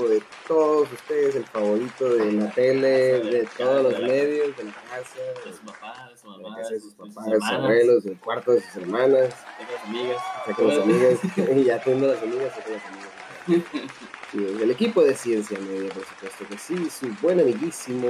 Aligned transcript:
equipo 0.00 0.08
de 0.08 0.22
todos 0.46 0.92
ustedes, 0.92 1.36
el 1.36 1.44
favorito 1.44 2.14
de 2.14 2.32
la 2.32 2.50
tele, 2.52 3.20
de 3.20 3.48
todos 3.56 3.82
los 3.82 4.00
medios, 4.00 4.56
de 4.56 4.64
la 4.64 4.72
casa, 4.72 5.16
De 5.44 5.52
su 5.52 5.60
papá, 5.64 6.08
de 6.10 6.16
su 6.16 6.28
mamá, 6.28 6.58
de 6.58 6.64
sus 6.64 6.82
sus 6.82 6.94
papás, 6.94 7.26
de 7.26 7.32
sus 7.32 7.32
hermanas, 7.32 7.52
abuelos, 7.52 8.04
del 8.04 8.18
cuarto 8.18 8.52
de 8.52 8.60
sus 8.60 8.76
hermanas, 8.76 9.34
de 9.58 9.72
las 9.72 9.84
amigas. 9.84 10.22
saca 10.46 10.62
las 10.62 10.78
amigas, 10.78 11.18
y 11.56 11.64
ya 11.64 11.82
tengo 11.82 12.06
las 12.06 12.22
amigas, 12.22 12.54
saca 12.54 12.70
las 12.70 12.84
amigas. 12.86 13.10
Sí, 14.30 14.38
el 14.38 14.70
equipo 14.70 15.02
de 15.02 15.16
Ciencia 15.16 15.58
Media, 15.58 15.90
por 15.92 16.04
supuesto 16.04 16.46
que 16.48 16.56
sí, 16.56 16.88
su 16.88 17.08
buen 17.20 17.40
amiguísimo 17.40 18.06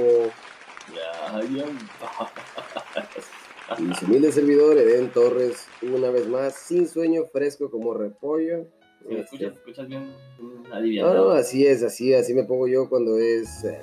y 3.79 3.93
su 3.95 4.05
humilde 4.05 4.31
servidor, 4.31 4.77
Eden 4.77 5.09
Torres, 5.09 5.67
una 5.81 6.11
vez 6.11 6.27
más, 6.27 6.53
sin 6.53 6.87
sueño, 6.87 7.25
fresco 7.31 7.71
como 7.71 7.95
repollo. 7.95 8.67
Si 9.01 9.13
me 9.13 9.19
Este, 9.19 9.35
escuchas, 9.35 9.53
escuchas 9.57 9.87
bien 9.87 10.13
mm, 10.39 11.01
No, 11.01 11.13
no, 11.13 11.29
así 11.31 11.65
es, 11.65 11.83
así, 11.83 12.13
así 12.13 12.33
me 12.33 12.43
pongo 12.43 12.67
yo 12.67 12.87
cuando 12.89 13.17
es 13.17 13.63
eh, 13.63 13.79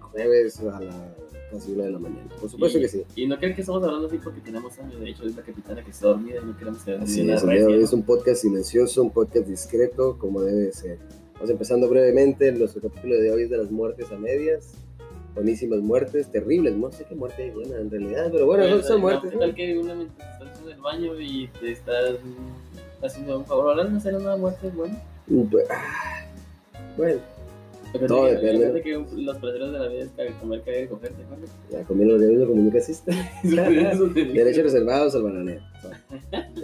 jueves 0.00 0.60
a 0.60 0.80
la 0.80 1.14
casi 1.54 1.72
una 1.72 1.84
de 1.84 1.90
la 1.92 1.98
mañana. 1.98 2.28
Por 2.40 2.50
supuesto 2.50 2.78
y, 2.78 2.82
que 2.82 2.88
sí. 2.88 3.02
Y 3.16 3.26
no 3.26 3.38
creen 3.38 3.54
que 3.54 3.60
estamos 3.60 3.82
hablando 3.84 4.06
así 4.06 4.18
porque 4.18 4.40
tenemos 4.40 4.78
años. 4.78 4.98
De 5.00 5.10
hecho, 5.10 5.24
es 5.24 5.36
la 5.36 5.42
capitana 5.42 5.84
que 5.84 5.90
está 5.90 6.08
dormida 6.08 6.40
y 6.42 6.46
no 6.46 6.56
queremos 6.56 6.82
que 6.82 6.92
Así 6.94 7.30
es, 7.30 7.42
es 7.42 7.92
un 7.92 8.02
podcast 8.02 8.42
silencioso, 8.42 9.02
un 9.02 9.10
podcast 9.10 9.46
discreto, 9.46 10.18
como 10.18 10.42
debe 10.42 10.62
de 10.62 10.72
ser. 10.72 10.98
Vamos 11.34 11.50
empezando 11.50 11.88
brevemente, 11.88 12.50
nuestro 12.52 12.80
capítulo 12.80 13.16
de 13.16 13.30
hoy 13.30 13.42
es 13.42 13.50
de 13.50 13.58
las 13.58 13.70
muertes 13.70 14.10
a 14.10 14.16
medias. 14.16 14.72
Buenísimas 15.34 15.80
muertes, 15.80 16.30
terribles, 16.30 16.76
no 16.76 16.92
sé 16.92 17.04
qué 17.08 17.16
muerte 17.16 17.50
buena 17.50 17.76
en 17.80 17.90
realidad, 17.90 18.28
pero 18.30 18.46
bueno, 18.46 18.62
Pero, 18.62 18.82
son, 18.82 18.96
no, 18.96 19.02
muertes. 19.02 19.32
¿Qué 19.32 19.36
tal 19.36 19.54
que 19.54 19.76
una 19.76 20.00
estás 20.02 20.62
en 20.62 20.70
el 20.70 20.80
baño 20.80 21.20
y 21.20 21.48
te 21.60 21.72
estás 21.72 22.18
haciendo 23.06 23.38
un 23.38 23.44
favor? 23.44 23.90
No 23.90 24.00
será 24.00 24.18
una 24.18 24.36
muerte 24.36 24.68
buena. 24.70 25.00
¿no? 25.26 25.44
Pues, 25.50 25.66
Bueno, 26.96 27.20
Fíjate 27.86 28.08
Todo 28.08 28.24
que- 28.26 28.32
depende. 28.32 28.58
fíjate 28.66 28.82
que 28.82 29.22
los 29.22 29.36
placeres 29.38 29.70
de 29.72 29.78
la 29.78 29.86
vida 29.86 30.02
es 30.02 30.34
comer, 30.40 30.62
caer 30.62 30.84
y 30.84 30.88
coger, 30.88 31.12
¿te 31.12 31.72
ya 31.76 31.84
comí 31.84 32.04
los 32.04 32.18
diarios 32.18 32.40
de 32.40 32.46
comunicacista. 32.48 33.12
Eso 33.44 34.08
te 34.12 34.20
digo. 34.24 34.34
Derechos 34.34 34.64
reservados 34.64 35.14
al 35.14 35.22
bananero. 35.22 35.62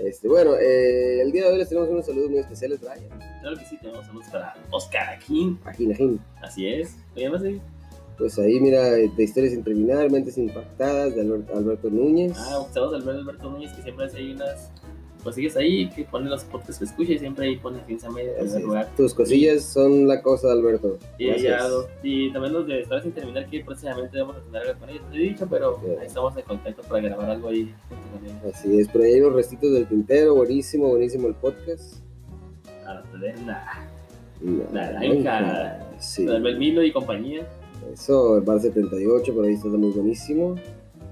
Este, 0.03 0.27
bueno, 0.27 0.57
eh, 0.57 1.23
el 1.23 1.31
día 1.31 1.45
de 1.47 1.53
hoy 1.53 1.59
les 1.59 1.69
tenemos 1.69 1.89
unos 1.89 2.05
saludos 2.07 2.31
muy 2.31 2.41
especiales, 2.41 2.81
Brian. 2.81 3.09
Claro 3.43 3.57
que 3.57 3.65
sí, 3.65 3.77
tenemos 3.81 4.07
saludos 4.07 4.27
para 4.33 4.55
Oscar 4.73 5.09
Aquín. 5.11 5.57
Ajín, 5.67 5.93
ajín. 5.93 6.21
Así 6.43 6.67
es. 6.67 6.97
¿Me 7.15 7.23
llamas 7.23 7.43
así? 7.43 7.61
Pues 8.19 8.37
ahí, 8.41 8.59
mira, 8.59 8.83
de 8.91 9.11
historias 9.23 9.53
interminables, 9.55 10.11
mentes 10.11 10.37
impactadas, 10.37 11.15
de 11.15 11.21
Albert- 11.23 11.51
Alberto 11.55 11.91
Núñez. 11.91 12.33
Ah, 12.37 12.67
saludos 12.73 12.95
al 12.95 13.03
Alberto 13.03 13.21
Alberto 13.21 13.51
Núñez, 13.51 13.73
que 13.73 13.83
siempre 13.83 14.07
hace 14.07 14.17
ahí 14.19 14.33
unas 14.33 14.73
cosillas 15.21 15.57
ahí, 15.57 15.89
que 15.91 16.05
pone 16.05 16.29
los 16.29 16.45
podcasts 16.45 16.79
que 16.79 16.85
escucha 16.85 17.13
y 17.13 17.19
siempre 17.19 17.47
ahí 17.47 17.57
pone 17.57 17.79
ciencia 17.87 18.11
media 18.11 18.33
en 18.33 18.47
Así 18.47 18.55
primer 18.55 18.59
es. 18.61 18.65
lugar. 18.67 18.89
Tus 18.97 19.15
cosillas 19.15 19.63
son 19.63 20.07
la 20.09 20.21
cosa 20.23 20.53
Alberto. 20.53 20.99
Y, 21.19 21.27
ya, 21.41 21.69
los- 21.69 21.87
y 22.03 22.33
también 22.33 22.53
los 22.55 22.67
de 22.67 22.81
Historias 22.81 23.05
sin 23.05 23.13
terminar, 23.13 23.49
que 23.49 23.65
próximamente 23.65 24.19
vamos 24.21 24.37
a 24.37 24.41
tener 24.41 24.63
algo 24.69 24.81
con 24.81 24.89
ellos. 24.91 25.03
No 25.09 25.15
he 25.15 25.19
dicho, 25.19 25.47
pero 25.51 25.81
ahí 26.01 26.07
estamos 26.07 26.37
en 26.37 26.43
contacto 26.45 26.83
para 26.83 27.01
grabar 27.03 27.31
algo 27.31 27.49
ahí. 27.49 27.75
Así 28.53 28.79
es, 28.81 28.89
pero 28.89 29.05
ahí 29.05 29.15
hay 29.15 29.21
unos 29.21 29.35
restitos 29.35 29.73
del 29.73 29.87
tintero, 29.87 30.35
buenísimo, 30.35 30.89
buenísimo 30.89 31.29
el 31.29 31.35
podcast. 31.35 31.97
A 32.87 32.95
la 32.95 33.03
taberna, 33.05 33.89
La 34.73 34.91
Naranja. 34.93 35.87
Sí. 35.99 36.25
Belmilo 36.27 36.83
y 36.83 36.93
compañía. 36.93 37.47
Eso, 37.93 38.37
el 38.39 38.43
bar 38.43 38.61
78, 38.61 39.35
por 39.35 39.45
ahí 39.45 39.55
está 39.55 39.69
muy 39.69 39.91
buenísimo. 39.91 40.57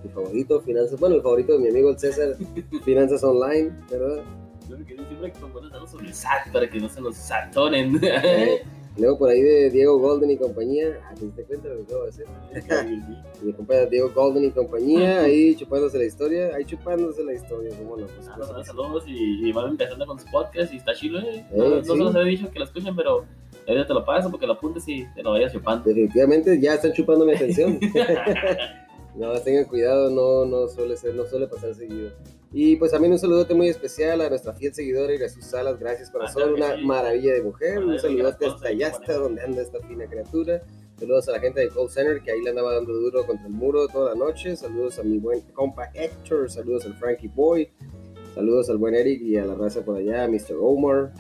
Mi 0.04 0.10
favorito, 0.10 0.60
finanzas, 0.60 0.98
bueno, 1.00 1.16
el 1.16 1.22
favorito 1.22 1.53
de 1.54 1.59
mi 1.59 1.69
amigo 1.69 1.91
el 1.91 1.98
César, 1.98 2.36
Finanzas 2.84 3.22
Online, 3.25 3.70
¿verdad? 3.91 4.22
Creo 4.66 4.78
que 4.86 4.94
siempre 4.94 5.32
algo 5.72 5.86
sobre 5.86 6.06
el 6.09 6.14
SAT 6.14 6.53
para 6.53 6.69
que 6.69 6.78
no 6.78 6.88
se 6.88 7.00
nos 7.00 7.16
satoren. 7.16 7.98
Eh, 8.03 8.62
luego 9.03 9.16
por 9.19 9.31
ahí 9.31 9.41
de 9.41 9.70
Diego 9.70 9.97
Golden 9.98 10.31
y 10.31 10.36
compañía, 10.36 10.98
ah, 11.09 11.14
¿te 11.14 11.25
diste 11.26 11.44
cuenta 11.44 11.69
de 11.69 11.75
lo 11.76 11.81
que 11.81 11.92
acabo 11.92 12.03
de 12.04 12.09
hacer? 12.10 12.26
Mi 13.42 13.53
compañero 13.53 13.91
Diego 13.91 14.10
Golden 14.14 14.44
y 14.44 14.50
compañía, 14.50 15.20
ahí 15.22 15.54
chupándose 15.54 15.98
la 15.98 16.04
historia, 16.04 16.50
ahí 16.56 16.65
chupándose 16.65 17.22
la 17.25 17.32
historia, 17.34 17.70
como 17.78 17.97
no, 17.97 18.06
pues, 18.09 18.28
Ah, 18.28 18.36
nos 18.38 18.48
dan 18.50 18.65
saludos 18.65 19.04
y, 19.06 19.48
y 19.48 19.53
van 19.53 19.69
empezando 19.70 20.04
con 20.04 20.19
su 20.19 20.26
podcast 20.26 20.72
y 20.75 20.78
está 20.78 20.94
chido, 20.94 21.20
eh. 21.20 21.47
Eh, 21.50 21.56
No, 21.56 21.69
no 21.69 21.82
sí. 21.84 21.91
se 21.91 21.97
los 21.97 22.15
había 22.15 22.28
dicho 22.28 22.50
que 22.50 22.59
lo 22.59 22.65
escuchen, 22.65 22.94
pero 22.97 23.25
ahorita 23.69 23.86
te 23.86 23.94
lo 23.94 24.04
paso 24.04 24.30
porque 24.30 24.47
lo 24.48 24.54
apuntes 24.54 24.86
y 24.88 25.06
te 25.15 25.22
lo 25.22 25.30
vayas 25.30 25.53
chupando. 25.53 25.84
definitivamente 25.84 26.60
ya 26.60 26.75
están 26.75 26.92
chupando 26.92 27.25
mi 27.25 27.34
atención. 27.34 27.78
No, 29.19 29.33
tengan 29.41 29.65
cuidado, 29.65 30.11
no, 30.11 30.47
no 30.47 30.69
suele 30.69 30.97
ser, 30.97 31.12
no 31.17 31.27
suele 31.27 31.49
pasar 31.49 31.75
seguido. 31.75 32.12
Y 32.53 32.77
pues 32.77 32.93
también 32.93 33.12
un 33.12 33.19
saludote 33.19 33.53
muy 33.53 33.69
especial 33.69 34.21
a 34.21 34.29
nuestra 34.29 34.55
fiel 34.55 34.73
seguidora 34.73 35.12
Irasus 35.12 35.45
Salas, 35.45 35.77
gracias 35.79 36.11
corazón, 36.11 36.55
que 36.55 36.62
una 36.62 36.77
maravilla 36.77 37.34
de 37.34 37.43
mujer, 37.43 37.84
un 37.84 37.99
saludote 37.99 38.47
hasta 38.47 38.69
allá, 38.69 38.89
hasta 38.89 39.15
donde 39.15 39.43
anda 39.43 39.61
esta 39.61 39.81
fina 39.81 40.07
criatura. 40.07 40.62
Saludos 41.01 41.28
a 41.28 41.33
la 41.33 41.41
gente 41.41 41.61
de 41.61 41.69
Call 41.69 41.91
Center 41.91 42.23
que 42.23 42.31
ahí 42.31 42.43
le 42.43 42.51
andaba 42.51 42.75
dando 42.75 42.93
duro 42.93 43.27
contra 43.27 43.47
el 43.49 43.53
muro 43.53 43.89
toda 43.89 44.15
la 44.15 44.15
noche. 44.15 44.55
Saludos 44.55 45.01
a 45.01 45.03
mi 45.03 45.19
buen 45.19 45.41
compa 45.53 45.91
Héctor, 45.95 46.49
saludos 46.49 46.87
al 46.87 46.95
Frankie 46.95 47.28
Boy, 47.28 47.69
saludos 48.37 48.71
al 48.71 48.78
buen 48.78 48.95
Eric 48.95 49.21
y 49.21 49.37
a 49.37 49.45
la 49.45 49.55
raza 49.55 49.84
por 49.84 49.97
allá, 49.97 50.28
Mr. 50.28 50.57
Omar 50.61 51.12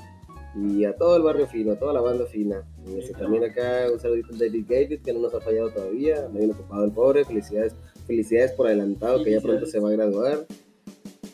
y 0.54 0.84
a 0.84 0.96
todo 0.96 1.16
el 1.16 1.22
barrio 1.22 1.46
fino, 1.46 1.72
a 1.72 1.76
toda 1.76 1.92
la 1.92 2.00
banda 2.00 2.26
fina. 2.26 2.64
Este, 2.96 3.12
también 3.12 3.44
acá 3.44 3.86
un 3.92 4.00
saludito 4.00 4.34
a 4.34 4.38
David 4.38 4.64
David 4.68 5.00
que 5.04 5.12
no 5.12 5.20
nos 5.20 5.34
ha 5.34 5.40
fallado 5.40 5.70
todavía, 5.70 6.28
me 6.32 6.40
viene 6.40 6.54
ocupado 6.54 6.84
el 6.84 6.92
pobre, 6.92 7.24
felicidades, 7.24 7.74
felicidades 8.06 8.52
por 8.52 8.66
adelantado 8.66 9.22
que 9.22 9.32
ya 9.32 9.40
pronto 9.40 9.66
se 9.66 9.78
va 9.78 9.90
a 9.90 9.92
graduar. 9.92 10.46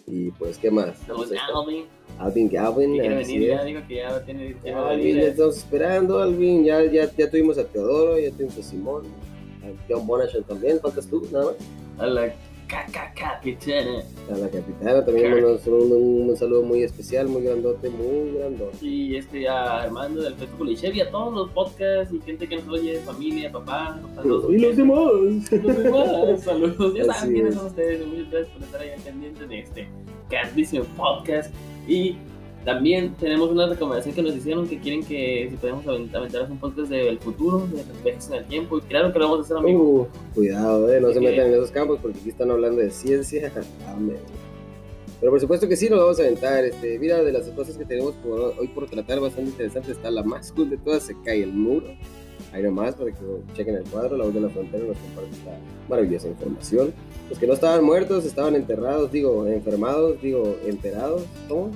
Y 0.06 0.30
pues, 0.32 0.58
¿qué 0.58 0.70
más? 0.70 0.98
Pues, 1.06 1.32
a 1.32 1.58
Alvin, 1.58 1.86
Alvin 2.18 2.48
Galvin, 2.50 2.92
que 2.92 3.00
quiere 3.00 3.16
venir, 3.16 3.48
ya 3.48 3.64
digo 3.64 3.80
que 3.88 3.94
ya 3.96 4.24
tiene 4.24 4.54
tiempo 4.54 4.84
de 4.84 4.90
Alvin, 4.90 5.16
ya 5.16 5.28
estamos 5.28 5.56
esperando, 5.56 6.18
Alvin. 6.18 6.64
Ya, 6.64 6.84
ya, 6.84 7.10
ya 7.10 7.30
tuvimos 7.30 7.56
a 7.56 7.64
Teodoro, 7.64 8.18
ya 8.18 8.30
tuvimos 8.30 8.58
a 8.58 8.62
Simón, 8.62 9.04
a 9.62 9.68
John 9.88 10.06
Bonachon 10.06 10.44
también, 10.44 10.78
faltas 10.80 11.06
tú, 11.06 11.26
nada 11.32 11.46
más. 11.46 12.32
A 12.70 12.76
la 12.76 12.86
KKK 12.86 13.42
Pichana. 13.42 14.02
A 14.32 14.36
la 14.38 14.48
capitana 14.48 15.04
también 15.04 15.32
un, 15.34 15.44
un- 15.44 16.30
un 16.30 16.36
saludo 16.36 16.62
muy 16.62 16.82
especial, 16.82 17.28
muy 17.28 17.42
grandote, 17.42 17.90
muy 17.90 18.32
grandote. 18.38 18.78
Y 18.84 19.16
este, 19.16 19.46
a 19.48 19.82
Armando 19.82 20.22
del 20.22 20.34
Feto 20.34 20.56
Polichev 20.56 20.94
y 20.94 21.00
a 21.00 21.10
todos 21.10 21.34
los 21.34 21.50
podcasts 21.50 22.12
y 22.14 22.20
gente 22.20 22.48
que 22.48 22.56
nos 22.56 22.68
oye, 22.68 22.98
familia, 23.00 23.52
papá, 23.52 24.00
saludos. 24.14 24.52
Y 24.52 24.58
los 24.58 24.76
demás. 24.76 25.52
Los 25.52 25.82
demás, 25.82 26.42
saludos. 26.42 26.94
Ya 26.94 27.04
saben 27.12 27.32
quiénes 27.34 27.52
es. 27.52 27.58
son 27.58 27.66
ustedes. 27.68 28.06
Muchas 28.06 28.30
gracias 28.30 28.52
por 28.54 28.62
estar 28.62 28.80
ahí 28.80 28.90
al 28.90 29.00
pendiente 29.02 29.46
de 29.46 29.58
este 29.60 29.88
grandísimo 30.30 30.84
podcast. 30.96 31.54
Y 31.86 32.16
también 32.64 33.14
tenemos 33.20 33.50
una 33.50 33.66
recomendación 33.66 34.14
que 34.14 34.22
nos 34.22 34.34
hicieron 34.34 34.66
que 34.66 34.78
quieren 34.78 35.04
que 35.04 35.48
si 35.50 35.56
podemos 35.56 35.84
avent- 35.84 36.14
aventarnos 36.14 36.50
un 36.50 36.58
podcast 36.58 36.88
del 36.90 37.18
futuro, 37.18 37.66
de 37.66 37.84
los 37.84 38.02
viajes 38.04 38.28
en 38.28 38.34
el 38.34 38.44
tiempo. 38.46 38.78
Y 38.78 38.80
claro 38.82 39.12
que 39.12 39.18
lo 39.18 39.24
vamos 39.26 39.40
a 39.40 39.42
hacer, 39.42 39.56
amigo. 39.58 39.80
Uh, 39.82 40.06
cuidado, 40.34 40.92
eh, 40.92 41.00
no 41.00 41.12
se 41.12 41.20
metan 41.20 41.46
en 41.48 41.54
esos 41.54 41.70
campos 41.70 41.98
porque 42.00 42.18
aquí 42.18 42.30
están 42.30 42.50
hablando 42.50 42.80
de 42.80 42.90
ciencia. 42.90 43.52
Amén. 43.88 44.16
Pero 45.20 45.30
por 45.32 45.40
supuesto 45.40 45.68
que 45.68 45.76
sí, 45.76 45.88
nos 45.88 46.00
vamos 46.00 46.18
a 46.18 46.22
aventar. 46.22 46.64
Este, 46.64 46.98
mira, 46.98 47.22
de 47.22 47.32
las 47.32 47.48
cosas 47.50 47.76
que 47.76 47.84
tenemos 47.84 48.14
por, 48.16 48.54
hoy 48.58 48.68
por 48.68 48.88
tratar 48.88 49.20
bastante 49.20 49.50
interesante 49.50 49.92
está 49.92 50.10
la 50.10 50.22
más 50.22 50.52
cool 50.52 50.70
de 50.70 50.76
todas, 50.78 51.02
se 51.04 51.14
cae 51.24 51.42
el 51.42 51.52
muro. 51.52 51.86
Ahí 52.52 52.62
nomás 52.62 52.94
para 52.94 53.10
que 53.10 53.18
chequen 53.54 53.76
el 53.76 53.84
cuadro, 53.84 54.16
la 54.16 54.24
voz 54.24 54.34
de 54.34 54.40
la 54.40 54.48
frontera 54.48 54.84
nos 54.84 54.96
comparte 54.98 55.30
esta 55.36 55.58
maravillosa 55.88 56.28
información. 56.28 56.92
Los 57.28 57.38
que 57.38 57.46
no 57.46 57.54
estaban 57.54 57.82
muertos 57.84 58.24
estaban 58.24 58.54
enterrados, 58.54 59.10
digo, 59.10 59.46
enfermados, 59.46 60.20
digo, 60.22 60.56
enterados. 60.66 61.22
¿Cómo? 61.48 61.70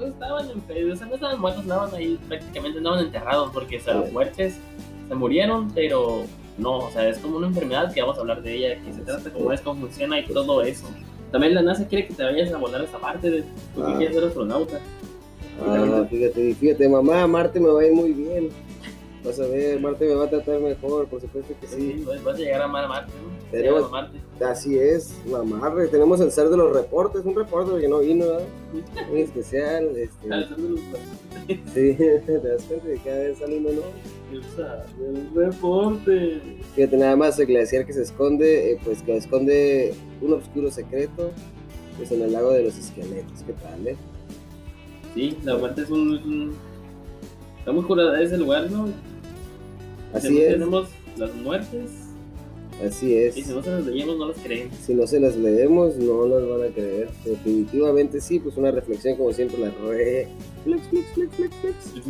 No 0.00 0.06
estaban 0.06 0.48
en 0.50 0.92
o 0.92 0.96
sea, 0.96 1.06
no 1.06 1.14
estaban 1.14 1.40
muertos, 1.40 1.62
andaban 1.62 1.94
ahí, 1.94 2.18
prácticamente 2.26 2.78
andaban 2.78 3.04
enterrados 3.04 3.50
porque 3.52 3.76
o 3.76 3.80
sea, 3.80 3.94
muertes 4.12 4.56
se 5.08 5.14
murieron, 5.14 5.70
pero 5.74 6.22
no, 6.56 6.78
o 6.78 6.90
sea, 6.90 7.08
es 7.08 7.18
como 7.18 7.36
una 7.36 7.48
enfermedad 7.48 7.92
que 7.92 8.00
vamos 8.00 8.16
a 8.16 8.20
hablar 8.20 8.42
de 8.42 8.54
ella, 8.54 8.82
que 8.82 8.92
se 8.94 9.00
trata 9.02 9.30
cómo 9.30 9.52
es, 9.52 9.60
cómo 9.60 9.80
funciona 9.82 10.18
y 10.18 10.26
todo 10.26 10.62
eso. 10.62 10.86
También 11.30 11.54
la 11.54 11.62
NASA 11.62 11.86
quiere 11.86 12.06
que 12.08 12.14
te 12.14 12.24
vayas 12.24 12.52
a 12.52 12.56
volar 12.58 12.82
esa 12.82 12.98
parte 12.98 13.30
de 13.30 13.42
tú 13.74 13.84
que 13.84 13.92
Ah. 13.92 13.94
quieres 13.98 14.14
ser 14.16 14.24
astronauta. 14.24 14.80
Ah, 15.66 16.04
fíjate, 16.08 16.54
fíjate, 16.54 16.88
mamá, 16.88 17.26
Marte 17.26 17.60
me 17.60 17.68
va 17.68 17.82
a 17.82 17.86
ir 17.86 17.92
muy 17.92 18.12
bien. 18.12 18.48
Vas 19.24 19.38
a 19.38 19.46
ver, 19.46 19.78
Marte 19.80 20.06
me 20.06 20.14
va 20.14 20.24
a 20.24 20.30
tratar 20.30 20.60
mejor, 20.60 21.06
por 21.06 21.20
supuesto 21.20 21.52
que 21.60 21.66
sí. 21.66 21.76
Sí, 21.98 22.04
vas 22.06 22.24
vas 22.24 22.34
a 22.36 22.38
llegar 22.38 22.62
a 22.62 22.68
Mar- 22.68 22.88
Marte, 22.88 23.12
¿no? 23.22 23.50
Tenemos- 23.50 23.84
a 23.84 23.88
Marte. 23.88 24.18
Así 24.42 24.78
es, 24.78 25.14
mamarre. 25.30 25.88
Tenemos 25.88 26.20
el 26.22 26.30
ser 26.32 26.48
de 26.48 26.56
los 26.56 26.72
reportes, 26.74 27.22
un 27.26 27.34
reporte 27.34 27.78
que 27.80 27.88
no 27.88 27.98
vino, 27.98 28.24
¿verdad? 28.24 28.44
Muy 29.10 29.20
especial. 29.20 29.94
Este, 29.94 30.26
de 30.28 30.36
los- 30.40 30.80
sí, 31.74 31.96
te 32.26 32.38
das 32.40 32.64
cuenta 32.64 32.86
que 32.86 32.98
cada 33.04 33.18
vez 33.18 33.38
sale 33.38 33.58
uno 33.58 33.68
el 33.70 35.34
reporte. 35.34 36.40
Fíjate, 36.74 36.96
nada 36.96 37.16
más 37.16 37.38
el 37.38 37.46
glaciar 37.46 37.84
que 37.84 37.92
se 37.92 38.02
esconde, 38.02 38.72
eh, 38.72 38.78
pues 38.82 39.02
que 39.02 39.16
esconde 39.16 39.94
un 40.22 40.32
oscuro 40.32 40.70
secreto, 40.70 41.30
pues 41.98 42.10
en 42.12 42.22
el 42.22 42.32
lago 42.32 42.52
de 42.52 42.62
los 42.64 42.78
esqueletos. 42.78 43.42
¿Qué 43.46 43.52
tal, 43.52 43.86
eh? 43.86 43.96
Sí, 45.14 45.36
la 45.44 45.56
muerte 45.58 45.82
es 45.82 45.90
un, 45.90 46.12
un- 46.12 46.70
Está 47.58 47.72
muy 47.72 47.84
curada 47.84 48.18
ese 48.22 48.38
lugar, 48.38 48.70
¿no? 48.70 48.88
Así 50.12 50.40
es, 50.40 50.52
Tenemos 50.52 50.88
las 51.16 51.34
muertes 51.36 52.10
así 52.86 53.14
es. 53.14 53.36
y 53.36 53.42
si 53.42 53.52
no 53.52 53.62
se 53.62 53.70
las 53.70 53.86
leemos 53.86 54.16
no 54.16 54.28
las 54.28 54.38
creen. 54.38 54.70
Si 54.82 54.94
no 54.94 55.06
se 55.06 55.20
las 55.20 55.36
leemos, 55.36 55.96
no 55.96 56.26
las 56.26 56.48
van 56.48 56.70
a 56.70 56.72
creer. 56.72 57.08
Definitivamente 57.24 58.20
sí, 58.20 58.38
pues 58.40 58.56
una 58.56 58.70
reflexión 58.70 59.16
como 59.16 59.32
siempre 59.32 59.58
la 59.58 59.70
re... 59.70 60.28
Flex, 60.64 60.88
flex, 60.88 61.06
flex, 61.12 61.34
flex, 61.36 61.54
flex. 61.56 62.04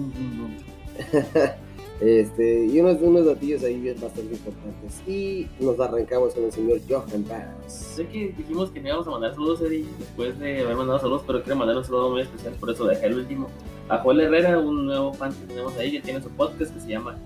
este, 2.00 2.66
y 2.66 2.80
unos, 2.80 3.00
unos 3.00 3.26
datillos 3.26 3.62
ahí 3.64 3.94
bastante 4.00 4.34
importantes. 4.34 5.02
Y 5.06 5.46
nos 5.60 5.78
arrancamos 5.80 6.34
con 6.34 6.44
el 6.44 6.52
señor 6.52 6.80
Johan 6.88 7.26
Bass. 7.28 7.72
Sé 7.96 8.06
que 8.06 8.34
dijimos 8.36 8.70
que 8.70 8.80
no 8.80 8.88
íbamos 8.88 9.06
a 9.06 9.10
mandar 9.10 9.34
saludos, 9.34 9.60
Eddie, 9.62 9.86
después 9.98 10.38
de 10.38 10.60
haber 10.60 10.76
mandado 10.76 10.98
saludos, 11.00 11.22
pero 11.26 11.42
quiero 11.42 11.56
mandar 11.56 11.76
un 11.76 11.84
saludo 11.84 12.10
muy 12.10 12.22
especial, 12.22 12.54
por 12.54 12.70
eso 12.70 12.86
dejé 12.86 13.06
el 13.06 13.14
último. 13.18 13.48
A 13.88 13.98
Joel 13.98 14.20
Herrera, 14.20 14.58
un 14.58 14.86
nuevo 14.86 15.12
fan 15.12 15.32
que 15.32 15.46
tenemos 15.46 15.76
ahí, 15.76 15.90
que 15.90 16.00
tiene 16.00 16.22
su 16.22 16.28
podcast 16.30 16.72
que 16.72 16.80
se 16.80 16.88
llama 16.88 17.18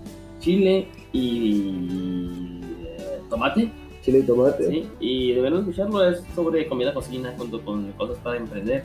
Chile 0.45 0.87
y 1.13 2.61
eh, 2.87 3.21
Tomate. 3.31 3.71
Chile 4.03 4.19
y 4.19 4.23
tomate. 4.25 4.69
Sí, 4.69 4.87
y 5.01 5.33
deben 5.33 5.55
escucharlo, 5.55 6.07
es 6.07 6.23
sobre 6.35 6.69
comida 6.69 6.93
cocina 6.93 7.35
junto 7.39 7.65
con 7.65 7.91
cosas 7.93 8.19
para 8.19 8.37
emprender. 8.37 8.83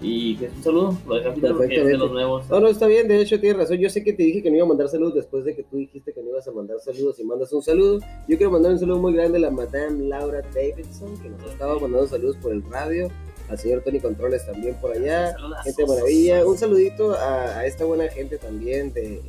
Y 0.00 0.36
que 0.36 0.46
es 0.46 0.52
un 0.56 0.62
saludo, 0.62 0.98
lo 1.06 1.14
dejé 1.16 1.30
Peter 1.32 1.52
porque 1.52 1.64
es 1.76 1.84
de 1.84 1.92
Perfectamente. 1.92 1.98
los 1.98 2.10
nuevos. 2.12 2.48
No, 2.50 2.60
no, 2.60 2.68
está 2.68 2.86
bien, 2.86 3.06
de 3.06 3.20
hecho 3.20 3.38
tienes 3.38 3.58
razón. 3.58 3.76
Yo 3.76 3.90
sé 3.90 4.02
que 4.02 4.14
te 4.14 4.22
dije 4.22 4.42
que 4.42 4.48
no 4.50 4.56
iba 4.56 4.64
a 4.64 4.68
mandar 4.68 4.88
saludos 4.88 5.14
después 5.14 5.44
de 5.44 5.54
que 5.54 5.62
tú 5.64 5.76
dijiste 5.76 6.12
que 6.14 6.22
no 6.22 6.30
ibas 6.30 6.48
a 6.48 6.52
mandar 6.52 6.78
saludos 6.80 7.20
y 7.20 7.24
mandas 7.24 7.52
un 7.52 7.62
saludo. 7.62 8.00
Yo 8.26 8.36
quiero 8.38 8.50
mandar 8.50 8.72
un 8.72 8.78
saludo 8.78 8.98
muy 8.98 9.12
grande 9.12 9.36
a 9.36 9.40
la 9.42 9.50
Madame 9.50 10.08
Laura 10.08 10.40
Davidson, 10.54 11.14
que 11.22 11.28
nos 11.28 11.42
ha 11.42 11.46
estado 11.52 11.78
mandando 11.80 12.06
saludos 12.06 12.36
por 12.38 12.52
el 12.52 12.62
radio. 12.70 13.08
Al 13.50 13.58
señor 13.58 13.82
Tony 13.82 14.00
Controles 14.00 14.46
también 14.46 14.74
por 14.80 14.92
allá. 14.92 15.32
Saludazos. 15.32 15.64
Gente 15.76 15.86
maravilla. 15.86 16.46
Un 16.46 16.56
saludito 16.56 17.12
a, 17.12 17.58
a 17.58 17.66
esta 17.66 17.84
buena 17.84 18.08
gente 18.08 18.38
también 18.38 18.92
de, 18.94 19.16
eh, 19.16 19.20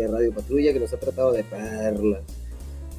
de 0.00 0.08
Radio 0.08 0.32
Patrulla 0.32 0.72
que 0.72 0.80
nos 0.80 0.92
ha 0.92 0.98
tratado 0.98 1.32
de 1.32 1.44
perla. 1.44 2.20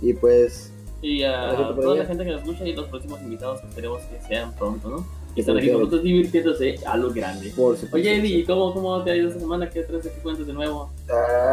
Y 0.02 0.14
pues, 0.14 0.72
Y 1.02 1.24
a 1.24 1.52
gente 1.56 1.74
por 1.74 1.84
toda 1.84 1.96
la 1.98 2.06
gente 2.06 2.24
que 2.24 2.32
nos 2.32 2.42
escucha 2.42 2.68
y 2.68 2.74
los 2.74 2.88
próximos 2.88 3.22
invitados 3.22 3.62
que 3.62 3.68
esperemos 3.68 4.02
que 4.04 4.22
sean 4.28 4.54
pronto, 4.56 4.90
¿no? 4.90 5.22
Que 5.34 5.42
están 5.42 5.58
aquí 5.58 5.70
con 5.70 5.80
nosotros 5.80 6.04
divirtiéndose 6.04 6.76
a 6.86 6.98
lo 6.98 7.10
grande. 7.12 7.52
por 7.56 7.76
supuesto. 7.76 7.96
Oye, 7.96 8.18
Eddie, 8.18 8.44
¿cómo, 8.46 8.74
¿cómo 8.74 9.02
te 9.04 9.12
ha 9.12 9.16
ido 9.16 9.30
esta 9.30 9.40
semana? 9.40 9.70
¿Qué 9.70 9.82
traes 9.84 10.04
de 10.04 10.12
qué 10.12 10.20
cuentas 10.20 10.46
de 10.46 10.54
nuevo? 10.54 10.92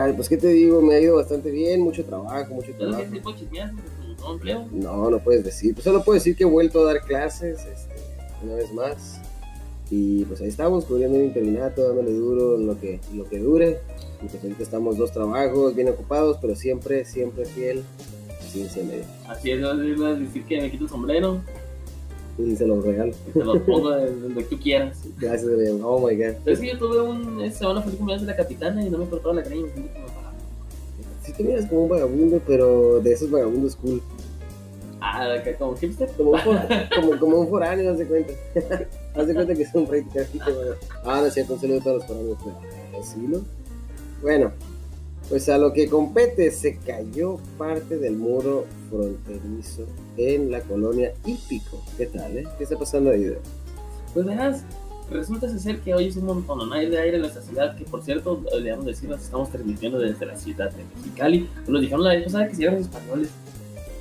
Ay, 0.01 0.15
pues 0.15 0.29
qué 0.29 0.37
te 0.37 0.49
digo, 0.49 0.83
me 0.83 0.95
ha 0.97 1.01
ido 1.01 1.15
bastante 1.17 1.51
bien, 1.51 1.83
mucho 1.83 2.05
trabajo, 2.05 2.55
mucho 2.55 2.73
¿Sabes 2.73 2.79
trabajo. 2.79 3.03
qué 3.05 3.17
tipo 3.19 3.33
de 3.33 3.39
tu 4.17 4.33
empleo? 4.33 4.67
No, 4.73 5.11
no 5.11 5.19
puedes 5.21 5.45
decir. 5.45 5.75
Pues 5.75 5.85
solo 5.85 6.03
puedo 6.03 6.15
decir 6.15 6.35
que 6.35 6.43
he 6.43 6.47
vuelto 6.47 6.81
a 6.81 6.93
dar 6.93 7.03
clases 7.03 7.61
este, 7.67 7.95
una 8.43 8.55
vez 8.57 8.73
más. 8.73 9.21
Y 9.91 10.25
pues 10.27 10.41
ahí 10.43 10.49
estamos, 10.49 10.85
cubriendo 10.85 11.17
el 11.19 11.25
interinato, 11.25 11.83
dándole 11.87 12.13
duro 12.13 12.59
lo 12.59 12.79
que, 12.79 13.01
lo 13.15 13.25
que 13.25 13.39
dure. 13.39 13.81
Pues 14.21 14.35
ahorita 14.43 14.63
estamos 14.63 14.99
dos 14.99 15.13
trabajos 15.13 15.75
bien 15.75 15.89
ocupados, 15.89 16.37
pero 16.41 16.55
siempre, 16.57 17.05
siempre 17.05 17.45
fiel 17.47 17.83
a 18.39 18.43
ciencia 18.43 18.83
media. 18.85 19.05
Así 19.29 19.51
es, 19.53 19.61
no 19.61 19.73
es 20.13 20.21
decir 20.21 20.45
que 20.45 20.61
me 20.61 20.71
quito 20.71 20.85
el 20.85 20.91
sombrero 20.91 21.41
Y 22.37 22.55
se 22.57 22.67
los 22.67 22.85
regalo. 22.85 23.13
te 23.33 23.43
lo 23.45 23.63
pongo 23.65 23.91
de 23.93 24.15
donde 24.15 24.43
tú 24.45 24.59
quieras. 24.59 24.99
Gracias. 25.19 25.51
Oh 25.83 26.07
my 26.07 26.17
god. 26.17 26.35
¿Sabes 26.45 26.61
que 26.61 26.69
yo 26.73 26.79
tuve 26.79 27.01
un. 27.01 27.41
Esta 27.41 27.61
semana 27.61 27.81
fue 27.81 27.93
el 27.93 27.97
cumpleaños 27.99 28.27
de 28.27 28.33
la 28.33 28.37
capitana 28.37 28.85
y 28.85 28.91
no 28.91 28.99
me 28.99 29.07
cortaba 29.09 29.35
la 29.35 29.43
greña 29.43 29.69
y 29.75 29.81
me 29.81 29.87
como. 29.89 30.09
Sí 31.23 31.33
te 31.33 31.45
miras 31.45 31.67
como 31.67 31.85
un 31.85 31.89
vagabundo, 31.91 32.41
pero 32.47 33.01
de 33.01 33.13
esos 33.13 33.31
vagabundos 33.31 33.77
cool. 33.77 34.03
Ah, 35.01 35.29
como 35.59 35.77
hipster. 35.77 36.09
Como 36.17 36.33
un, 36.33 36.39
for- 36.41 36.59
como, 36.95 37.19
como 37.19 37.37
un 37.41 37.49
foráneo, 37.49 37.91
haz 37.93 37.99
de 37.99 38.07
cuenta. 38.07 38.33
haz 39.19 39.27
de 39.27 39.35
cuenta 39.35 39.55
que 39.55 39.67
son 39.67 39.87
prácticamente. 39.87 40.53
bueno. 40.53 40.73
Ah, 41.05 41.21
no 41.21 41.27
es 41.27 41.35
cierto, 41.35 41.55
un 41.55 41.61
saludo 41.61 41.79
a 41.79 41.83
todos 41.83 41.97
los 41.99 42.07
foráneos, 42.07 42.39
pero 42.91 43.03
sí, 43.05 43.19
¿no? 43.29 43.41
Bueno, 44.23 44.53
pues 45.29 45.49
a 45.49 45.59
lo 45.59 45.73
que 45.73 45.89
compete, 45.89 46.51
se 46.51 46.77
cayó 46.79 47.39
parte 47.59 47.99
del 47.99 48.17
muro 48.17 48.65
fronterizo 48.89 49.85
en 50.17 50.51
la 50.51 50.61
colonia 50.63 51.13
Hípico. 51.27 51.83
¿Qué 51.97 52.07
tal, 52.07 52.39
eh? 52.39 52.47
¿Qué 52.57 52.65
está 52.65 52.79
pasando 52.79 53.11
ahí? 53.11 53.25
de- 53.25 53.39
Pues 54.15 54.25
verás, 54.27 54.63
resulta 55.11 55.49
ser 55.59 55.81
que 55.81 55.95
hoy 55.95 56.09
es 56.09 56.17
un 56.17 56.25
montón 56.27 56.71
de 56.71 56.99
aire 56.99 57.17
en 57.17 57.21
nuestra 57.21 57.43
ciudad, 57.43 57.77
que 57.77 57.85
por 57.85 58.03
cierto, 58.03 58.41
debemos 58.53 58.87
decirnos, 58.87 59.21
estamos 59.23 59.51
transmitiendo 59.51 59.99
desde 59.99 60.25
la 60.27 60.37
ciudad 60.37 60.71
de 60.73 60.83
Mexicali. 60.97 61.49
Nos 61.67 61.81
dijeron 61.83 62.05
la 62.05 62.11
vez 62.15 62.25
pasada 62.25 62.49
que 62.49 62.63
eran 62.63 62.77
los 62.77 62.85
españoles. 62.85 63.29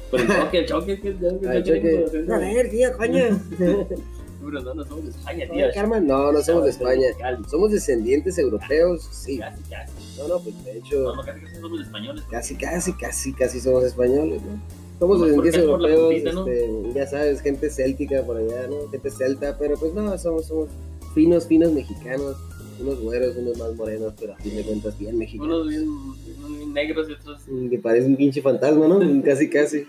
Por 0.09 0.21
el 0.21 0.27
choque, 0.39 0.57
el 0.59 0.65
choque, 0.65 1.01
que 1.01 1.17
ya 1.19 1.51
Ay, 1.51 1.63
choque. 1.63 2.05
A 2.33 2.37
ver, 2.37 2.69
tío, 2.71 2.97
coño. 2.97 3.23
No, 4.51 4.73
no 4.73 4.85
somos 4.85 5.03
de 5.03 5.09
España, 5.11 5.45
tío. 5.45 5.65
Oye, 5.65 5.71
Carmen, 5.73 6.07
no, 6.07 6.31
no 6.31 6.41
somos 6.41 6.63
de 6.63 6.69
España. 6.71 7.07
Mexicali. 7.07 7.44
Somos 7.49 7.71
descendientes 7.71 8.38
europeos, 8.38 9.07
sí. 9.11 9.38
Casi, 9.39 9.61
casi. 9.63 9.94
No, 10.17 10.27
no, 10.27 10.39
pues 10.39 10.63
de 10.63 10.77
hecho, 10.77 11.15
no, 11.15 11.23
casi, 11.23 11.41
casi 11.41 11.55
somos 11.55 11.81
españoles. 11.81 12.23
casi, 12.29 12.55
casi, 12.55 12.94
casi, 12.94 13.33
casi 13.33 13.59
somos 13.59 13.83
españoles, 13.83 14.41
¿no? 14.41 14.59
Somos 14.99 15.21
descendientes 15.21 15.61
europeos, 15.61 16.13
este, 16.15 16.69
ya 16.95 17.05
sabes, 17.05 17.41
gente 17.41 17.69
céltica 17.69 18.23
por 18.23 18.38
allá, 18.38 18.67
¿no? 18.67 18.89
Gente 18.89 19.11
celta, 19.11 19.55
pero 19.57 19.75
pues 19.75 19.94
no, 19.94 20.17
somos, 20.17 20.47
somos 20.47 20.69
finos, 21.13 21.45
finos 21.45 21.71
mexicanos, 21.71 22.35
unos 22.79 22.99
güeros, 23.01 23.35
unos 23.38 23.57
más 23.57 23.75
morenos, 23.75 24.13
pero 24.19 24.33
a 24.33 24.38
fin 24.38 24.55
de 24.55 24.63
cuentas 24.63 24.97
bien 24.97 25.17
mexicanos. 25.17 25.67
Unos 25.67 25.69
bien, 25.69 26.57
bien 26.57 26.73
negros 26.73 27.09
y 27.09 27.13
otros. 27.13 27.44
Que 27.69 27.77
parece 27.77 28.07
un 28.07 28.15
pinche 28.15 28.41
fantasma, 28.41 28.88
¿no? 28.88 28.99
casi, 29.23 29.49
casi. 29.49 29.85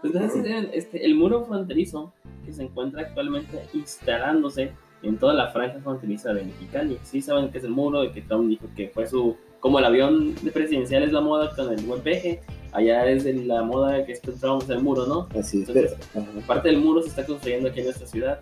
Pues 0.00 0.12
sé 0.12 0.28
si 0.30 0.38
saben, 0.48 0.70
este, 0.72 1.04
el 1.04 1.14
muro 1.14 1.44
fronterizo 1.44 2.12
que 2.44 2.52
se 2.52 2.62
encuentra 2.62 3.02
actualmente 3.02 3.62
instalándose 3.74 4.72
en 5.02 5.16
toda 5.18 5.34
la 5.34 5.48
franja 5.48 5.78
fronteriza 5.80 6.32
de 6.32 6.44
Mexicali. 6.44 6.98
Sí 7.02 7.20
saben 7.20 7.50
que 7.50 7.58
es 7.58 7.64
el 7.64 7.70
muro 7.70 8.04
y 8.04 8.10
que 8.12 8.22
Trump 8.22 8.48
dijo 8.48 8.66
que 8.76 8.88
fue 8.88 9.06
su... 9.06 9.36
Como 9.60 9.80
el 9.80 9.84
avión 9.84 10.36
de 10.42 10.52
presidencial 10.52 11.02
es 11.02 11.12
la 11.12 11.20
moda 11.20 11.50
con 11.56 11.72
el 11.76 11.84
buen 11.84 12.00
peje, 12.00 12.40
allá 12.70 13.04
es 13.10 13.24
de 13.24 13.34
la 13.34 13.62
moda 13.64 14.04
que 14.06 14.12
es 14.12 14.20
Trump 14.20 14.62
es 14.62 14.70
el 14.70 14.80
muro, 14.82 15.04
¿no? 15.06 15.28
Así 15.38 15.62
es, 15.62 15.70
pero... 15.70 15.88
Entonces, 15.88 16.16
ajá. 16.16 16.46
Parte 16.46 16.68
del 16.68 16.78
muro 16.78 17.02
se 17.02 17.08
está 17.08 17.26
construyendo 17.26 17.68
aquí 17.68 17.80
en 17.80 17.86
nuestra 17.86 18.06
ciudad. 18.06 18.40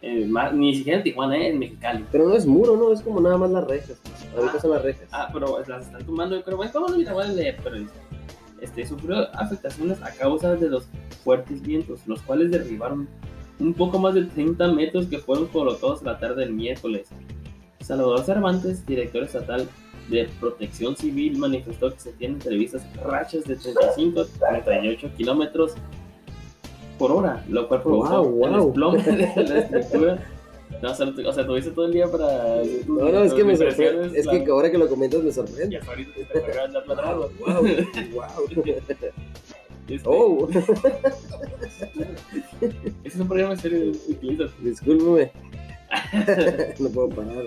Eh, 0.00 0.24
más- 0.26 0.54
ni 0.54 0.74
siquiera 0.74 0.98
en 0.98 1.04
Tijuana, 1.04 1.36
eh, 1.36 1.48
en 1.48 1.58
Mexicali. 1.58 2.04
Pero 2.10 2.28
no 2.28 2.34
es 2.34 2.46
muro, 2.46 2.76
¿no? 2.76 2.92
Es 2.92 3.02
como 3.02 3.20
nada 3.20 3.36
más 3.36 3.50
las 3.50 3.66
rejas. 3.66 4.00
Ahorita 4.36 4.60
son 4.60 4.70
las 4.70 4.82
rejas. 4.82 5.08
Ah, 5.12 5.28
pero 5.32 5.58
las 5.66 5.86
están 5.86 6.04
tumbando, 6.06 6.40
pero 6.44 6.56
bueno, 6.56 6.72
vamos 6.74 6.92
a 6.92 6.96
mirar, 6.96 7.16
pero 7.62 7.76
este, 8.66 8.86
sufrió 8.86 9.28
afectaciones 9.36 10.02
a 10.02 10.10
causa 10.10 10.56
de 10.56 10.68
los 10.68 10.88
fuertes 11.22 11.62
vientos, 11.62 12.00
los 12.06 12.20
cuales 12.22 12.50
derribaron 12.50 13.08
un 13.58 13.72
poco 13.72 13.98
más 13.98 14.14
de 14.14 14.24
30 14.24 14.72
metros 14.72 15.06
que 15.06 15.18
fueron 15.18 15.46
colocados 15.46 16.02
la 16.02 16.18
tarde 16.18 16.44
del 16.44 16.52
miércoles. 16.52 17.08
Salvador 17.80 18.24
Cervantes, 18.24 18.84
director 18.84 19.22
estatal 19.22 19.68
de 20.08 20.28
Protección 20.40 20.96
Civil, 20.96 21.38
manifestó 21.38 21.92
que 21.92 22.00
se 22.00 22.12
tienen 22.12 22.38
previstas 22.38 22.82
rachas 22.96 23.44
de 23.44 23.56
35 23.56 24.20
a 24.20 24.60
38 24.62 25.10
kilómetros 25.16 25.74
por 26.98 27.12
hora, 27.12 27.44
lo 27.48 27.68
cual 27.68 27.82
provocó 27.82 28.22
Wow, 28.22 28.46
el 28.46 28.64
desplome 28.64 29.02
de 29.02 29.44
la 29.44 29.58
estructura. 29.60 30.18
No, 30.82 30.90
o 30.90 30.94
sea, 30.94 31.06
o 31.06 31.32
sea, 31.32 31.46
tuviste 31.46 31.70
todo 31.70 31.86
el 31.86 31.92
día 31.92 32.06
para... 32.10 32.62
No, 32.86 33.08
no, 33.10 33.22
es 33.22 33.32
que 33.32 33.44
me 33.44 33.56
sorprende. 33.56 34.18
Es 34.18 34.26
que 34.26 34.44
ahora 34.50 34.70
que 34.70 34.78
lo 34.78 34.88
comentas 34.88 35.22
me 35.22 35.32
sorprende. 35.32 35.78
ya 35.80 35.88
ahorita 35.88 36.12
te 36.32 36.68
la 36.72 36.84
plata. 36.84 37.14
Wow, 37.14 37.30
wow, 37.38 37.62
wow. 38.12 38.48
Este, 38.64 39.12
Oh, 40.04 40.48
Ese 42.60 42.72
es 43.04 43.16
un 43.16 43.28
programa 43.28 43.52
en 43.54 43.60
serio 43.60 43.78
de 43.80 43.90
utilizas. 44.08 44.50
discúlpeme. 44.62 45.30
No 46.80 46.88
puedo 46.88 47.08
parar. 47.10 47.44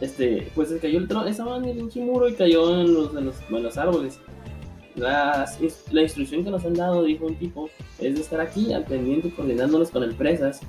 Este, 0.00 0.48
pues 0.54 0.70
se 0.70 0.78
cayó 0.78 0.98
el 0.98 1.06
tronco, 1.06 1.28
estaba 1.28 1.58
en 1.58 1.66
el 1.66 1.84
muro 1.96 2.28
y 2.28 2.32
cayó 2.34 2.80
en 2.80 2.94
los, 2.94 3.14
en 3.14 3.26
los, 3.26 3.36
en 3.50 3.62
los 3.62 3.76
árboles. 3.76 4.18
Las, 4.96 5.58
la 5.92 6.02
instrucción 6.02 6.44
que 6.44 6.50
nos 6.50 6.64
han 6.64 6.74
dado, 6.74 7.02
dijo 7.04 7.26
un 7.26 7.36
tipo, 7.36 7.68
es 7.98 8.14
de 8.14 8.20
estar 8.22 8.40
aquí 8.40 8.72
al 8.72 8.84
pendiente 8.84 9.30
coordinándonos 9.30 9.90
con 9.90 10.02
empresas 10.02 10.60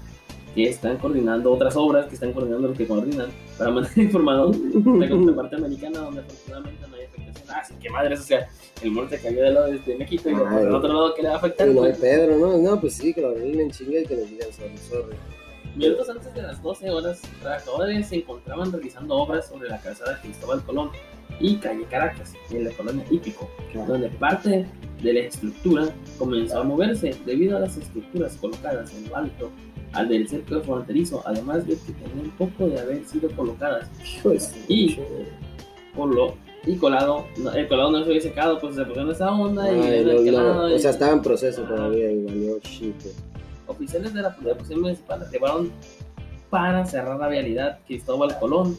que 0.54 0.70
están 0.70 0.98
coordinando 0.98 1.52
otras 1.52 1.76
obras, 1.76 2.08
que 2.08 2.16
están 2.16 2.32
coordinando 2.34 2.68
lo 2.68 2.74
que 2.74 2.88
coordinan, 2.88 3.30
para 3.58 3.72
mantener 3.72 4.06
informados 4.06 4.56
la 4.58 5.10
contraparte 5.10 5.56
americana, 5.56 6.00
donde 6.00 6.22
afortunadamente 6.22 6.88
no 6.88 6.96
hay 6.96 7.04
afectación. 7.06 7.46
Ah, 7.50 7.64
sí, 7.64 7.74
qué 7.82 7.90
madres, 7.90 8.20
o 8.20 8.24
sea, 8.24 8.48
el 8.82 8.92
muro 8.92 9.10
se 9.10 9.20
cayó 9.20 9.42
del 9.42 9.54
lado 9.54 9.72
de 9.72 9.96
México 9.96 10.30
y 10.30 10.34
por 10.34 10.54
el 10.54 10.74
otro 10.74 10.94
lado 10.94 11.14
que 11.16 11.22
le 11.24 11.30
va 11.30 11.36
a 11.36 11.38
afectar. 11.38 11.68
No 11.68 11.82
Pues, 11.82 11.98
Pedro, 11.98 12.38
¿no? 12.38 12.58
No, 12.58 12.80
pues 12.80 12.94
sí, 12.96 13.14
que 13.14 13.22
lo 13.22 13.36
en 13.38 13.72
chinga 13.72 14.00
y 14.00 14.06
que 14.06 14.16
nos 14.16 14.30
digan 14.30 14.54
sorry, 14.54 14.78
sorry. 14.78 15.16
Minutos 15.76 16.08
antes 16.08 16.32
de 16.36 16.42
las 16.44 16.62
12 16.62 16.92
horas, 16.92 17.22
trabajadores 17.42 18.08
se 18.08 18.18
encontraban 18.18 18.72
realizando 18.72 19.16
obras 19.16 19.48
sobre 19.48 19.70
la 19.70 19.82
calzada 19.82 20.20
Cristóbal 20.22 20.64
Colón 20.64 20.92
y 21.40 21.56
calle 21.58 21.84
Caracas, 21.86 22.34
en 22.52 22.66
la 22.66 22.72
colonia 22.72 23.04
Hípico, 23.10 23.50
donde 23.88 24.10
parte 24.10 24.68
de 25.02 25.14
la 25.14 25.20
estructura 25.22 25.90
comenzó 26.20 26.60
a 26.60 26.64
moverse 26.64 27.16
debido 27.26 27.58
a 27.58 27.62
las 27.62 27.76
estructuras 27.76 28.38
colocadas 28.38 28.94
en 28.94 29.10
lo 29.10 29.16
alto 29.16 29.52
al 29.94 30.10
del 30.10 30.28
cerco 30.28 30.62
fronterizo, 30.62 31.22
además 31.26 31.66
de 31.68 31.74
que 31.76 31.92
tenían 31.94 32.32
poco 32.38 32.68
de 32.68 32.80
haber 32.80 33.06
sido 33.06 33.30
colocadas 33.32 33.88
su 34.22 34.34
Y- 34.68 34.90
pinche- 34.96 35.04
por 35.96 36.14
lo 36.14 36.36
y 36.66 36.76
colado, 36.78 37.26
no, 37.38 37.52
el 37.54 37.68
colado 37.68 37.92
no 37.92 38.04
se 38.04 38.10
había 38.10 38.22
secado, 38.22 38.58
pues 38.60 38.76
se 38.76 38.86
pusieron 38.86 39.12
esa 39.12 39.32
onda 39.32 39.70
y 39.72 39.80
Ay, 39.82 39.94
el 40.00 40.32
no, 40.32 40.54
no, 40.54 40.70
y- 40.70 40.74
O 40.76 40.80
sea, 40.80 40.92
estaba 40.92 41.12
en 41.12 41.22
proceso 41.22 41.64
Ah. 41.66 41.76
todavía 41.76 42.12
y 42.12 42.24
valió 42.24 42.60
shit. 42.62 42.96
oficiales 43.68 44.14
de 44.14 44.22
la 44.22 44.36
Policía 44.36 44.78
Municipal 44.78 45.22
arribaron 45.24 45.72
para 46.50 46.86
cerrar 46.86 47.18
la 47.20 47.28
vialidad 47.28 47.80
Cristóbal 47.88 48.38
Colón 48.40 48.78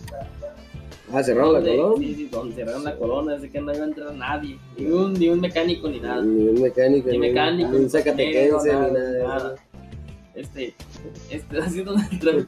Ah, 1.12 1.22
cerraron 1.22 1.52
la 1.52 1.60
colón. 1.60 1.98
Sí, 1.98 2.14
sí, 2.14 2.28
donde 2.32 2.54
cerraron 2.54 2.82
la 2.84 2.96
colón, 2.96 3.30
así 3.30 3.48
que 3.50 3.60
no 3.60 3.72
iba 3.74 3.84
a 3.84 3.88
entrar 3.88 4.14
nadie, 4.14 4.58
ni 4.78 4.86
un, 4.86 5.12
ni 5.12 5.28
un 5.28 5.40
mecánico 5.40 5.88
ni 5.88 6.00
nada. 6.00 6.22
Ni 6.22 6.48
un 6.48 6.62
mecánico, 6.62 7.10
Ni 7.10 7.18
mecánico, 7.18 7.70
ni 7.70 7.76
un 7.76 7.82
ni 7.84 7.90
zacatequense, 7.90 8.72
ni 8.72 8.80
nada 8.80 9.28
nada. 9.28 9.54
Este, 10.34 10.74
este, 11.30 11.56
tráfico 11.56 11.94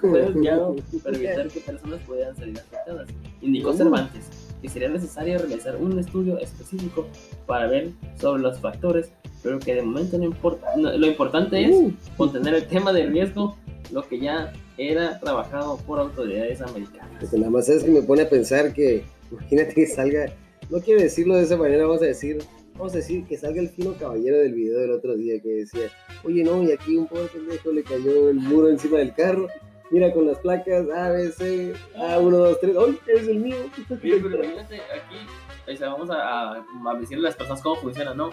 fue 0.01 0.23
desviado 0.23 0.77
para 1.05 1.17
evitar 1.17 1.49
que 1.49 1.61
personas 1.61 2.01
pudieran 2.01 2.37
salir 2.37 2.59
afectadas. 2.59 3.09
Indicó. 3.41 3.73
Cervantes 3.73 4.25
que 4.63 4.69
sería 4.71 4.89
necesario 4.89 5.39
realizar 5.39 5.77
un 5.77 5.99
estudio 5.99 6.39
específico 6.39 7.07
para 7.47 7.67
ver 7.69 7.91
sobre 8.19 8.41
los 8.43 8.59
factores, 8.59 9.11
pero 9.43 9.59
que 9.59 9.75
de 9.75 9.83
momento 9.83 10.17
no 10.19 10.25
importa. 10.25 10.67
no- 10.77 10.97
lo 10.97 11.07
importante 11.07 11.63
es 11.63 11.71
Uh, 11.77 11.93
contener 12.17 12.55
el 12.55 12.67
tema 12.67 12.93
de 12.93 13.07
riesgo, 13.07 13.57
lo 13.93 14.03
que 14.09 14.19
ya 14.19 14.53
era 14.79 15.21
trabajado 15.21 15.77
por 15.87 16.01
autoridades 16.01 16.61
americanas. 16.63 17.11
pues 17.21 17.33
nada 17.35 17.51
más 17.51 17.69
es 17.69 17.85
que 17.85 17.91
me 17.91 18.03
pone 18.03 18.23
a 18.23 18.29
pensar 18.29 18.73
que, 18.73 19.05
imagínate 19.31 19.75
que 19.75 19.87
salga, 19.87 20.33
no 20.71 20.81
quiero 20.81 21.01
decirlo 21.03 21.37
de 21.37 21.43
esa 21.45 21.57
manera, 21.57 21.87
vamos 21.87 22.03
a 22.03 22.07
decir, 22.07 22.39
vamos 22.79 22.95
a 22.95 22.99
decir 22.99 23.27
que 23.27 23.37
salga 23.37 23.61
el 23.61 23.69
fino 23.69 23.95
caballero 23.95 24.39
del 24.39 24.55
video 24.55 24.81
del 24.81 24.93
otro 24.93 25.17
día 25.17 25.41
que 25.41 25.49
decía, 25.49 25.89
oye 26.25 26.45
no, 26.45 26.63
y 26.63 26.73
aquí 26.73 26.97
un 26.97 27.07
pobre 27.07 27.27
pendejo 27.27 27.73
le 27.73 27.83
cayó 27.83 28.29
el 28.29 28.37
muro 28.37 28.69
encima 28.69 28.99
del 28.99 29.15
carro, 29.15 29.49
mira 29.91 30.13
con 30.13 30.27
las 30.27 30.39
placas 30.39 30.87
A, 30.91 31.11
B, 31.11 31.31
C, 31.33 31.75
A, 31.97 32.19
1, 32.19 32.37
2, 32.37 32.61
3, 32.61 32.77
¡ay, 32.77 32.99
es 33.07 33.29
el 33.29 33.39
mío! 33.39 33.57
Mira, 34.03 34.19
pero 34.23 34.45
imagínate 34.45 34.77
aquí, 34.77 35.73
o 35.73 35.77
sea, 35.77 35.89
vamos 35.89 36.11
a, 36.11 36.53
a, 36.53 36.95
decirle 36.99 37.27
a 37.27 37.31
las 37.31 37.37
personas 37.37 37.63
cómo 37.63 37.77
funciona, 37.77 38.15
¿no? 38.15 38.31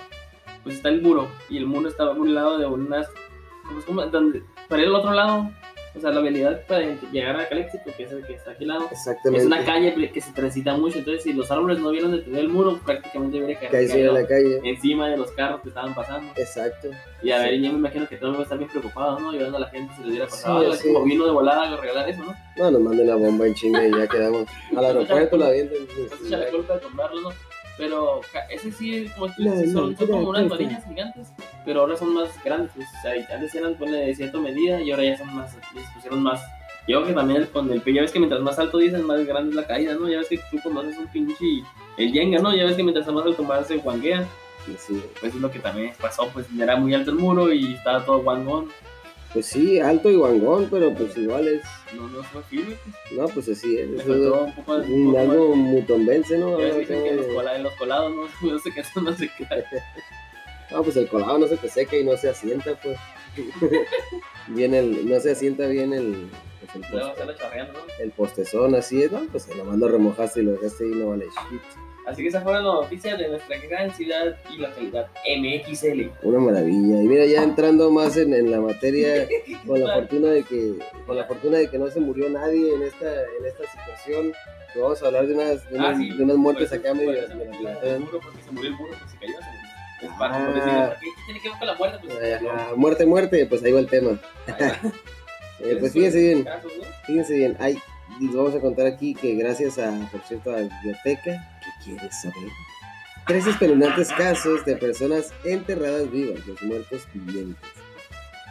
Pues 0.63 0.75
está 0.75 0.89
el 0.89 1.01
muro, 1.01 1.27
y 1.50 1.57
el 1.57 1.65
muro 1.65 1.88
está 1.89 2.03
a 2.03 2.12
un 2.12 2.33
lado 2.33 2.57
de 2.57 2.65
unas. 2.65 3.07
¿Cómo 3.65 3.79
es 3.79 3.85
como? 3.85 4.05
Donde, 4.05 4.43
para 4.69 4.81
ir 4.81 4.88
al 4.88 4.95
otro 4.95 5.12
lado, 5.12 5.51
o 5.95 6.00
sea, 6.00 6.12
la 6.12 6.19
habilidad 6.21 6.62
para 6.65 6.81
llegar 7.12 7.39
a 7.39 7.47
Caléxico, 7.47 7.83
que 7.95 8.03
es 8.03 8.12
el 8.12 8.25
que 8.25 8.33
está 8.33 8.51
aquí 8.51 8.63
al 8.63 8.69
lado, 8.69 8.88
Exactamente. 8.91 9.41
es 9.41 9.45
una 9.45 9.63
calle 9.63 10.12
que 10.12 10.21
se 10.21 10.31
transita 10.31 10.75
mucho. 10.75 10.97
Entonces, 11.00 11.23
si 11.23 11.33
los 11.33 11.50
árboles 11.51 11.79
no 11.79 11.89
hubieran 11.89 12.12
detenido 12.12 12.41
el 12.41 12.50
muro, 12.50 12.79
prácticamente 12.85 13.43
hubiera 13.43 13.59
caído 13.69 14.13
la 14.13 14.25
calle. 14.27 14.59
encima 14.63 15.09
de 15.09 15.17
los 15.17 15.31
carros 15.31 15.62
que 15.62 15.69
estaban 15.69 15.93
pasando. 15.93 16.31
Exacto. 16.35 16.89
Y 17.21 17.31
a 17.31 17.39
ver, 17.39 17.51
Sí. 17.51 17.62
yo 17.63 17.71
me 17.73 17.77
imagino 17.79 18.07
que 18.07 18.17
todos 18.17 18.33
van 18.33 18.41
a 18.41 18.43
estar 18.43 18.57
bien 18.57 18.69
preocupados, 18.69 19.21
¿no? 19.21 19.29
Ayudando 19.29 19.57
a 19.57 19.62
la 19.62 19.69
gente 19.69 19.93
si 19.95 20.01
les 20.01 20.09
hubiera 20.09 20.27
pasado 20.27 20.57
algo. 20.59 20.73
Sí. 20.73 20.91
como 20.91 21.05
vino 21.05 21.25
de 21.25 21.31
volada 21.31 21.71
a 21.73 21.77
regalar 21.77 22.09
eso, 22.09 22.23
¿no? 22.23 22.33
No, 22.57 22.71
nos 22.71 22.81
manden 22.81 23.07
la 23.07 23.15
bomba 23.15 23.47
en 23.47 23.53
chinga 23.53 23.88
y 23.88 23.91
ya 23.91 24.07
quedamos. 24.07 24.45
Al 24.75 24.85
aeropuerto 24.85 25.38
la. 25.38 25.55
Entonces 25.55 26.12
echa 26.25 26.38
la 26.38 26.47
culpa 26.50 26.73
de 26.75 26.79
comprarlo, 26.81 27.21
¿no? 27.21 27.29
Pero 27.77 28.22
ese 28.50 28.72
sí, 28.72 29.10
como 29.15 29.34
son, 29.34 29.98
son 29.98 30.08
como 30.08 30.30
unas 30.30 30.48
varillas 30.48 30.86
gigantes, 30.86 31.27
pero 31.65 31.82
ahora 31.82 31.98
son 31.98 32.13
más 32.13 32.30
grandes. 32.44 32.72
Pues, 32.75 32.88
o 32.88 33.01
sea, 33.01 33.36
antes 33.36 33.56
eran 33.56 33.75
ponle, 33.75 33.98
de 33.98 34.15
cierta 34.15 34.38
medida 34.38 34.80
y 34.82 34.92
ahora 34.92 35.03
ya 35.03 35.18
son 35.18 35.36
más, 35.36 35.56
les 35.74 35.86
pusieron 35.96 36.22
más. 36.22 36.42
Yo 36.88 36.98
creo 36.98 37.08
que 37.08 37.13
también 37.13 37.46
con 37.48 37.72
el 37.72 37.82
ya 37.84 38.01
ves 38.01 38.12
que 38.12 38.20
mientras 38.20 38.42
más 38.42 38.60
alto 38.60 38.77
dices, 38.77 39.01
más 39.03 39.25
grande 39.25 39.51
es 39.51 39.56
la 39.56 39.65
caída, 39.65 39.96
¿no? 39.96 40.08
Ya 40.10 40.18
ves 40.18 40.27
que 40.27 40.38
tú 40.51 40.60
cuando 40.62 40.82
haces 40.82 40.98
un 40.98 41.08
pinche 41.08 41.63
el 41.98 42.12
Jenga, 42.12 42.39
¿no? 42.39 42.53
Ya 42.56 42.65
ves 42.65 42.75
que 42.75 42.84
mientras 42.84 43.08
más 43.08 43.25
alto 43.25 43.44
más 43.44 43.68
se 43.68 43.77
guanguea. 43.77 44.27
Sí. 44.77 45.01
Pues 45.20 45.34
es 45.34 45.42
lo 45.42 45.51
que 45.51 45.60
también 45.60 45.94
pasó, 46.00 46.30
pues 46.30 46.46
era 46.58 46.75
muy 46.75 46.94
alto 46.94 47.12
el 47.12 47.18
muro 47.18 47.51
y 47.51 47.74
estaba 47.74 48.06
todo 48.06 48.22
guangón. 48.22 48.70
Pues 49.33 49.47
sí, 49.47 49.79
alto 49.79 50.11
y 50.11 50.15
guangón, 50.15 50.67
pero 50.69 50.93
pues 50.93 51.17
igual 51.17 51.47
es. 51.47 51.63
No, 51.95 52.07
no 52.07 52.23
firme, 52.43 52.75
pues. 52.83 53.17
No, 53.19 53.27
pues 53.29 53.49
así 53.49 53.77
es. 53.79 53.89
Eso 54.01 54.13
es 54.13 54.31
un 54.31 54.53
poco 54.55 54.77
de. 54.79 55.17
algo 55.19 55.49
de- 55.49 55.55
mutombense, 55.55 56.37
¿no? 56.37 56.59
Ya 56.59 56.75
dicen 56.75 57.03
que 57.03 57.13
los, 57.15 57.25
cola- 57.27 57.57
los 57.57 57.73
colados 57.73 58.11
no, 58.13 58.23
no 58.53 58.59
sé 58.59 58.71
qué, 58.71 58.81
eso 58.81 59.01
no 59.01 59.13
se 59.13 59.29
queda. 59.29 59.63
No, 60.71 60.81
pues 60.81 60.95
el 60.97 61.07
colado 61.07 61.37
no 61.37 61.47
se 61.47 61.57
te 61.57 61.69
seca 61.69 61.95
y 61.97 62.03
no 62.03 62.17
se 62.17 62.29
asienta, 62.29 62.73
pues. 62.81 62.97
bien 64.47 64.73
el, 64.73 65.07
no 65.07 65.19
se 65.19 65.31
asienta 65.31 65.67
bien 65.67 65.93
el, 65.93 66.29
pues, 66.61 66.75
el, 66.75 66.81
poste- 66.83 67.67
¿no? 67.67 67.79
el 67.99 68.11
postezón, 68.11 68.73
así 68.75 69.03
es, 69.03 69.11
¿no? 69.11 69.21
Pues 69.31 69.47
nomás 69.55 69.77
lo 69.77 69.87
remojaste 69.87 70.39
y 70.41 70.43
lo 70.45 70.53
dejaste 70.53 70.85
ahí, 70.85 70.91
no 70.91 71.09
vale 71.09 71.25
shit. 71.25 71.61
Así 72.05 72.22
que 72.22 72.27
esa 72.27 72.41
fue 72.41 72.51
la 72.53 72.62
noticia 72.62 73.15
de 73.15 73.29
nuestra 73.29 73.57
gran 73.60 73.89
ciudad 73.95 74.36
y 74.53 74.57
localidad 74.57 75.07
MXL. 75.38 76.10
Una 76.24 76.39
maravilla. 76.39 77.01
Y 77.01 77.07
mira, 77.07 77.25
ya 77.25 77.43
entrando 77.43 77.89
más 77.91 78.17
en, 78.17 78.33
en 78.33 78.51
la 78.51 78.60
materia, 78.60 79.27
con 79.67 79.81
la 79.81 79.93
fortuna 79.95 80.27
de 80.31 80.43
que, 80.43 80.74
con 81.05 81.15
la 81.15 81.24
fortuna 81.25 81.57
de 81.60 81.69
que 81.69 81.77
no 81.77 81.89
se 81.89 82.00
murió 82.01 82.29
nadie 82.29 82.74
en 82.75 82.83
esta, 82.83 83.05
en 83.10 83.45
esta 83.45 83.63
situación, 83.72 84.33
que 84.74 84.79
vamos 84.79 85.01
a 85.01 85.05
hablar 85.07 85.27
de 85.27 85.33
unas, 85.33 85.69
de 85.69 85.75
unas, 85.77 85.95
Ah, 85.95 85.98
sí. 85.98 86.10
de 86.10 86.24
unas 86.24 86.38
muertes 86.38 86.65
eso- 86.72 86.75
acá 86.75 86.93
medio. 86.93 87.13
porque 87.22 88.41
se 88.43 88.51
murió 88.51 88.69
el 88.72 88.75
muro, 88.75 88.93
pues 89.00 89.12
se 89.12 89.17
cayó. 89.17 89.33
se- 89.39 90.05
Es 90.05 90.12
Ah. 90.12 90.15
parte, 90.19 90.45
por 90.45 90.53
decirlo, 90.55 90.79
¿por 90.89 91.00
¿qué 91.00 91.05
¿Qué 91.05 91.22
tiene 91.25 91.39
que 91.41 91.50
ver 91.50 91.57
con 91.60 91.67
la 91.67 91.75
muerte? 91.75 91.98
Pues, 92.05 92.77
muerte, 92.77 93.05
muerte, 93.05 93.45
pues 93.45 93.63
ahí 93.63 93.72
va 93.72 93.79
el 93.79 93.88
tema. 93.88 94.19
Va. 94.50 94.57
Eh, 95.60 95.77
pues 95.79 95.93
fíjense 95.93 96.19
bien, 96.19 96.43
casos, 96.43 96.74
¿no? 96.77 96.83
fíjense 97.05 97.36
bien, 97.38 97.55
les 98.19 98.36
vamos 98.36 98.53
a 98.53 98.60
contar 98.60 98.86
aquí 98.86 99.13
que 99.13 99.33
gracias 99.36 99.77
a, 99.79 99.91
por 100.12 100.19
cierto, 100.22 100.50
a 100.51 100.57
la 100.60 100.67
biblioteca, 100.67 101.22
¿qué 101.24 101.39
quieres 101.83 102.21
saber? 102.21 102.49
Tres 103.27 103.47
espeluznantes 103.47 104.09
casos 104.09 104.65
de 104.65 104.75
personas 104.75 105.31
enterradas 105.45 106.11
vivas, 106.11 106.45
los 106.45 106.61
muertos 106.63 107.07
vivientes. 107.13 107.69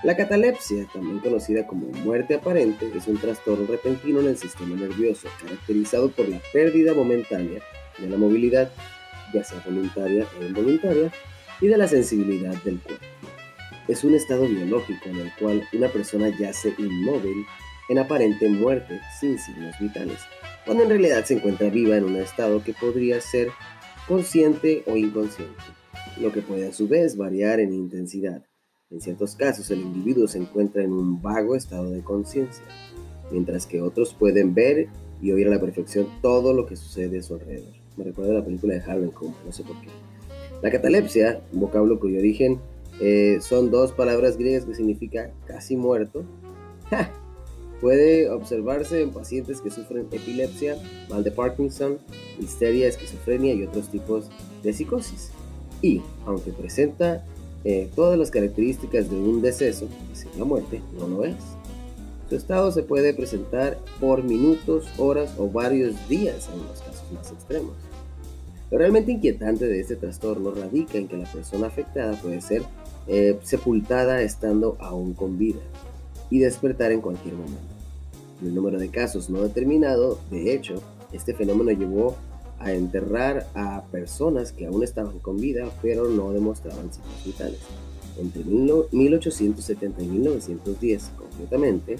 La 0.02 0.16
catalepsia, 0.16 0.88
también 0.92 1.20
conocida 1.20 1.66
como 1.66 1.86
muerte 2.04 2.34
aparente, 2.34 2.90
es 2.92 3.06
un 3.06 3.18
trastorno 3.18 3.66
repentino 3.66 4.20
en 4.20 4.28
el 4.28 4.36
sistema 4.36 4.74
nervioso, 4.74 5.28
caracterizado 5.40 6.10
por 6.10 6.28
la 6.28 6.40
pérdida 6.52 6.92
momentánea 6.92 7.62
de 7.98 8.08
la 8.08 8.16
movilidad, 8.16 8.72
ya 9.32 9.44
sea 9.44 9.62
voluntaria 9.64 10.26
o 10.40 10.44
involuntaria, 10.44 11.12
y 11.60 11.68
de 11.68 11.76
la 11.76 11.86
sensibilidad 11.86 12.54
del 12.64 12.80
cuerpo. 12.80 13.04
Es 13.86 14.02
un 14.02 14.14
estado 14.14 14.48
biológico 14.48 15.08
en 15.08 15.20
el 15.20 15.32
cual 15.38 15.68
una 15.72 15.88
persona 15.88 16.28
yace 16.36 16.74
inmóvil 16.78 17.46
en 17.88 17.98
aparente 17.98 18.48
muerte 18.48 19.00
sin 19.20 19.38
signos 19.38 19.78
vitales, 19.78 20.18
cuando 20.64 20.84
en 20.84 20.90
realidad 20.90 21.24
se 21.24 21.34
encuentra 21.34 21.70
viva 21.70 21.96
en 21.96 22.04
un 22.04 22.16
estado 22.16 22.62
que 22.62 22.72
podría 22.72 23.20
ser 23.20 23.48
consciente 24.06 24.82
o 24.86 24.96
inconsciente, 24.96 25.54
lo 26.20 26.32
que 26.32 26.42
puede 26.42 26.68
a 26.68 26.72
su 26.72 26.88
vez 26.88 27.16
variar 27.16 27.60
en 27.60 27.72
intensidad. 27.72 28.44
En 28.90 29.00
ciertos 29.00 29.36
casos 29.36 29.70
el 29.70 29.80
individuo 29.80 30.28
se 30.28 30.38
encuentra 30.38 30.82
en 30.82 30.92
un 30.92 31.22
vago 31.22 31.56
estado 31.56 31.90
de 31.90 32.02
conciencia, 32.02 32.64
mientras 33.30 33.66
que 33.66 33.80
otros 33.80 34.14
pueden 34.14 34.54
ver 34.54 34.88
y 35.20 35.32
oír 35.32 35.46
a 35.46 35.50
la 35.50 35.60
perfección 35.60 36.06
todo 36.20 36.52
lo 36.52 36.66
que 36.66 36.76
sucede 36.76 37.20
a 37.20 37.22
su 37.22 37.34
alrededor. 37.34 37.72
Me 37.96 38.04
recuerda 38.04 38.34
la 38.34 38.44
película 38.44 38.74
de 38.74 38.80
Harlan 38.80 39.10
Coben, 39.10 39.34
no 39.44 39.52
sé 39.52 39.62
por 39.62 39.80
qué. 39.80 39.88
La 40.62 40.70
catalepsia, 40.70 41.42
un 41.52 41.60
vocablo 41.60 41.98
cuyo 41.98 42.18
origen 42.18 42.60
eh, 43.00 43.38
son 43.40 43.70
dos 43.70 43.92
palabras 43.92 44.36
griegas 44.36 44.64
que 44.64 44.74
significa 44.74 45.32
casi 45.46 45.76
muerto. 45.76 46.24
Puede 47.82 48.30
observarse 48.30 49.02
en 49.02 49.10
pacientes 49.10 49.60
que 49.60 49.68
sufren 49.68 50.06
epilepsia, 50.12 50.76
mal 51.10 51.24
de 51.24 51.32
Parkinson, 51.32 51.98
histeria, 52.40 52.86
esquizofrenia 52.86 53.52
y 53.52 53.64
otros 53.64 53.88
tipos 53.88 54.30
de 54.62 54.72
psicosis. 54.72 55.30
Y, 55.82 56.00
aunque 56.24 56.52
presenta 56.52 57.24
eh, 57.64 57.90
todas 57.96 58.16
las 58.16 58.30
características 58.30 59.10
de 59.10 59.16
un 59.16 59.42
deceso, 59.42 59.88
es 60.04 60.08
decir, 60.10 60.30
la 60.38 60.44
muerte, 60.44 60.80
no 60.96 61.08
lo 61.08 61.24
es. 61.24 61.34
Su 62.28 62.36
estado 62.36 62.70
se 62.70 62.84
puede 62.84 63.12
presentar 63.14 63.76
por 64.00 64.22
minutos, 64.22 64.86
horas 64.96 65.34
o 65.36 65.50
varios 65.50 66.08
días 66.08 66.48
en 66.54 66.60
los 66.62 66.80
casos 66.80 67.12
más 67.12 67.32
extremos. 67.32 67.74
Lo 68.70 68.78
realmente 68.78 69.10
inquietante 69.10 69.66
de 69.66 69.80
este 69.80 69.96
trastorno 69.96 70.52
radica 70.52 70.98
en 70.98 71.08
que 71.08 71.16
la 71.16 71.30
persona 71.30 71.66
afectada 71.66 72.14
puede 72.22 72.40
ser 72.40 72.62
eh, 73.08 73.36
sepultada 73.42 74.22
estando 74.22 74.76
aún 74.78 75.14
con 75.14 75.36
vida 75.36 75.58
y 76.32 76.38
despertar 76.38 76.92
en 76.92 77.00
cualquier 77.02 77.34
momento. 77.34 77.58
En 78.40 78.48
el 78.48 78.54
número 78.54 78.78
de 78.78 78.88
casos 78.88 79.28
no 79.30 79.42
determinado, 79.42 80.18
de 80.30 80.54
hecho, 80.54 80.74
este 81.12 81.34
fenómeno 81.34 81.70
llevó 81.70 82.16
a 82.58 82.72
enterrar 82.72 83.46
a 83.54 83.82
personas 83.92 84.50
que 84.52 84.66
aún 84.66 84.82
estaban 84.82 85.18
con 85.18 85.36
vida 85.40 85.66
pero 85.82 86.08
no 86.08 86.32
demostraban 86.32 86.92
signos 86.92 87.24
vitales. 87.24 87.58
Entre 88.18 88.44
1870 88.44 90.02
y 90.02 90.06
1910, 90.06 91.10
concretamente, 91.16 91.96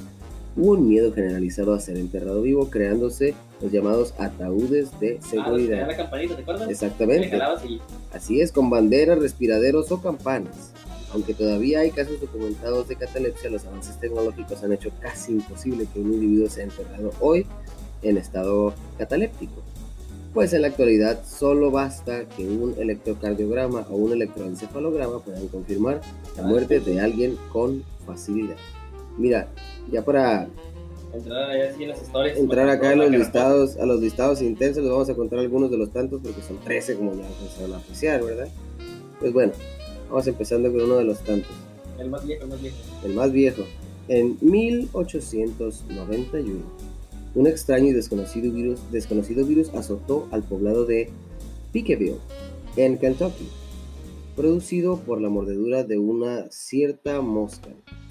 hubo 0.56 0.72
un 0.72 0.88
miedo 0.88 1.12
generalizado 1.12 1.74
a 1.74 1.80
ser 1.80 1.96
enterrado 1.98 2.42
vivo, 2.42 2.70
creándose 2.70 3.34
los 3.60 3.70
llamados 3.72 4.14
ataúdes 4.18 4.98
de 5.00 5.18
Ah, 5.22 5.26
seguridad. 5.28 5.78
dan 5.80 5.88
la 5.88 5.96
campanita, 5.96 6.36
¿te 6.36 6.42
acuerdas? 6.42 6.68
Exactamente. 6.70 7.38
Así 8.12 8.40
es, 8.40 8.50
con 8.52 8.70
banderas, 8.70 9.18
respiraderos 9.18 9.90
o 9.92 10.00
campanas. 10.02 10.72
Aunque 11.12 11.34
todavía 11.34 11.80
hay 11.80 11.90
casos 11.90 12.20
documentados 12.20 12.88
de 12.88 12.96
catalepsia, 12.96 13.50
los 13.50 13.64
avances 13.66 13.98
tecnológicos 14.00 14.62
han 14.62 14.72
hecho 14.72 14.90
casi 15.00 15.32
imposible 15.32 15.86
que 15.92 16.00
un 16.00 16.14
individuo 16.14 16.48
sea 16.48 16.64
enterrado 16.64 17.10
hoy 17.20 17.46
en 18.02 18.16
estado 18.16 18.72
cataléptico. 18.98 19.62
Pues 20.32 20.54
en 20.54 20.62
la 20.62 20.68
actualidad 20.68 21.22
solo 21.26 21.70
basta 21.70 22.26
que 22.26 22.46
un 22.46 22.74
electrocardiograma 22.78 23.86
o 23.90 23.96
un 23.96 24.12
electroencefalograma 24.12 25.18
puedan 25.18 25.46
confirmar 25.48 26.00
la 26.36 26.44
muerte 26.44 26.80
de 26.80 27.00
alguien 27.00 27.36
con 27.52 27.84
facilidad. 28.06 28.56
Mira, 29.18 29.48
ya 29.90 30.02
para 30.02 30.48
entrar 31.12 31.54
en 31.54 31.88
las 31.88 32.02
historias. 32.02 32.38
entrar 32.38 32.68
acá 32.70 32.92
en 32.94 33.00
los 33.00 33.10
listados, 33.10 33.76
a 33.76 33.84
los 33.84 34.00
listados 34.00 34.40
intensos, 34.40 34.82
les 34.82 34.90
vamos 34.90 35.10
a 35.10 35.14
contar 35.14 35.38
algunos 35.40 35.70
de 35.70 35.76
los 35.76 35.90
tantos 35.92 36.22
porque 36.22 36.40
son 36.40 36.58
13 36.60 36.96
como 36.96 37.14
ya 37.14 37.28
se 37.54 37.62
van 37.62 37.74
a 37.74 37.76
apreciar, 37.76 38.24
¿verdad? 38.24 38.48
Pues 39.20 39.34
bueno, 39.34 39.52
vamos 40.12 40.26
empezando 40.28 40.70
con 40.70 40.82
uno 40.82 40.96
de 40.96 41.04
los 41.04 41.18
tantos, 41.24 41.50
El 41.98 42.10
más 42.10 42.24
viejo, 42.26 42.44
el 42.44 42.50
más 42.50 42.60
viejo. 42.62 42.76
el 43.04 43.14
más 43.14 43.32
viejo. 43.32 43.62
En 44.08 44.36
1891, 44.40 46.60
un 47.34 47.46
extraño 47.46 47.88
y 47.88 47.92
desconocido 47.92 48.52
virus, 48.52 48.80
desconocido 48.90 49.46
virus 49.46 49.70
azotó 49.74 50.28
al 50.30 50.42
poblado 50.42 50.84
de 50.84 51.08
Pickeville, 51.72 52.16
en 52.76 52.98
Kentucky, 52.98 53.48
producido 54.36 54.98
por 54.98 55.20
la 55.20 55.28
mordedura 55.28 55.84
de 55.84 55.98
una 55.98 56.46
cierta 56.50 57.20
mosca. 57.20 57.70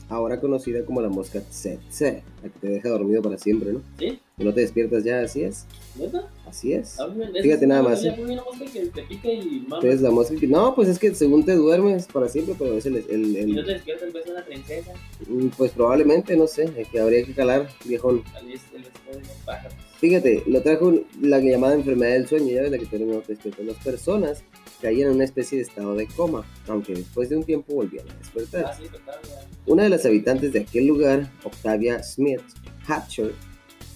ahora 0.10 0.40
conocida 0.42 0.84
como 0.86 1.02
la 1.02 1.10
mosca 1.10 1.40
tsetse, 1.42 2.24
la 2.44 2.50
que 2.50 2.60
te 2.60 2.68
deja 2.68 2.90
dormido 2.90 3.22
para 3.22 3.38
siempre, 3.38 3.72
¿no? 3.74 3.82
¿Sí? 3.98 4.20
Y 4.38 4.44
no 4.44 4.54
te 4.54 4.60
despiertas 4.62 5.04
ya, 5.06 5.22
así 5.22 5.44
es. 5.44 5.66
¿Neta? 5.96 6.30
Así 6.48 6.74
es. 6.74 6.98
Fíjate 7.42 7.68
nada 7.68 7.84
más, 7.84 8.04
¿eh? 8.04 8.16
Entonces 8.18 10.02
la 10.02 10.12
mosca 10.12 10.36
que... 10.36 10.48
No, 10.48 10.74
pues 10.76 10.88
es 10.90 10.98
que 11.00 11.14
según 11.14 11.44
te 11.46 11.54
duermes 11.54 12.08
para 12.08 12.28
siempre, 12.30 12.56
pero 12.58 12.74
es 12.78 12.86
el... 12.86 12.96
el- 13.10 13.36
el- 13.36 13.50
Y 13.50 13.54
no 13.54 13.64
te 13.66 13.74
despiertas 13.74 14.08
en 14.08 14.14
vez 14.14 14.26
de 14.26 14.32
una 14.32 14.46
princesa. 14.46 14.94
Mm, 15.28 15.48
Pues 15.58 15.72
probablemente, 15.72 16.36
no 16.38 16.48
sé, 16.48 16.70
es 16.78 16.88
que 16.88 17.00
habría 17.00 17.24
que 17.26 17.34
calar, 17.34 17.70
viejón. 17.86 18.24
Ahí 18.36 18.54
es 18.54 18.62
el 18.74 18.82
estado 18.84 19.12
de 19.18 19.20
los 19.20 19.38
pájaros. 19.46 19.74
Fíjate, 20.00 20.44
lo 20.48 20.62
trajo 20.62 20.94
la 21.22 21.40
llamada 21.40 21.76
enfermedad 21.76 22.14
del 22.14 22.28
sueño, 22.28 22.48
ya 22.54 22.62
ves 22.64 22.72
la 22.72 22.78
que 22.80 22.86
tenemos 22.88 23.28
despierto. 23.28 23.62
Las 23.64 23.78
personas 23.84 24.44
caían 24.82 25.10
en 25.10 25.16
una 25.16 25.26
especie 25.26 25.58
de 25.60 25.64
estado 25.66 25.94
de 25.96 26.08
coma, 26.08 26.44
aunque 26.68 26.94
después 26.96 27.30
de 27.30 27.38
un 27.38 27.44
tiempo 27.44 27.76
volvían 27.76 28.10
a 28.10 28.14
despertar. 28.16 28.66
Ah, 28.68 28.74
sí, 28.76 28.86
total. 28.90 29.20
Una 29.68 29.84
de 29.84 29.90
las 29.90 30.06
habitantes 30.06 30.54
de 30.54 30.62
aquel 30.62 30.88
lugar, 30.88 31.30
Octavia 31.44 32.02
Smith 32.02 32.42
Hatcher, 32.88 33.34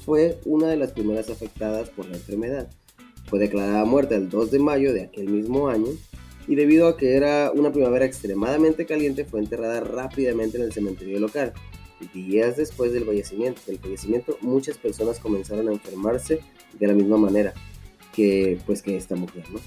fue 0.05 0.39
una 0.45 0.67
de 0.67 0.77
las 0.77 0.91
primeras 0.91 1.29
afectadas 1.29 1.89
por 1.89 2.05
la 2.07 2.15
enfermedad. 2.15 2.69
Fue 3.25 3.39
declarada 3.39 3.85
muerta 3.85 4.15
el 4.15 4.29
2 4.29 4.51
de 4.51 4.59
mayo 4.59 4.93
de 4.93 5.03
aquel 5.03 5.29
mismo 5.29 5.67
año 5.67 5.87
y 6.47 6.55
debido 6.55 6.87
a 6.87 6.95
que 6.95 7.15
era 7.15 7.51
una 7.51 7.71
primavera 7.71 8.05
extremadamente 8.05 8.85
caliente 8.85 9.25
fue 9.25 9.39
enterrada 9.39 9.79
rápidamente 9.79 10.57
en 10.57 10.63
el 10.63 10.73
cementerio 10.73 11.19
local. 11.19 11.53
Días 12.13 12.57
después 12.57 12.93
del 12.93 13.05
fallecimiento, 13.05 13.61
del 13.65 13.79
fallecimiento 13.79 14.37
muchas 14.41 14.77
personas 14.77 15.19
comenzaron 15.19 15.69
a 15.69 15.71
enfermarse 15.71 16.39
de 16.77 16.87
la 16.87 16.93
misma 16.93 17.17
manera 17.17 17.53
que 18.13 18.59
pues 18.65 18.81
que 18.81 18.95
esta 18.95 19.15
mujer, 19.15 19.43
¿no? 19.51 19.59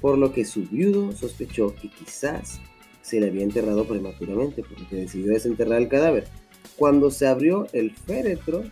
Por 0.00 0.18
lo 0.18 0.32
que 0.32 0.44
su 0.44 0.62
viudo 0.62 1.12
sospechó 1.12 1.74
que 1.74 1.88
quizás 1.88 2.60
se 3.02 3.20
le 3.20 3.28
había 3.28 3.42
enterrado 3.42 3.86
prematuramente, 3.86 4.62
por 4.62 4.80
lo 4.80 4.88
que 4.88 4.96
decidió 4.96 5.32
desenterrar 5.32 5.80
el 5.80 5.88
cadáver. 5.88 6.28
Cuando 6.76 7.10
se 7.10 7.26
abrió 7.26 7.66
el 7.72 7.92
féretro, 7.92 8.64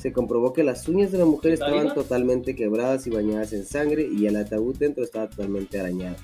se 0.00 0.12
comprobó 0.12 0.54
que 0.54 0.62
las 0.62 0.88
uñas 0.88 1.12
de 1.12 1.18
la 1.18 1.26
mujer 1.26 1.52
¿Está 1.52 1.66
estaban 1.66 1.94
totalmente 1.94 2.56
quebradas 2.56 3.06
y 3.06 3.10
bañadas 3.10 3.52
en 3.52 3.66
sangre 3.66 4.08
y 4.10 4.26
el 4.26 4.36
ataúd 4.36 4.76
dentro 4.76 5.04
estaba 5.04 5.28
totalmente 5.28 5.78
arañado. 5.78 6.16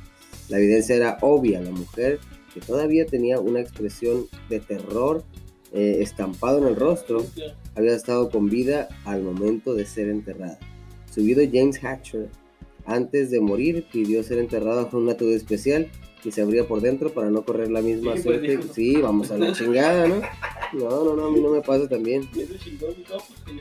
La 0.49 0.59
evidencia 0.59 0.97
era 0.97 1.19
obvia, 1.21 1.61
la 1.61 1.73
mujer, 1.73 2.19
que 2.55 2.61
todavía 2.61 3.05
tenía 3.05 3.39
una 3.39 3.61
expresión 3.61 4.27
de 4.49 4.61
terror 4.61 5.25
eh, 5.73 5.99
estampado 6.01 6.59
en 6.59 6.69
el 6.69 6.77
rostro, 6.77 7.27
había 7.75 7.95
estado 7.95 8.31
con 8.31 8.49
vida 8.49 8.89
al 9.05 9.23
momento 9.23 9.75
de 9.75 9.85
ser 9.85 10.09
enterrada. 10.09 10.59
Su 11.13 11.23
viudo 11.23 11.43
James 11.53 11.83
Hatcher, 11.85 12.31
antes 12.87 13.31
de 13.31 13.41
morir, 13.41 13.87
pidió 13.93 14.23
ser 14.23 14.39
enterrado 14.39 14.85
bajo 14.85 14.97
un 14.97 15.11
ataúd 15.11 15.33
especial 15.33 15.89
que 16.27 16.33
se 16.33 16.43
abría 16.43 16.65
por 16.65 16.81
dentro 16.81 17.11
para 17.11 17.31
no 17.31 17.45
correr 17.45 17.71
la 17.71 17.81
misma 17.81 18.17
Sí, 18.17 18.23
pues, 18.25 18.41
suerte. 18.41 18.75
Sí, 18.75 18.97
vamos 18.97 19.31
a 19.31 19.39
la 19.39 19.53
chingada, 19.53 20.09
¿no? 20.09 20.21
No, 20.73 21.05
no, 21.05 21.15
no, 21.15 21.27
a 21.27 21.31
mí 21.31 21.39
no 21.39 21.51
me 21.51 21.61
pasa 21.61 21.89
también. 21.89 22.29
Eso 22.37 22.55
chingón, 22.59 22.97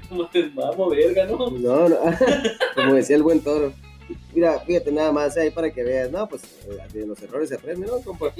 no, 0.10 0.28
pues, 0.32 0.56
vamos, 0.56 0.90
verga, 0.90 1.28
¿no? 1.28 1.52
No, 1.52 1.88
no, 1.88 1.96
como 2.76 2.96
decía 2.96 3.18
el 3.18 3.22
buen 3.22 3.42
toro. 3.42 3.72
Mira, 4.34 4.60
fíjate 4.62 4.92
nada 4.92 5.12
más 5.12 5.38
ahí 5.38 5.52
para 5.52 5.70
que 5.72 5.84
veas, 5.84 6.12
no, 6.12 6.28
pues 6.28 6.42
eh, 6.68 6.80
de 6.92 7.06
los 7.06 7.22
errores 7.22 7.50
se 7.50 7.56
aprende, 7.56 7.86
¿no, 7.86 8.02
compa? 8.02 8.34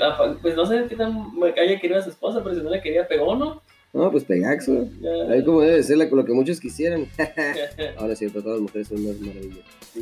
Ah, 0.00 0.34
pues 0.40 0.56
no 0.56 0.64
sé 0.64 0.86
qué 0.88 0.96
tan 0.96 1.30
haya 1.42 1.78
querido 1.78 2.00
a 2.00 2.02
su 2.02 2.08
esposa, 2.08 2.42
pero 2.42 2.54
si 2.54 2.62
no 2.62 2.70
la 2.70 2.80
quería, 2.80 3.06
pegó, 3.06 3.36
¿no? 3.36 3.60
No, 3.92 4.10
pues 4.10 4.24
pegaxo. 4.24 4.88
Ahí 5.28 5.44
como 5.44 5.60
debe 5.60 5.82
ser 5.82 5.98
la- 5.98 6.06
lo 6.06 6.24
que 6.24 6.32
muchos 6.32 6.58
quisieran. 6.60 7.06
Ahora 7.98 8.14
es 8.14 8.18
cierto, 8.18 8.40
todas 8.42 8.56
las 8.58 8.62
mujeres 8.62 8.88
son 8.88 9.04
unas 9.04 9.20
maravillas. 9.20 9.58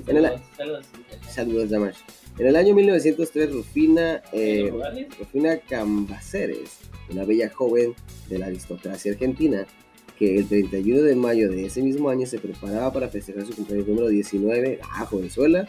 En 0.07 0.17
el- 0.17 0.23
Saludos, 0.25 0.41
saludos. 0.57 0.87
Saludos, 1.29 1.71
Damash. 1.71 1.97
En 2.39 2.47
el 2.47 2.57
año 2.57 2.75
1903, 2.75 3.53
Rufina, 3.53 4.23
eh. 4.33 4.73
Rufina 5.19 5.59
Cambaceres, 5.59 6.79
una 7.11 7.25
bella 7.25 7.51
joven 7.51 7.95
de 8.29 8.39
la 8.39 8.47
aristocracia 8.47 9.11
argentina, 9.13 9.67
que 10.17 10.39
el 10.39 10.47
31 10.47 11.03
de 11.03 11.17
mayo 11.17 11.51
de 11.51 11.67
ese 11.67 11.83
mismo 11.83 12.11
año 12.11 12.27
se 12.27 12.39
preparaba 12.39 12.93
para 12.93 13.09
festejar 13.09 13.45
su 13.47 13.55
cumpleaños 13.57 13.89
número 13.89 14.09
19, 14.09 14.79
ah, 14.93 15.05
jovenzuela, 15.07 15.67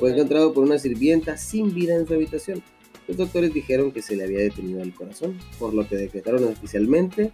fue 0.00 0.10
encontrado 0.10 0.52
por 0.52 0.64
una 0.64 0.78
sirvienta 0.78 1.36
sin 1.36 1.72
vida 1.72 1.94
en 1.94 2.06
su 2.08 2.14
habitación. 2.14 2.62
Los 3.08 3.16
doctores 3.16 3.52
dijeron 3.52 3.92
que 3.92 4.02
se 4.02 4.16
le 4.16 4.24
había 4.24 4.40
detenido 4.40 4.82
el 4.82 4.94
corazón, 4.94 5.38
por 5.58 5.74
lo 5.74 5.86
que 5.88 5.96
decretaron 5.96 6.44
oficialmente 6.44 7.32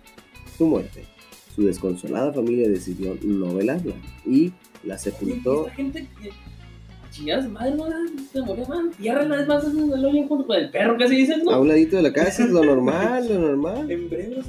su 0.56 0.66
muerte. 0.66 1.04
Su 1.54 1.64
desconsolada 1.66 2.32
familia 2.32 2.68
decidió 2.68 3.18
no 3.22 3.54
velarla 3.54 3.94
y 4.24 4.52
la 4.84 4.96
sepultó 4.96 5.66
Esta 5.66 5.76
gente 5.76 6.08
que 6.22 6.30
madre, 7.48 7.74
no 7.74 7.86
se 8.32 8.42
moría 8.42 8.66
man. 8.66 8.90
Tierra 8.96 9.24
nada 9.24 9.46
más 9.46 9.64
en 9.64 9.92
el 9.92 10.04
hoyo 10.04 10.26
junto 10.28 10.46
con 10.46 10.56
el 10.56 10.70
perro, 10.70 10.96
casi 10.98 11.16
dicen, 11.16 11.40
a 11.40 11.44
¿no? 11.44 11.60
un 11.60 11.68
ladito 11.68 11.96
de 11.96 12.02
la 12.02 12.12
casa, 12.12 12.44
es 12.44 12.50
lo 12.50 12.64
normal, 12.64 13.28
lo 13.28 13.38
normal. 13.38 13.90
En 13.90 14.08
breve 14.08 14.36
los. 14.36 14.46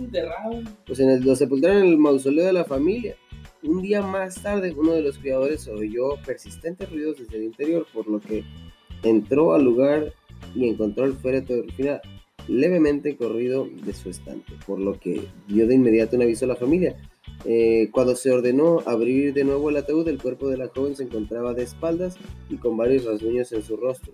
Pues 0.85 0.99
en 0.99 1.09
el, 1.09 1.21
lo 1.23 1.35
sepultaron 1.35 1.77
en 1.77 1.87
el 1.87 1.97
mausoleo 1.97 2.45
de 2.45 2.53
la 2.53 2.65
familia. 2.65 3.15
Un 3.63 3.81
día 3.81 4.01
más 4.01 4.41
tarde, 4.41 4.73
uno 4.77 4.93
de 4.93 5.01
los 5.01 5.17
cuidadores 5.17 5.67
oyó 5.67 6.15
persistentes 6.25 6.89
ruidos 6.89 7.17
desde 7.19 7.37
el 7.37 7.43
interior, 7.43 7.85
por 7.93 8.07
lo 8.07 8.19
que 8.19 8.43
entró 9.03 9.53
al 9.53 9.63
lugar 9.63 10.13
y 10.55 10.67
encontró 10.67 11.05
el 11.05 11.13
féretro 11.13 11.55
de 11.57 11.61
Rufina 11.63 12.01
levemente 12.47 13.15
corrido 13.15 13.67
de 13.85 13.93
su 13.93 14.09
estante, 14.09 14.53
por 14.65 14.79
lo 14.79 14.99
que 14.99 15.27
dio 15.47 15.67
de 15.67 15.75
inmediato 15.75 16.15
un 16.15 16.23
aviso 16.23 16.45
a 16.45 16.49
la 16.49 16.55
familia. 16.55 16.95
Eh, 17.45 17.89
cuando 17.91 18.15
se 18.15 18.31
ordenó 18.31 18.81
abrir 18.85 19.33
de 19.33 19.43
nuevo 19.43 19.69
el 19.69 19.77
ataúd, 19.77 20.07
el 20.07 20.21
cuerpo 20.21 20.49
de 20.49 20.57
la 20.57 20.67
joven 20.67 20.95
se 20.95 21.03
encontraba 21.03 21.53
de 21.53 21.63
espaldas 21.63 22.17
y 22.49 22.55
con 22.57 22.75
varios 22.75 23.05
rasguños 23.05 23.51
en 23.51 23.61
su 23.61 23.77
rostro, 23.77 24.13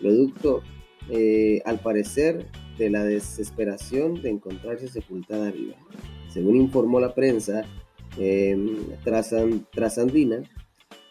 producto, 0.00 0.62
eh, 1.10 1.62
al 1.64 1.78
parecer, 1.78 2.46
de 2.76 2.90
la 2.90 3.04
desesperación 3.04 4.20
de 4.20 4.30
encontrarse 4.30 4.88
sepultada 4.88 5.50
viva. 5.50 5.76
Según 6.28 6.56
informó 6.56 7.00
la 7.00 7.14
prensa 7.14 7.64
eh, 8.18 8.56
trasan- 9.04 9.66
trasandina, 9.72 10.42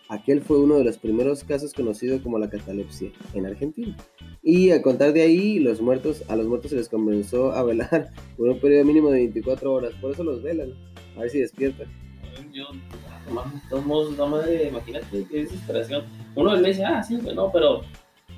aquel 0.10 0.41
fue 0.41 0.60
uno 0.60 0.76
de 0.76 0.84
los 0.84 0.98
primeros 0.98 1.44
casos 1.44 1.74
conocidos 1.74 2.22
como 2.22 2.39
la 2.39 2.50
catalepsia 2.50 3.12
en 3.34 3.46
Argentina. 3.46 3.96
Y 4.44 4.72
a 4.72 4.82
contar 4.82 5.13
de 5.13 5.22
ahí, 5.22 5.60
los 5.60 5.82
muertos, 5.82 6.24
a 6.28 6.36
los 6.36 6.48
muertos 6.48 6.72
se 6.72 6.78
les 6.78 6.89
comenzó 6.89 7.52
a 7.52 7.63
velar 7.63 8.12
por 8.38 8.50
un 8.50 8.60
periodo 8.60 8.86
mínimo 8.86 9.10
de 9.10 9.20
24 9.20 9.74
horas. 9.74 9.94
Por 10.02 10.12
eso 10.12 10.24
los 10.24 10.44
velan, 10.44 10.74
a 11.15 11.22
ver 11.22 11.30
si 11.30 11.39
despiertan. 11.39 11.88
Yo, 12.54 12.65
tomamos, 13.70 14.15
no 14.18 14.28
madre, 14.28 14.68
imagínate 14.70 15.26
qué 15.30 15.44
desesperación. 15.44 16.06
Uno 16.36 16.56
le 16.56 16.70
dice, 16.70 16.86
ah, 16.86 17.04
sí, 17.04 17.18
güey, 17.18 17.36
no, 17.36 17.52
pero 17.52 17.82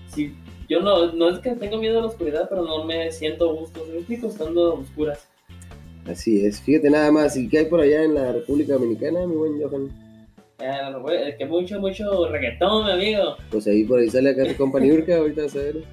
si 0.07 0.33
yo 0.69 0.81
no, 0.81 1.11
no 1.13 1.29
es 1.29 1.39
que 1.39 1.51
tengo 1.51 1.77
miedo 1.77 1.99
a 1.99 2.01
la 2.01 2.07
oscuridad, 2.07 2.47
pero 2.49 2.63
no 2.63 2.83
me 2.83 3.11
siento 3.11 3.53
gusto, 3.53 3.85
me 3.91 3.99
estoy 3.99 4.17
costando 4.17 4.71
a 4.71 4.73
oscuras. 4.73 5.27
Así 6.05 6.45
es, 6.45 6.61
fíjate 6.61 6.89
nada 6.89 7.11
más. 7.11 7.35
¿Y 7.35 7.49
qué 7.49 7.59
hay 7.59 7.65
por 7.65 7.81
allá 7.81 8.03
en 8.03 8.13
la 8.13 8.31
República 8.31 8.73
Dominicana, 8.73 9.27
mi 9.27 9.35
buen 9.35 9.61
Johan? 9.61 10.06
No, 10.59 11.09
es 11.11 11.35
que 11.35 11.45
mucho, 11.45 11.79
mucho 11.79 12.27
reggaetón, 12.29 12.85
mi 12.85 12.91
amigo. 12.91 13.37
Pues 13.51 13.67
ahí 13.67 13.83
por 13.83 13.99
ahí 13.99 14.09
sale 14.09 14.31
acá 14.31 14.43
tu 14.47 14.55
compa 14.55 14.79
Niurka, 14.79 15.15
ahorita 15.17 15.43
vas 15.43 15.55
a 15.55 15.59
ver. 15.59 15.83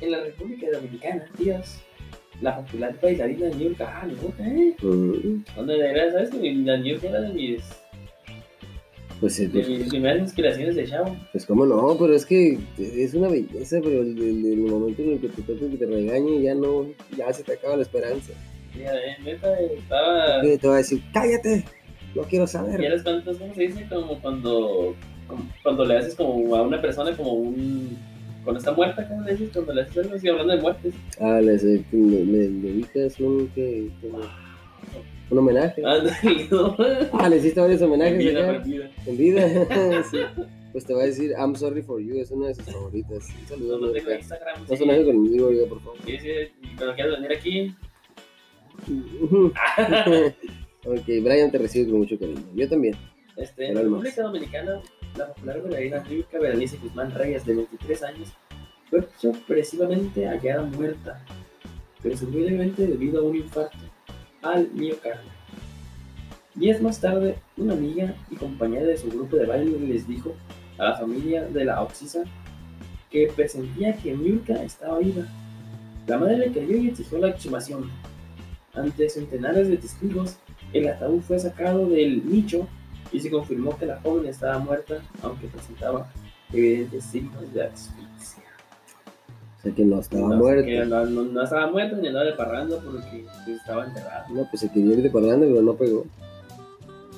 En 0.00 0.10
la 0.12 0.20
República 0.24 0.66
Dominicana, 0.72 1.26
tíos, 1.36 1.78
la 2.40 2.56
popular 2.56 2.96
bailarina 3.02 3.48
Niurka, 3.50 4.00
ah, 4.02 4.06
Niurka, 4.06 4.46
¿eh? 4.48 4.74
Mm, 4.80 5.44
¿Dónde 5.56 5.78
era, 5.78 6.10
sabes? 6.10 6.30
que 6.30 6.52
La 6.54 6.78
Niurka 6.78 7.08
era 7.08 7.20
de 7.20 7.34
mis, 7.34 7.62
Pues, 9.20 9.38
eh, 9.40 9.48
de 9.48 9.50
pues, 9.50 9.68
mis 9.68 9.88
primeras 9.88 10.18
inspiraciones 10.20 10.76
de 10.76 10.86
chavo. 10.86 11.14
pues 11.30 11.44
cómo 11.44 11.66
no, 11.66 11.96
pero 11.98 12.14
es 12.14 12.24
que 12.24 12.58
es 12.78 13.12
una 13.12 13.28
belleza, 13.28 13.76
pero 13.82 14.00
el, 14.00 14.16
el- 14.18 14.52
el 14.54 14.58
momento 14.60 15.02
en 15.02 15.12
el 15.12 15.20
que 15.20 15.28
te 15.28 15.42
toca 15.42 15.68
que 15.70 15.76
te 15.76 15.84
regañe 15.84 16.40
ya 16.40 16.54
no, 16.54 16.86
ya 17.14 17.30
se 17.34 17.42
te 17.42 17.52
acaba 17.52 17.76
la 17.76 17.82
esperanza. 17.82 18.32
Mira, 18.74 18.94
eh, 18.94 19.16
neta, 19.22 19.60
estaba... 19.60 20.40
Te 20.40 20.66
va 20.68 20.74
a 20.74 20.78
decir, 20.78 21.02
cállate, 21.12 21.64
no 22.14 22.22
quiero 22.22 22.44
¿Y 22.44 22.48
saber. 22.48 22.80
eres 22.84 23.02
cuántos, 23.02 23.36
cómo 23.38 23.54
se 23.54 23.62
dice? 23.62 23.86
Como 23.88 24.20
cuando, 24.20 24.94
como 25.26 25.44
cuando 25.62 25.84
le 25.84 25.96
haces 25.98 26.14
como 26.14 26.54
a 26.56 26.62
una 26.62 26.80
persona 26.80 27.16
como 27.16 27.32
un... 27.32 27.96
Cuando 28.44 28.58
está 28.58 28.72
muerta, 28.72 29.06
¿cómo 29.06 29.22
le 29.22 29.32
dices? 29.32 29.50
Cuando 29.52 29.74
le 29.74 29.82
haces 29.82 29.98
algo 29.98 30.14
así, 30.16 30.28
hablando 30.28 30.54
de 30.56 30.60
muertes. 30.62 30.94
Ah, 31.20 31.40
le, 31.40 31.56
le, 31.56 31.84
le- 31.92 32.24
le 32.24 32.48
dedicas 32.48 33.20
un, 33.20 33.48
que, 33.48 33.90
como- 34.00 34.20
un 35.30 35.38
homenaje. 35.38 35.82
¿no? 36.50 36.74
Ah, 37.12 37.28
le 37.28 37.36
hiciste 37.36 37.60
varios 37.60 37.82
homenajes 37.82 38.18
Vida 38.18 38.62
en 39.06 39.16
vida. 39.16 39.46
Sí. 40.10 40.18
Pues 40.72 40.84
te 40.86 40.94
va 40.94 41.02
a 41.02 41.06
decir, 41.06 41.32
I'm 41.36 41.54
sorry 41.56 41.82
for 41.82 42.00
you, 42.00 42.18
es 42.20 42.30
una 42.30 42.46
de 42.46 42.54
sus 42.54 42.64
favoritas. 42.64 43.28
Un 43.28 43.42
No, 43.42 43.48
saludo, 43.48 43.78
no 43.78 43.86
tengo 43.88 43.94
Niurka. 44.08 44.14
Instagram. 44.20 44.60
No 44.62 44.66
sí. 44.68 44.76
se 44.76 44.84
enoje 44.84 45.04
conmigo, 45.04 45.46
oiga, 45.48 45.66
por 45.68 45.80
favor. 45.82 45.98
Sí, 46.06 46.18
sí, 46.18 46.28
cuando 46.78 46.94
quieras 46.94 47.20
venir 47.20 47.32
aquí, 47.36 47.74
ok, 50.84 51.06
Brian 51.22 51.50
te 51.50 51.58
recibe 51.58 51.90
con 51.90 52.00
mucho 52.00 52.18
cariño. 52.18 52.42
Yo 52.54 52.68
también. 52.68 52.96
este, 53.36 53.68
en 53.68 53.74
la 53.74 53.82
República 53.82 54.22
Dominicana, 54.22 54.80
la 55.16 55.28
popular 55.28 55.62
bailarina 55.62 56.02
Rica 56.04 56.38
Berenice 56.38 56.78
Guzmán 56.78 57.12
Reyes, 57.12 57.44
de 57.46 57.54
23 57.54 58.02
años, 58.02 58.28
fue 58.88 59.06
sorpresivamente 59.18 60.26
hallada 60.26 60.62
muerta, 60.62 61.24
presumiblemente 62.02 62.86
debido 62.86 63.20
a 63.20 63.28
un 63.28 63.36
infarto 63.36 63.78
al 64.42 64.68
miocardio. 64.72 65.30
Días 66.54 66.80
más 66.82 67.00
tarde, 67.00 67.36
una 67.56 67.74
amiga 67.74 68.14
y 68.30 68.36
compañera 68.36 68.86
de 68.86 68.96
su 68.96 69.08
grupo 69.08 69.36
de 69.36 69.46
baile 69.46 69.78
les 69.78 70.08
dijo 70.08 70.34
a 70.78 70.84
la 70.84 70.98
familia 70.98 71.44
de 71.44 71.64
la 71.64 71.80
Oxisa 71.80 72.24
que 73.10 73.30
presentía 73.34 73.96
que 73.96 74.14
Miurka 74.14 74.62
estaba 74.62 74.98
viva. 74.98 75.26
La 76.06 76.18
madre 76.18 76.38
le 76.38 76.52
creyó 76.52 76.76
y 76.76 76.88
exigió 76.88 77.18
la 77.18 77.28
exhumación. 77.28 77.90
Ante 78.74 79.08
centenares 79.08 79.68
de 79.68 79.76
testigos, 79.76 80.38
el 80.72 80.88
ataúd 80.88 81.20
fue 81.20 81.38
sacado 81.38 81.88
del 81.88 82.24
nicho 82.28 82.66
y 83.12 83.20
se 83.20 83.30
confirmó 83.30 83.76
que 83.76 83.86
la 83.86 84.00
joven 84.00 84.26
estaba 84.26 84.58
muerta, 84.58 85.02
aunque 85.22 85.46
presentaba 85.48 86.10
evidentes 86.52 87.04
signos 87.04 87.52
de 87.52 87.64
asfixia. 87.64 88.42
O 89.58 89.62
sea 89.62 89.74
que 89.74 89.84
no 89.84 90.00
estaba 90.00 90.28
No, 90.28 90.36
muerto. 90.36 90.64
que 90.66 90.84
no, 90.86 91.04
no- 91.06 91.22
no 91.24 91.42
estaba 91.42 91.70
muerta 91.70 91.96
ni 91.96 92.08
andaba 92.08 92.24
de 92.26 92.32
parranda 92.34 92.76
porque 92.84 93.24
estaba 93.52 93.84
enterrada. 93.86 94.26
No, 94.32 94.46
pues 94.48 94.60
se 94.60 94.70
quería 94.70 94.94
ir 94.94 95.02
de 95.02 95.10
parranda, 95.10 95.46
pero 95.46 95.60
no 95.62 95.74
pegó. 95.74 96.06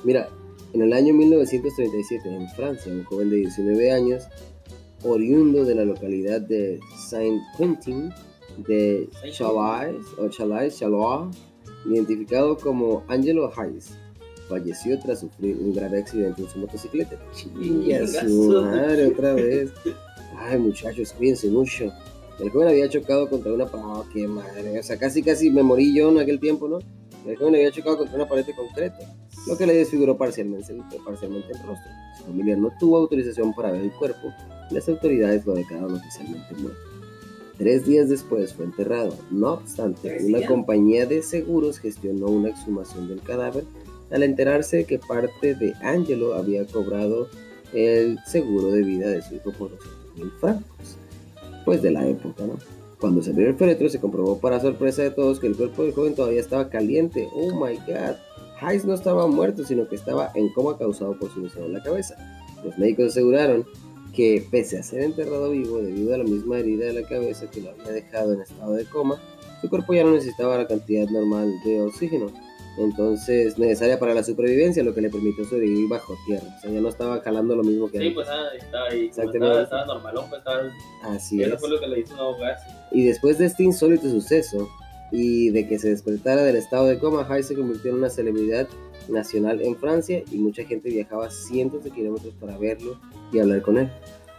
Mira, 0.03 0.27
en 0.73 0.81
el 0.81 0.91
año 0.91 1.13
1937, 1.13 2.35
en 2.35 2.49
Francia, 2.49 2.91
un 2.91 3.03
joven 3.05 3.29
de 3.29 3.37
19 3.37 3.91
años, 3.91 4.23
oriundo 5.05 5.63
de 5.63 5.75
la 5.75 5.85
localidad 5.85 6.41
de 6.41 6.79
Saint-Quentin 7.09 8.11
de 8.57 9.07
Chalais, 9.31 9.95
o 10.17 10.27
Chalais, 10.29 10.77
Chalois, 10.77 11.35
identificado 11.85 12.57
como 12.57 13.03
Angelo 13.07 13.51
Hayes, 13.55 13.97
falleció 14.47 14.99
tras 14.99 15.21
sufrir 15.21 15.57
un 15.57 15.73
grave 15.73 15.99
accidente 15.99 16.41
en 16.41 16.49
su 16.49 16.59
motocicleta. 16.59 17.17
Su 17.33 18.61
madre, 18.61 19.07
otra 19.07 19.33
vez. 19.33 19.71
Ay, 20.37 20.59
muchachos, 20.59 21.13
cuídense 21.13 21.47
mucho. 21.49 21.91
El 22.39 22.49
joven 22.49 22.69
había 22.69 22.89
chocado 22.89 23.29
contra 23.29 23.53
una 23.53 23.65
pared. 23.65 23.85
Oh, 23.85 24.05
qué 24.11 24.27
madre. 24.27 24.79
O 24.79 24.83
sea, 24.83 24.97
casi, 24.97 25.21
casi 25.21 25.49
me 25.49 25.63
morí 25.63 25.95
yo 25.95 26.09
en 26.09 26.19
aquel 26.19 26.39
tiempo, 26.39 26.67
¿no? 26.67 26.79
El 27.25 27.37
joven 27.37 27.55
había 27.55 27.71
chocado 27.71 27.97
contra 27.97 28.15
una 28.15 28.27
pared 28.27 28.45
de 28.45 28.53
concreto, 28.53 28.97
lo 29.47 29.57
que 29.57 29.65
le 29.65 29.75
desfiguró 29.75 30.17
parcialmente, 30.17 30.75
parcialmente 31.05 31.53
el 31.53 31.59
rostro. 31.59 31.91
Su 32.17 32.25
familia 32.25 32.57
no 32.57 32.69
tuvo 32.79 32.97
autorización 32.97 33.53
para 33.53 33.71
ver 33.71 33.81
el 33.81 33.91
cuerpo 33.93 34.33
y 34.69 34.73
las 34.73 34.89
autoridades 34.89 35.45
lo 35.45 35.53
declararon 35.53 35.95
oficialmente 35.95 36.53
muerto. 36.55 36.92
Tres 37.57 37.85
días 37.85 38.09
después 38.09 38.53
fue 38.53 38.65
enterrado. 38.65 39.15
No 39.29 39.53
obstante, 39.53 40.09
¿Tres 40.09 40.23
una 40.23 40.45
compañía 40.45 41.05
de 41.05 41.21
seguros 41.21 41.79
gestionó 41.79 42.27
una 42.27 42.49
exhumación 42.49 43.07
del 43.07 43.21
cadáver 43.21 43.63
al 44.11 44.23
enterarse 44.23 44.85
que 44.85 44.99
parte 44.99 45.55
de 45.55 45.73
Angelo 45.81 46.35
había 46.35 46.65
cobrado 46.65 47.27
el 47.73 48.19
seguro 48.25 48.71
de 48.71 48.83
vida 48.83 49.07
de 49.09 49.21
su 49.21 49.35
hijo 49.35 49.51
por 49.51 49.71
200 49.71 50.15
mil 50.15 50.31
francos. 50.39 50.97
Pues 51.65 51.81
de 51.81 51.91
la 51.91 52.07
época, 52.07 52.45
¿no? 52.45 52.57
Cuando 52.99 53.21
se 53.21 53.31
abrió 53.31 53.49
el 53.49 53.55
féretro 53.55 53.89
se 53.89 53.99
comprobó 53.99 54.39
para 54.39 54.61
sorpresa 54.61 55.01
de 55.01 55.11
todos 55.11 55.39
que 55.39 55.47
el 55.47 55.57
cuerpo 55.57 55.83
del 55.83 55.93
joven 55.93 56.15
todavía 56.15 56.39
estaba 56.39 56.69
caliente. 56.69 57.27
Oh 57.33 57.53
my 57.53 57.75
god. 57.87 58.15
Hayes 58.61 58.85
no 58.85 58.93
estaba 58.93 59.27
muerto, 59.27 59.65
sino 59.65 59.89
que 59.89 59.95
estaba 59.95 60.31
en 60.35 60.49
coma 60.53 60.77
causado 60.77 61.17
por 61.19 61.29
su 61.33 61.41
lesión 61.41 61.65
en 61.65 61.73
la 61.73 61.83
cabeza. 61.83 62.15
Los 62.63 62.77
médicos 62.77 63.07
aseguraron 63.07 63.65
que 64.13 64.45
pese 64.51 64.77
a 64.77 64.83
ser 64.83 65.01
enterrado 65.01 65.49
vivo 65.51 65.81
debido 65.81 66.13
a 66.13 66.17
la 66.19 66.23
misma 66.23 66.59
herida 66.59 66.85
de 66.85 66.93
la 66.93 67.07
cabeza 67.07 67.49
que 67.49 67.61
lo 67.61 67.71
había 67.71 67.91
dejado 67.91 68.33
en 68.33 68.41
estado 68.41 68.73
de 68.73 68.85
coma, 68.85 69.21
su 69.61 69.69
cuerpo 69.69 69.93
ya 69.93 70.03
no 70.03 70.11
necesitaba 70.11 70.57
la 70.57 70.67
cantidad 70.67 71.07
normal 71.09 71.51
de 71.65 71.81
oxígeno, 71.81 72.27
entonces 72.77 73.57
necesaria 73.57 73.99
para 73.99 74.13
la 74.13 74.23
supervivencia, 74.23 74.83
lo 74.83 74.93
que 74.93 75.01
le 75.01 75.09
permitió 75.09 75.45
sobrevivir 75.45 75.87
bajo 75.89 76.15
tierra. 76.25 76.47
O 76.57 76.61
sea, 76.61 76.71
ya 76.71 76.81
no 76.81 76.89
estaba 76.89 77.21
jalando 77.21 77.55
lo 77.55 77.63
mismo 77.63 77.89
que 77.89 77.97
Sí, 77.99 78.03
antes. 78.07 78.15
pues 78.15 78.27
ah, 78.29 78.43
estaba 78.59 78.87
ahí. 78.89 79.05
Exactamente. 79.05 79.45
Estaba, 79.47 79.63
estaba 79.63 79.85
normalón, 79.85 80.25
pues 80.29 80.39
estaba. 80.39 80.61
Así 81.03 81.41
Eso 81.41 81.53
es. 81.55 81.59
fue 81.59 81.69
lo 81.69 81.79
que 81.79 81.87
le 81.87 81.99
hizo 81.99 82.15
ahogarse. 82.15 82.65
Y 82.91 83.05
después 83.05 83.37
de 83.37 83.45
este 83.45 83.63
insólito 83.63 84.09
suceso 84.09 84.67
y 85.11 85.49
de 85.51 85.67
que 85.67 85.77
se 85.79 85.89
despertara 85.89 86.43
del 86.43 86.55
estado 86.55 86.87
de 86.87 86.97
coma, 86.99 87.25
Hayes 87.29 87.47
se 87.47 87.55
convirtió 87.55 87.91
en 87.91 87.97
una 87.97 88.09
celebridad 88.09 88.67
nacional 89.09 89.61
en 89.61 89.75
Francia 89.75 90.23
y 90.31 90.37
mucha 90.37 90.63
gente 90.63 90.89
viajaba 90.89 91.29
cientos 91.29 91.83
de 91.83 91.91
kilómetros 91.91 92.33
para 92.39 92.57
verlo 92.57 92.99
y 93.31 93.39
hablar 93.39 93.61
con 93.61 93.77
él. 93.77 93.89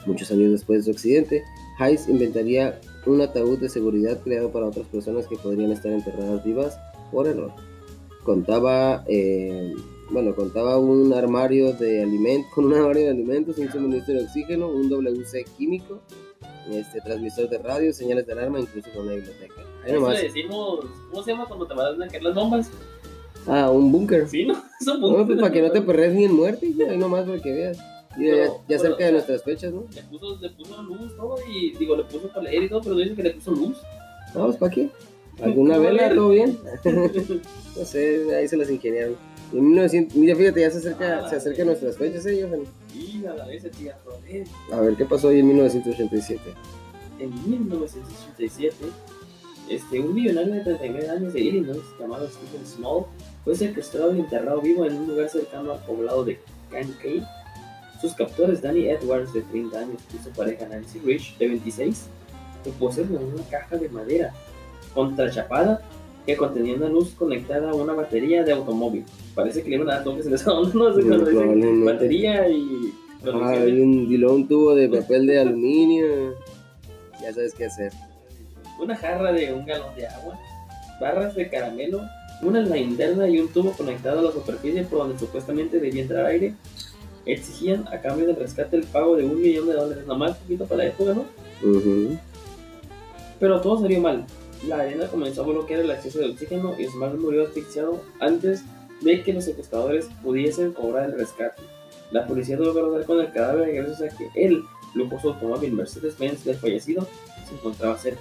Muchos 0.06 0.30
años 0.30 0.50
después 0.50 0.80
de 0.80 0.84
su 0.84 0.90
accidente, 0.90 1.42
Hayes 1.78 2.08
inventaría 2.08 2.80
un 3.06 3.20
ataúd 3.20 3.58
de 3.58 3.68
seguridad 3.68 4.20
creado 4.22 4.50
para 4.50 4.66
otras 4.66 4.86
personas 4.88 5.26
que 5.26 5.36
podrían 5.36 5.72
estar 5.72 5.92
enterradas 5.92 6.44
vivas 6.44 6.78
por 7.10 7.26
error. 7.26 7.52
Contaba, 8.22 9.04
eh, 9.06 9.74
bueno, 10.10 10.34
contaba 10.34 10.78
un 10.78 11.12
armario 11.12 11.72
de 11.72 12.02
alimentos, 12.02 12.50
con 12.54 12.66
un 12.66 12.74
armario 12.74 13.04
de 13.04 13.10
alimentos, 13.10 13.58
un 13.58 13.70
suministro 13.70 14.14
de 14.14 14.24
oxígeno, 14.24 14.68
un 14.68 14.88
WC 14.88 15.44
químico, 15.56 16.00
este 16.70 17.00
transmisor 17.00 17.48
de 17.48 17.58
radio, 17.58 17.92
señales 17.92 18.26
de 18.26 18.32
alarma, 18.32 18.60
incluso 18.60 18.90
con 18.94 19.04
una 19.04 19.14
biblioteca. 19.14 19.60
Ahí 19.84 19.90
Eso 19.92 20.00
nomás. 20.00 20.14
le 20.16 20.22
decimos. 20.24 20.86
¿Cómo 21.10 21.22
se 21.22 21.30
llama 21.32 21.46
cuando 21.46 21.66
te 21.66 21.74
van 21.74 22.02
a 22.02 22.08
caer 22.08 22.22
las 22.22 22.34
bombas? 22.34 22.70
Ah, 23.46 23.70
un 23.70 23.92
búnker. 23.92 24.28
Sí, 24.28 24.44
¿no? 24.44 24.54
Eso 24.80 24.98
No, 24.98 25.26
pues 25.26 25.38
para 25.38 25.52
que 25.52 25.62
no 25.62 25.70
te 25.70 25.82
perres 25.82 26.14
ni 26.14 26.24
en 26.24 26.34
muerte, 26.34 26.66
hijo, 26.66 26.88
ahí 26.88 26.96
nomás 26.96 27.24
para 27.26 27.40
que 27.40 27.52
veas. 27.52 27.78
Y 28.16 28.26
ya, 28.68 28.78
cerca 28.78 29.06
de 29.06 29.12
nuestras 29.12 29.42
fechas, 29.42 29.72
¿no? 29.72 29.84
Le 29.92 30.02
puso, 30.02 30.38
le 30.40 30.50
puso 30.50 30.82
luz, 30.82 31.16
todo 31.16 31.36
y 31.52 31.72
digo, 31.76 31.96
le 31.96 32.04
puso 32.04 32.28
para 32.32 32.54
y 32.54 32.68
todo, 32.68 32.80
pero 32.82 32.94
dice 32.96 33.14
que 33.14 33.22
le 33.24 33.30
puso 33.30 33.50
luz. 33.50 33.78
Vamos, 34.34 34.56
¿para 34.56 34.70
qué? 34.72 34.88
¿Alguna 35.42 35.74
¿Cómo 35.74 35.86
vela? 35.88 36.14
¿Todo 36.14 36.28
bien? 36.30 36.58
No 37.76 37.84
sé, 37.84 38.32
ahí 38.36 38.46
se 38.46 38.56
las 38.56 38.70
ingeniaron. 38.70 39.16
En 39.52 39.66
1900, 39.68 40.16
mira, 40.16 40.36
fíjate, 40.36 40.60
ya 40.60 40.70
se 40.70 40.78
acerca, 40.78 41.24
Ah, 41.24 41.28
se 41.28 41.36
acerca 41.36 41.64
nuestras 41.64 41.96
fechas, 41.96 42.24
¿eh, 42.26 42.40
Johan? 42.48 42.62
y 42.94 43.26
a 43.26 43.34
la 43.34 43.46
vez 43.46 43.68
tía. 43.72 43.98
A 44.72 44.80
ver, 44.80 44.94
¿qué 44.94 45.04
pasó 45.04 45.28
hoy 45.28 45.40
en 45.40 45.48
1987? 45.48 46.40
En 47.18 47.30
1987, 47.50 48.76
este, 49.68 50.00
un 50.00 50.14
millonario 50.14 50.54
de 50.54 50.60
39 50.60 51.08
años 51.08 51.32
de 51.32 51.40
Illinois 51.40 51.82
llamado 51.98 52.28
Stephen 52.28 52.66
Small 52.66 53.04
fue 53.44 53.54
secuestrado 53.54 54.14
y 54.14 54.20
enterrado 54.20 54.60
vivo 54.60 54.84
en 54.84 54.94
un 54.96 55.08
lugar 55.08 55.28
cercano 55.28 55.72
al 55.72 55.80
poblado 55.84 56.24
de 56.24 56.38
Kankakee. 56.70 57.22
Sus 58.00 58.12
captores, 58.14 58.60
Danny 58.60 58.88
Edwards, 58.88 59.32
de 59.32 59.40
30 59.42 59.78
años, 59.78 59.96
y 60.12 60.22
su 60.22 60.30
pareja 60.30 60.66
Nancy 60.68 60.98
Rich, 60.98 61.38
de 61.38 61.48
26, 61.48 62.06
lo 62.66 62.72
pusieron 62.72 63.16
en 63.16 63.24
una 63.34 63.42
caja 63.50 63.76
de 63.76 63.88
madera 63.88 64.34
contrachapada 64.92 65.80
que 66.26 66.36
contenía 66.36 66.74
una 66.74 66.88
luz 66.88 67.10
conectada 67.10 67.70
a 67.70 67.74
una 67.74 67.92
batería 67.94 68.42
de 68.44 68.52
automóvil. 68.52 69.04
Parece 69.34 69.62
que 69.62 69.70
le 69.70 69.76
iban 69.76 69.90
a 69.90 69.94
dar 69.96 70.04
toques 70.04 70.26
en 70.26 70.34
esa 70.34 70.52
onda, 70.58 70.72
no 70.74 70.94
sé 70.94 71.00
cuando 71.02 71.24
dicen 71.26 71.34
probablemente. 71.42 71.92
batería 71.92 72.48
y 72.48 72.92
Ah, 73.26 73.48
hay 73.52 73.80
un, 73.80 74.12
y 74.12 74.18
luego 74.18 74.34
un 74.34 74.46
tubo 74.48 74.74
de 74.74 74.86
papel 75.00 75.26
de 75.26 75.38
aluminio. 75.40 76.34
Ya 77.22 77.32
sabes 77.32 77.54
qué 77.54 77.64
hacer. 77.66 77.90
Una 78.78 78.96
jarra 78.96 79.32
de 79.32 79.52
un 79.52 79.64
galón 79.64 79.94
de 79.96 80.06
agua, 80.06 80.38
barras 81.00 81.34
de 81.34 81.48
caramelo, 81.48 82.02
una 82.42 82.60
linterna 82.60 83.28
y 83.28 83.38
un 83.38 83.48
tubo 83.48 83.72
conectado 83.72 84.20
a 84.20 84.22
la 84.22 84.32
superficie 84.32 84.84
por 84.84 85.00
donde 85.00 85.18
supuestamente 85.18 85.80
debía 85.80 86.02
entrar 86.02 86.26
aire. 86.26 86.54
Exigían 87.26 87.86
a 87.88 88.00
cambio 88.00 88.26
del 88.26 88.36
rescate 88.36 88.76
el 88.76 88.84
pago 88.84 89.16
de 89.16 89.24
un 89.24 89.40
millón 89.40 89.66
de 89.66 89.74
dólares, 89.74 90.06
nomás 90.06 90.36
poquito 90.36 90.66
para 90.66 90.84
la 90.84 90.90
época, 90.90 91.14
¿no? 91.14 91.24
Pero 93.40 93.60
todo 93.60 93.80
salió 93.80 94.00
mal. 94.00 94.24
La 94.68 94.80
arena 94.80 95.06
comenzó 95.08 95.42
a 95.42 95.46
bloquear 95.46 95.80
el 95.80 95.90
acceso 95.90 96.18
de 96.18 96.30
oxígeno 96.30 96.74
y 96.78 96.84
Smart 96.86 97.16
murió 97.16 97.44
asfixiado 97.44 98.02
antes 98.20 98.62
de 99.00 99.22
que 99.22 99.32
los 99.32 99.44
secuestradores 99.44 100.08
pudiesen 100.22 100.72
cobrar 100.72 101.10
el 101.10 101.18
rescate. 101.18 101.62
La 102.10 102.26
policía 102.26 102.56
logró 102.56 102.90
dar 102.92 103.04
con 103.04 103.20
el 103.20 103.32
cadáver 103.32 103.74
gracias 103.74 104.12
a 104.12 104.16
que 104.16 104.28
el 104.34 104.62
lujoso 104.94 105.30
automóvil 105.30 105.72
Mercedes-Benz 105.72 106.44
del 106.44 106.56
fallecido 106.56 107.06
se 107.48 107.54
encontraba 107.54 107.96
cerca. 107.98 108.20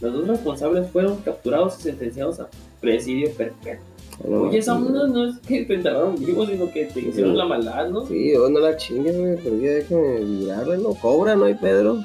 Los 0.00 0.12
dos 0.12 0.26
responsables 0.26 0.90
fueron 0.90 1.18
capturados 1.18 1.78
y 1.78 1.82
sentenciados 1.82 2.40
a 2.40 2.48
presidio 2.80 3.30
perpetuo. 3.32 3.84
No, 4.28 4.42
Oye, 4.42 4.58
esa 4.58 4.76
sí. 4.76 4.84
onda 4.86 5.06
no 5.06 5.26
es 5.26 5.38
que 5.38 5.64
te 5.64 5.74
enterraron 5.74 6.16
vivos, 6.16 6.48
sino 6.48 6.70
que 6.70 6.86
te 6.86 7.00
hicieron 7.00 7.36
la 7.36 7.46
maldad, 7.46 7.88
¿no? 7.88 8.06
Sí, 8.06 8.34
vos 8.36 8.50
no 8.50 8.60
la 8.60 8.76
chingues, 8.76 9.18
güey, 9.18 9.36
pero 9.42 9.56
ya 9.56 9.70
déjame 9.70 10.20
librarla, 10.20 10.76
no 10.76 10.94
cobra, 10.94 11.36
no 11.36 11.44
hay 11.44 11.54
Pedro. 11.54 12.00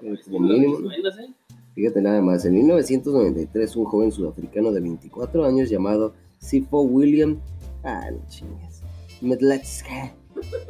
Sí, 0.00 0.30
como 0.30 0.48
mínimo, 0.48 0.78
¿no? 0.78 0.92
¿eh? 0.92 1.34
Fíjate 1.74 2.00
nada 2.00 2.22
más, 2.22 2.44
en 2.44 2.54
1993 2.54 3.76
un 3.76 3.84
joven 3.84 4.12
sudafricano 4.12 4.72
de 4.72 4.80
24 4.80 5.44
años 5.44 5.68
llamado 5.68 6.14
Sifo 6.38 6.80
William 6.82 7.38
ah, 7.82 8.10
no 8.10 8.18
chingues, 8.28 8.82
Medletska, 9.20 10.14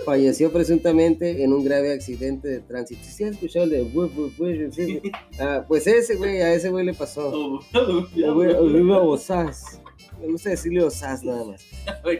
falleció 0.04 0.52
presuntamente 0.52 1.42
en 1.42 1.52
un 1.52 1.64
grave 1.64 1.92
accidente 1.92 2.48
de 2.48 2.60
tránsito. 2.60 3.02
¿Sí 3.04 3.24
has 3.24 3.32
escuchado 3.32 3.64
el 3.64 3.70
de 3.70 3.82
wuf, 3.82 4.16
wuf, 4.16 4.38
wuf, 4.38 4.74
sí. 4.74 5.00
Ah, 5.38 5.64
pues 5.66 5.86
ese 5.86 6.16
güey, 6.16 6.40
a 6.40 6.54
ese 6.54 6.70
güey 6.70 6.84
le 6.84 6.94
pasó. 6.94 7.30
Oh, 7.32 7.60
Oliva 8.60 9.02
Osas. 9.02 9.80
Me 10.20 10.28
gusta 10.28 10.50
decirle 10.50 10.82
Osas 10.82 11.22
nada 11.22 11.44
más. 11.44 11.64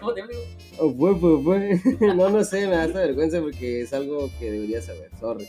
¿Cómo 0.01 0.13
te 0.13 0.21
llamo? 0.21 0.33
Oh, 0.79 0.89
wuf, 0.89 1.23
wuf, 1.23 1.47
wuf. 1.47 2.01
No, 2.15 2.29
no 2.29 2.45
sé, 2.45 2.67
me 2.67 2.75
da 2.77 2.85
esta 2.85 3.01
vergüenza 3.01 3.41
porque 3.41 3.83
es 3.83 3.93
algo 3.93 4.31
que 4.39 4.51
debería 4.51 4.83
saber. 4.83 5.11
Sorry. 5.19 5.49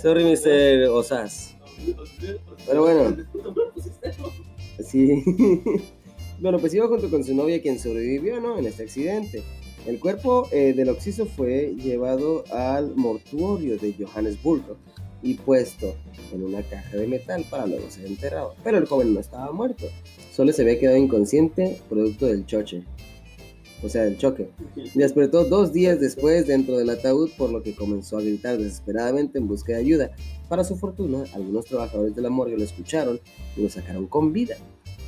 Sorry, 0.00 0.24
Mr. 0.24 0.88
Osas. 0.90 1.56
Pero 2.66 2.82
bueno. 2.82 3.16
Sí. 4.82 5.22
bueno, 6.40 6.58
pues 6.58 6.74
iba 6.74 6.86
junto 6.88 7.10
con 7.10 7.24
su 7.24 7.34
novia 7.34 7.60
quien 7.60 7.78
sobrevivió, 7.78 8.40
¿no? 8.40 8.58
En 8.58 8.66
este 8.66 8.84
accidente. 8.84 9.42
El 9.84 9.98
cuerpo 9.98 10.48
eh, 10.52 10.74
del 10.74 10.90
occiso 10.90 11.26
fue 11.26 11.74
llevado 11.76 12.44
al 12.52 12.94
mortuorio 12.94 13.76
de 13.78 13.92
Johannesburgo 13.92 14.76
y 15.22 15.34
puesto 15.34 15.96
en 16.32 16.44
una 16.44 16.62
caja 16.62 16.96
de 16.96 17.06
metal 17.08 17.44
para 17.50 17.66
luego 17.66 17.90
ser 17.90 18.06
enterrado. 18.06 18.54
Pero 18.62 18.78
el 18.78 18.86
joven 18.86 19.12
no 19.12 19.20
estaba 19.20 19.50
muerto, 19.50 19.86
solo 20.32 20.52
se 20.52 20.62
había 20.62 20.78
quedado 20.78 20.96
inconsciente 20.96 21.80
producto 21.88 22.26
del 22.26 22.46
choche. 22.46 22.84
o 23.82 23.88
sea, 23.88 24.04
el 24.04 24.16
choque. 24.18 24.50
Despertó 24.94 25.44
dos 25.44 25.72
días 25.72 25.98
después 25.98 26.46
dentro 26.46 26.78
del 26.78 26.90
ataúd, 26.90 27.30
por 27.36 27.50
lo 27.50 27.64
que 27.64 27.74
comenzó 27.74 28.18
a 28.18 28.22
gritar 28.22 28.58
desesperadamente 28.58 29.38
en 29.38 29.48
busca 29.48 29.72
de 29.72 29.78
ayuda. 29.78 30.12
Para 30.48 30.62
su 30.62 30.76
fortuna, 30.76 31.24
algunos 31.34 31.64
trabajadores 31.64 32.14
de 32.14 32.22
la 32.22 32.30
morgue 32.30 32.56
lo 32.56 32.62
escucharon 32.62 33.18
y 33.56 33.62
lo 33.62 33.68
sacaron 33.68 34.06
con 34.06 34.32
vida. 34.32 34.54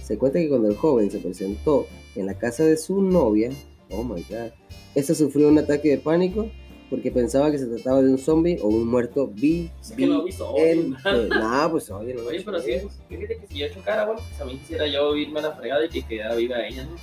Se 0.02 0.18
cuenta 0.18 0.40
que 0.40 0.48
cuando 0.48 0.68
el 0.68 0.76
joven 0.76 1.12
se 1.12 1.20
presentó 1.20 1.86
en 2.16 2.26
la 2.26 2.36
casa 2.36 2.64
de 2.64 2.76
su 2.76 3.00
novia, 3.00 3.50
oh 3.94 4.04
my 4.04 4.22
god, 4.28 4.52
esta 4.94 5.14
sufrió 5.14 5.48
un 5.48 5.58
ataque 5.58 5.90
de 5.90 5.98
pánico 5.98 6.50
porque 6.90 7.10
pensaba 7.10 7.50
que 7.50 7.58
se 7.58 7.66
trataba 7.66 8.02
de 8.02 8.10
un 8.10 8.18
zombie 8.18 8.58
o 8.62 8.68
un 8.68 8.86
muerto 8.86 9.26
vi. 9.26 9.70
Es 9.80 9.92
que 9.92 10.06
no 10.06 10.22
visto 10.22 10.46
zombie, 10.46 10.94
Nah, 11.28 11.68
pues 11.68 11.90
oye, 11.90 12.14
no. 12.14 12.22
Oye, 12.22 12.42
pero 12.44 12.60
sí, 12.60 12.72
fíjate 13.08 13.38
que 13.38 13.46
si 13.48 13.58
yo 13.58 13.68
chocara, 13.68 14.04
bueno, 14.04 14.20
pues 14.20 14.38
también 14.38 14.60
quisiera 14.60 14.86
yo 14.86 15.16
irme 15.16 15.40
a 15.40 15.42
la 15.42 15.52
fregada 15.52 15.84
y 15.86 15.88
que 15.88 16.02
quedara 16.02 16.34
viva 16.36 16.64
ella, 16.66 16.84
¿no? 16.84 16.96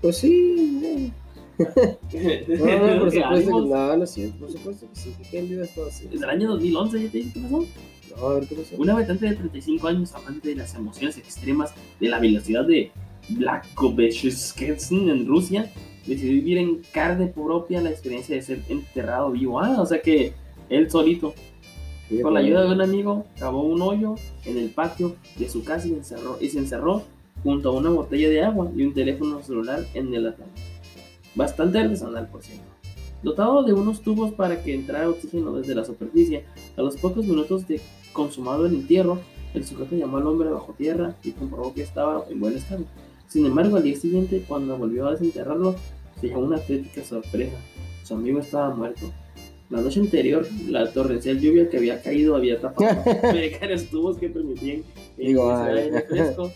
Pues 0.00 0.16
sí. 0.16 1.12
No, 1.60 2.86
no, 2.86 3.00
por 3.00 3.12
supuesto 3.12 3.46
que 3.46 3.68
no, 3.68 3.96
no 3.96 4.04
es 4.04 4.10
cierto, 4.10 4.38
por 4.38 4.50
supuesto 4.50 4.88
que 4.88 4.96
sí, 4.96 5.14
que 5.18 5.28
queden 5.28 5.50
vivas 5.50 5.74
todas. 5.74 6.00
Desde 6.02 6.24
el 6.24 6.30
año 6.30 6.48
2011, 6.48 7.02
¿ya 7.02 7.10
te 7.10 7.18
dije 7.18 7.32
qué 7.34 7.40
pasó? 7.40 7.66
No, 8.16 8.26
a 8.28 8.34
ver 8.36 8.48
qué 8.48 8.54
pasó. 8.54 8.76
Un 8.78 8.88
habitante 8.88 9.26
de 9.26 9.36
35 9.36 9.88
años, 9.88 10.14
amante 10.14 10.48
de 10.48 10.54
las 10.54 10.74
emociones 10.74 11.18
extremas 11.18 11.74
de 12.00 12.08
la 12.08 12.18
velocidad 12.18 12.64
de 12.64 12.90
Blakoveshketsin 13.30 15.08
en 15.08 15.26
Rusia, 15.26 15.70
decidió 16.06 16.32
vivir 16.32 16.58
en 16.58 16.82
carne 16.92 17.26
propia 17.26 17.80
la 17.80 17.90
experiencia 17.90 18.36
de 18.36 18.42
ser 18.42 18.62
enterrado 18.68 19.30
vivo. 19.30 19.60
Ah, 19.60 19.80
o 19.80 19.86
sea 19.86 20.00
que 20.00 20.32
él 20.68 20.90
solito, 20.90 21.34
Sí, 22.10 22.22
con 22.22 22.34
la 22.34 22.40
pues, 22.40 22.48
ayuda 22.48 22.64
de 22.64 22.72
un 22.72 22.80
amigo, 22.80 23.24
cavó 23.38 23.62
un 23.62 23.80
hoyo 23.82 24.16
en 24.44 24.58
el 24.58 24.70
patio 24.70 25.14
de 25.38 25.48
su 25.48 25.62
casa 25.62 25.86
y, 25.86 25.92
encerró, 25.92 26.38
y 26.40 26.48
se 26.48 26.58
encerró 26.58 27.04
junto 27.44 27.68
a 27.68 27.72
una 27.72 27.90
botella 27.90 28.28
de 28.28 28.42
agua 28.42 28.68
y 28.76 28.82
un 28.82 28.92
teléfono 28.92 29.40
celular 29.42 29.84
en 29.94 30.12
el 30.12 30.26
ataúd. 30.26 30.48
Bastante 31.36 31.78
artesanal, 31.78 32.28
por 32.28 32.42
cierto. 32.42 32.64
Dotado 33.22 33.62
de 33.62 33.74
unos 33.74 34.00
tubos 34.00 34.32
para 34.32 34.60
que 34.60 34.74
entrara 34.74 35.08
oxígeno 35.08 35.52
desde 35.52 35.76
la 35.76 35.84
superficie, 35.84 36.46
a 36.76 36.82
los 36.82 36.96
pocos 36.96 37.24
minutos 37.26 37.68
de 37.68 37.80
consumado 38.12 38.66
el 38.66 38.74
entierro, 38.74 39.20
el 39.54 39.64
sujeto 39.64 39.94
llamó 39.94 40.16
al 40.16 40.26
hombre 40.26 40.48
bajo 40.48 40.72
tierra 40.72 41.14
y 41.22 41.30
comprobó 41.30 41.72
que 41.72 41.82
estaba 41.82 42.24
en 42.28 42.40
buen 42.40 42.56
estado. 42.56 42.86
Sin 43.30 43.46
embargo, 43.46 43.76
al 43.76 43.84
día 43.84 43.96
siguiente, 43.96 44.44
cuando 44.46 44.76
volvió 44.76 45.06
a 45.06 45.12
desenterrarlo, 45.12 45.76
se 46.20 46.28
llevó 46.28 46.40
una 46.40 46.56
auténtica 46.56 47.04
sorpresa. 47.04 47.56
Su 48.02 48.14
amigo 48.14 48.40
estaba 48.40 48.74
muerto. 48.74 49.12
La 49.70 49.80
noche 49.80 50.00
anterior, 50.00 50.44
la 50.68 50.90
torrencial 50.92 51.38
lluvia 51.38 51.68
que 51.70 51.76
había 51.76 52.02
caído 52.02 52.34
había 52.34 52.60
tapado 52.60 53.04
precarios 53.30 53.84
tubos 53.90 54.18
que 54.18 54.28
permitían 54.28 54.82
ay. 55.16 55.36
aire 55.36 56.02
fresco. 56.08 56.50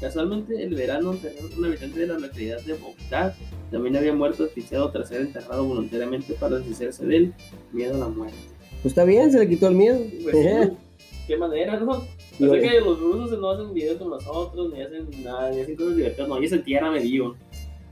Casualmente, 0.00 0.60
el 0.62 0.74
verano 0.74 1.12
anterior, 1.12 1.48
un 1.56 1.64
habitante 1.64 2.00
de 2.00 2.06
la 2.08 2.18
localidad 2.18 2.60
de 2.62 2.74
Bogotá 2.74 3.34
también 3.70 3.96
había 3.96 4.12
muerto 4.12 4.44
asfixiado 4.44 4.90
tras 4.90 5.08
ser 5.08 5.20
enterrado 5.22 5.64
voluntariamente 5.64 6.34
para 6.34 6.58
deshacerse 6.58 7.06
de 7.06 7.16
él. 7.16 7.34
Miedo 7.72 7.94
a 7.94 7.98
la 7.98 8.08
muerte. 8.08 8.36
Pues 8.82 8.86
está 8.86 9.04
bien, 9.04 9.30
se 9.30 9.38
le 9.38 9.48
quitó 9.48 9.68
el 9.68 9.76
miedo. 9.76 10.00
Pues, 10.24 10.70
qué 11.28 11.36
manera, 11.36 11.78
¿no? 11.78 12.04
Así 12.36 12.46
bueno. 12.46 12.62
que 12.62 12.80
los 12.80 13.00
rusos 13.00 13.38
no 13.38 13.50
hacen 13.50 13.72
videos 13.72 13.96
como 13.96 14.10
nosotros, 14.10 14.72
ni 14.72 14.82
hacen 14.82 15.08
nada, 15.24 15.50
ni 15.50 15.60
hacen 15.60 15.76
cosas 15.76 15.96
divertidas, 15.96 16.28
no, 16.28 16.36
ellos 16.36 16.50
se 16.50 16.56
entierran 16.56 16.92
me 16.92 17.00
digo. 17.00 17.34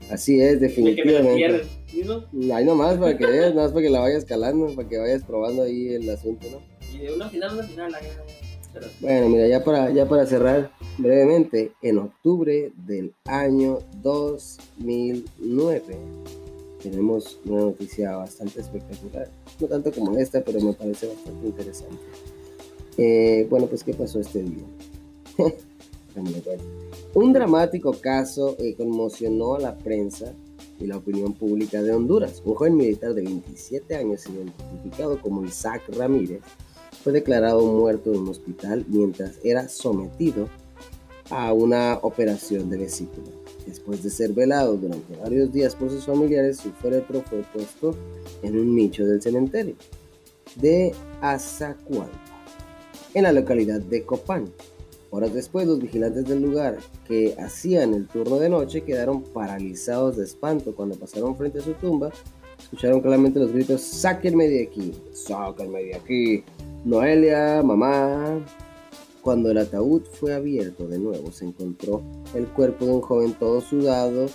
Así 0.09 0.39
es, 0.39 0.59
definitivamente. 0.61 1.31
entierren, 1.31 1.61
¿sí, 1.87 2.03
no? 2.03 2.55
Ahí 2.55 2.63
nomás 2.63 2.97
para 2.97 3.17
que 3.17 3.25
veas, 3.25 3.55
nomás 3.55 3.71
para 3.71 3.81
que 3.81 3.89
la 3.89 4.01
vayas 4.01 4.23
calando, 4.23 4.67
para 4.75 4.87
que 4.87 4.99
vayas 4.99 5.23
probando 5.23 5.63
ahí 5.63 5.95
el 5.95 6.07
asunto, 6.11 6.45
¿no? 6.51 6.61
Y 6.95 6.99
de 6.99 7.13
una 7.13 7.27
final 7.27 7.49
a 7.49 7.53
una 7.53 7.63
final, 7.63 7.91
la 7.91 7.99
pero, 8.71 8.87
Bueno, 8.99 9.29
mira, 9.29 9.47
ya 9.47 9.63
para, 9.63 9.89
ya 9.89 10.07
para 10.07 10.27
cerrar 10.27 10.69
brevemente, 10.99 11.71
en 11.81 11.97
octubre 11.97 12.71
del 12.85 13.13
año 13.25 13.79
2009 14.03 15.81
tenemos 16.83 17.39
una 17.45 17.61
noticia 17.61 18.15
bastante 18.17 18.61
espectacular. 18.61 19.27
No 19.59 19.67
tanto 19.67 19.91
como 19.91 20.15
esta, 20.17 20.43
pero 20.43 20.59
me 20.61 20.73
parece 20.73 21.07
bastante 21.07 21.47
interesante. 21.47 21.97
Eh, 22.97 23.47
bueno, 23.49 23.67
pues, 23.67 23.83
¿qué 23.83 23.93
pasó 23.93 24.19
este 24.19 24.43
día? 24.43 24.65
Un 27.13 27.33
dramático 27.33 27.93
caso 27.93 28.55
eh, 28.59 28.75
conmocionó 28.75 29.55
a 29.55 29.59
la 29.59 29.77
prensa 29.77 30.33
y 30.79 30.85
la 30.85 30.97
opinión 30.97 31.33
pública 31.33 31.81
de 31.81 31.93
Honduras. 31.93 32.41
Un 32.45 32.55
joven 32.55 32.77
militar 32.77 33.13
de 33.13 33.21
27 33.21 33.95
años, 33.95 34.25
identificado 34.27 35.21
como 35.21 35.43
Isaac 35.45 35.83
Ramírez, 35.89 36.41
fue 37.03 37.13
declarado 37.13 37.65
muerto 37.65 38.13
en 38.13 38.21
un 38.21 38.29
hospital 38.29 38.85
mientras 38.87 39.39
era 39.43 39.67
sometido 39.69 40.49
a 41.29 41.53
una 41.53 41.99
operación 42.01 42.69
de 42.69 42.77
vesícula. 42.77 43.27
Después 43.65 44.03
de 44.03 44.09
ser 44.09 44.31
velado 44.31 44.75
durante 44.77 45.15
varios 45.17 45.51
días 45.51 45.75
por 45.75 45.89
sus 45.89 46.05
familiares, 46.05 46.57
su 46.57 46.71
féretro 46.71 47.21
fue 47.23 47.43
puesto 47.53 47.95
en 48.41 48.57
un 48.57 48.75
nicho 48.75 49.05
del 49.05 49.21
cementerio 49.21 49.75
de 50.55 50.93
Azacualpa, 51.21 52.24
en 53.15 53.23
la 53.23 53.31
localidad 53.31 53.81
de 53.81 54.03
Copán. 54.03 54.45
Horas 55.09 55.33
después, 55.33 55.65
los 55.65 55.79
vigilantes 55.79 56.25
del 56.25 56.41
lugar 56.41 56.77
que 57.07 57.35
hacían 57.39 57.93
el 57.93 58.05
turno 58.07 58.37
de 58.37 58.49
noche 58.49 58.81
quedaron 58.81 59.23
paralizados 59.23 60.17
de 60.17 60.25
espanto 60.25 60.75
cuando 60.75 60.95
pasaron 60.95 61.35
frente 61.35 61.59
a 61.59 61.61
su 61.61 61.73
tumba. 61.73 62.11
Escucharon 62.59 62.99
claramente 62.99 63.39
los 63.39 63.53
gritos: 63.53 63.81
¡Sáquenme 63.81 64.47
de 64.49 64.63
aquí! 64.63 64.91
¡Sáquenme 65.13 65.83
de 65.83 65.95
aquí! 65.95 66.43
Noelia, 66.83 67.63
mamá. 67.63 68.45
Cuando 69.21 69.49
el 69.49 69.57
ataúd 69.57 70.03
fue 70.03 70.33
abierto 70.33 70.87
de 70.87 70.99
nuevo, 70.99 71.31
se 71.31 71.45
encontró 71.45 72.03
el 72.35 72.45
cuerpo 72.47 72.85
de 72.85 72.91
un 72.91 73.01
joven 73.01 73.33
todo 73.39 73.59
sudado. 73.61 74.27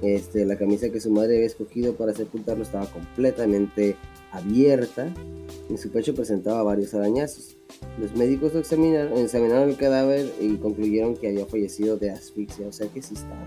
Este, 0.00 0.46
la 0.46 0.56
camisa 0.56 0.88
que 0.88 1.00
su 1.00 1.10
madre 1.10 1.34
había 1.34 1.46
escogido 1.46 1.94
para 1.94 2.14
sepultarlo 2.14 2.62
estaba 2.62 2.86
completamente 2.86 3.96
abierta. 4.32 5.12
En 5.68 5.76
su 5.78 5.90
pecho 5.90 6.14
presentaba 6.14 6.62
varios 6.62 6.94
arañazos. 6.94 7.56
Los 8.00 8.14
médicos 8.14 8.54
lo 8.54 8.60
examinaron, 8.60 9.18
examinaron 9.18 9.68
el 9.68 9.76
cadáver 9.76 10.32
y 10.40 10.56
concluyeron 10.56 11.16
que 11.16 11.28
había 11.28 11.46
fallecido 11.46 11.96
de 11.96 12.10
asfixia. 12.10 12.66
O 12.66 12.72
sea 12.72 12.88
que 12.88 13.02
sí 13.02 13.14
estaba 13.14 13.44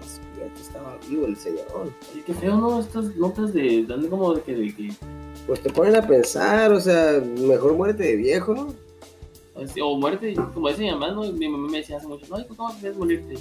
estaba 0.59 0.97
vivo 1.09 1.25
el 1.25 1.35
señor. 1.35 1.65
oye, 1.73 2.23
qué 2.25 2.33
feo, 2.33 2.57
¿no? 2.57 2.79
Estas 2.79 3.15
notas 3.15 3.53
de, 3.53 3.85
dan 3.85 4.07
como 4.07 4.33
de 4.33 4.41
que, 4.41 4.55
de 4.55 4.75
que 4.75 4.89
Pues 5.47 5.61
te 5.61 5.69
ponen 5.69 5.95
a 5.95 6.07
pensar, 6.07 6.71
o 6.71 6.79
sea, 6.79 7.21
mejor 7.21 7.73
muerte 7.73 8.03
de 8.03 8.15
viejo, 8.15 8.53
¿no? 8.53 8.73
O 9.81 9.97
muerte, 9.97 10.33
como 10.53 10.69
dice 10.69 10.83
mi 10.83 10.91
mamá, 10.91 11.11
¿no? 11.11 11.23
mi 11.33 11.47
mamá 11.47 11.69
me 11.69 11.77
decía 11.79 11.97
hace 11.97 12.07
mucho, 12.07 12.25
no, 12.29 12.47
¿cómo 12.55 12.73
quieres 12.79 12.97
morirte? 12.97 13.35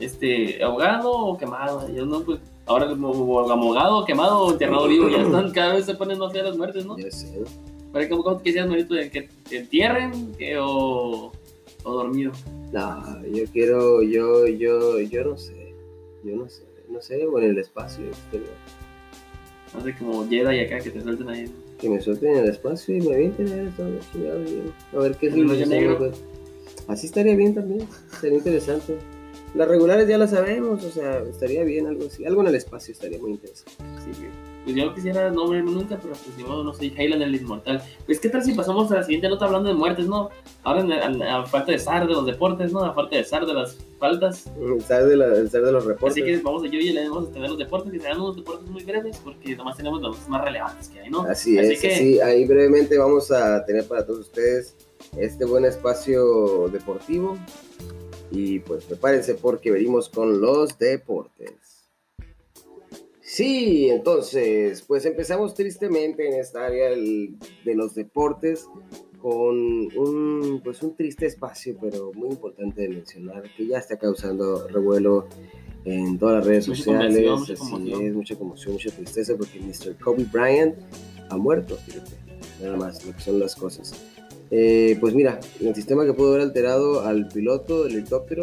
Este, 0.00 0.62
ahogado 0.62 1.10
o 1.10 1.38
quemado, 1.38 1.88
yo 1.88 2.04
no, 2.04 2.20
pues, 2.22 2.40
ahora 2.66 2.88
como 2.88 4.04
quemado 4.06 4.42
o 4.42 4.52
enterrado 4.52 4.88
vivo, 4.88 5.08
ya 5.08 5.22
están, 5.22 5.50
cada 5.52 5.74
vez 5.74 5.86
se 5.86 5.94
ponen 5.94 6.18
más 6.18 6.32
feas 6.32 6.46
las 6.46 6.56
muertes, 6.56 6.86
¿no? 6.86 6.96
Ya 6.98 7.10
sé. 7.10 7.42
Pero 7.92 8.08
¿cómo, 8.08 8.24
cómo 8.24 8.42
quisieras 8.42 8.68
morir 8.70 8.88
tú? 8.88 8.94
¿Que 8.94 9.28
te 9.48 9.58
entierren 9.58 10.32
que, 10.34 10.56
o, 10.58 11.32
o 11.84 11.92
dormido? 11.92 12.32
No, 12.72 13.26
yo 13.26 13.44
quiero, 13.52 14.02
yo, 14.02 14.46
yo, 14.46 14.98
yo 15.00 15.24
no 15.24 15.36
sé, 15.36 15.74
yo 16.24 16.36
no 16.36 16.48
sé, 16.48 16.64
no 16.88 17.02
sé, 17.02 17.26
o 17.26 17.38
en 17.38 17.50
el 17.50 17.58
espacio, 17.58 18.04
pero 18.30 18.44
No 19.74 19.82
sé, 19.82 19.94
como 19.98 20.26
Jedi 20.26 20.60
acá, 20.60 20.78
que 20.80 20.90
te 20.90 21.02
suelten 21.02 21.28
ahí. 21.28 21.52
que 21.78 21.90
me 21.90 22.00
suelten 22.00 22.30
en 22.32 22.44
el 22.44 22.50
espacio 22.50 22.96
y 22.96 23.00
me 23.02 23.14
avienten 23.14 23.46
a 23.48 24.12
chingado, 24.12 24.42
y 24.42 24.62
a 24.96 24.98
ver 25.00 25.16
qué 25.16 25.26
es 25.26 25.36
lo 25.36 25.52
que 25.52 25.94
pues. 25.98 26.24
Así 26.88 27.06
estaría 27.06 27.36
bien 27.36 27.54
también, 27.54 27.86
sería 28.20 28.38
interesante. 28.38 28.96
Las 29.54 29.68
regulares 29.68 30.08
ya 30.08 30.16
las 30.16 30.30
sabemos, 30.30 30.82
o 30.84 30.90
sea, 30.90 31.18
estaría 31.18 31.62
bien 31.64 31.86
algo 31.86 32.06
así, 32.06 32.24
algo 32.24 32.40
en 32.40 32.48
el 32.48 32.54
espacio 32.54 32.92
estaría 32.92 33.18
muy 33.18 33.32
interesante. 33.32 33.72
Sí, 34.04 34.10
que- 34.20 34.52
pues 34.64 34.76
yo 34.76 34.86
no 34.86 34.94
quisiera 34.94 35.28
no 35.28 35.46
morirme 35.46 35.72
nunca, 35.72 35.98
pero 36.00 36.14
pues 36.14 36.36
ni 36.38 36.44
modo, 36.44 36.62
no 36.62 36.72
soy 36.72 36.94
Heyland 36.96 37.20
el 37.22 37.34
inmortal. 37.34 37.82
Pues 38.06 38.20
qué 38.20 38.28
tal 38.28 38.44
si 38.44 38.52
pasamos 38.54 38.90
a 38.92 38.94
la 38.94 39.02
siguiente 39.02 39.28
nota 39.28 39.46
hablando 39.46 39.68
de 39.68 39.74
muertes, 39.74 40.06
¿no? 40.06 40.30
Ahora 40.62 40.82
en- 40.82 41.20
a, 41.22 41.40
a 41.40 41.46
falta 41.46 41.72
de 41.72 41.80
zar 41.80 42.06
de 42.06 42.12
los 42.14 42.24
deportes, 42.24 42.72
¿no? 42.72 42.84
A 42.84 42.94
falta 42.94 43.16
de 43.16 43.24
zar 43.24 43.44
de 43.44 43.54
las 43.54 43.76
faltas. 43.98 44.44
Zar 44.86 45.04
de, 45.06 45.16
la, 45.16 45.26
de 45.30 45.72
los 45.72 45.84
reportes. 45.84 46.12
Así 46.12 46.22
que 46.24 46.36
vamos 46.42 46.62
a 46.62 46.66
yo 46.68 46.78
y 46.78 46.92
le 46.92 47.08
vamos 47.08 47.28
a 47.28 47.32
tener 47.32 47.48
los 47.50 47.58
deportes, 47.58 47.90
que 47.92 47.98
serán 47.98 48.20
unos 48.20 48.36
deportes 48.36 48.70
muy 48.70 48.84
breves, 48.84 49.18
porque 49.24 49.56
nomás 49.56 49.76
tenemos 49.76 50.00
los 50.00 50.28
más 50.28 50.44
relevantes 50.44 50.88
que 50.88 51.00
hay, 51.00 51.10
¿no? 51.10 51.22
Así 51.22 51.58
Así 51.58 51.72
es, 51.72 51.80
que- 51.80 51.94
así, 51.94 52.20
ahí 52.20 52.44
brevemente 52.46 52.96
vamos 52.98 53.32
a 53.32 53.64
tener 53.64 53.84
para 53.88 54.06
todos 54.06 54.20
ustedes 54.20 54.76
este 55.16 55.44
buen 55.44 55.64
espacio 55.64 56.68
deportivo 56.68 57.36
y 58.32 58.58
pues 58.60 58.84
prepárense 58.84 59.34
porque 59.34 59.70
venimos 59.70 60.08
con 60.08 60.40
los 60.40 60.78
deportes. 60.78 61.88
Sí, 63.20 63.88
entonces, 63.88 64.82
pues 64.82 65.04
empezamos 65.06 65.54
tristemente 65.54 66.26
en 66.26 66.40
esta 66.40 66.66
área 66.66 66.90
del- 66.90 67.36
de 67.64 67.74
los 67.74 67.94
deportes 67.94 68.66
con 69.20 69.56
un, 69.96 70.60
pues 70.64 70.82
un 70.82 70.96
triste 70.96 71.26
espacio, 71.26 71.76
pero 71.80 72.12
muy 72.14 72.30
importante 72.30 72.82
de 72.82 72.88
mencionar, 72.88 73.44
que 73.56 73.66
ya 73.66 73.78
está 73.78 73.96
causando 73.96 74.66
revuelo 74.68 75.28
en 75.84 76.18
todas 76.18 76.38
las 76.38 76.46
redes 76.46 76.68
Mucha 76.68 76.82
sociales. 76.84 77.30
mucha 77.30 77.52
así 77.54 77.62
conmoción. 77.70 78.02
es, 78.02 78.14
mucha 78.14 78.36
conmoción, 78.36 78.72
mucha 78.74 78.90
tristeza, 78.90 79.34
porque 79.36 79.60
Mr. 79.60 79.96
Kobe 80.02 80.24
Bryant 80.30 80.74
ha 81.30 81.36
muerto, 81.36 81.76
fíjate, 81.76 82.10
nada 82.60 82.76
más, 82.76 83.04
lo 83.06 83.12
que 83.14 83.20
son 83.20 83.38
las 83.38 83.54
cosas. 83.54 83.94
Eh, 84.54 84.98
pues 85.00 85.14
mira, 85.14 85.40
el 85.62 85.74
sistema 85.74 86.04
que 86.04 86.12
pudo 86.12 86.28
haber 86.28 86.42
alterado 86.42 87.06
al 87.06 87.26
piloto 87.28 87.84
del 87.84 87.94
helicóptero, 87.94 88.42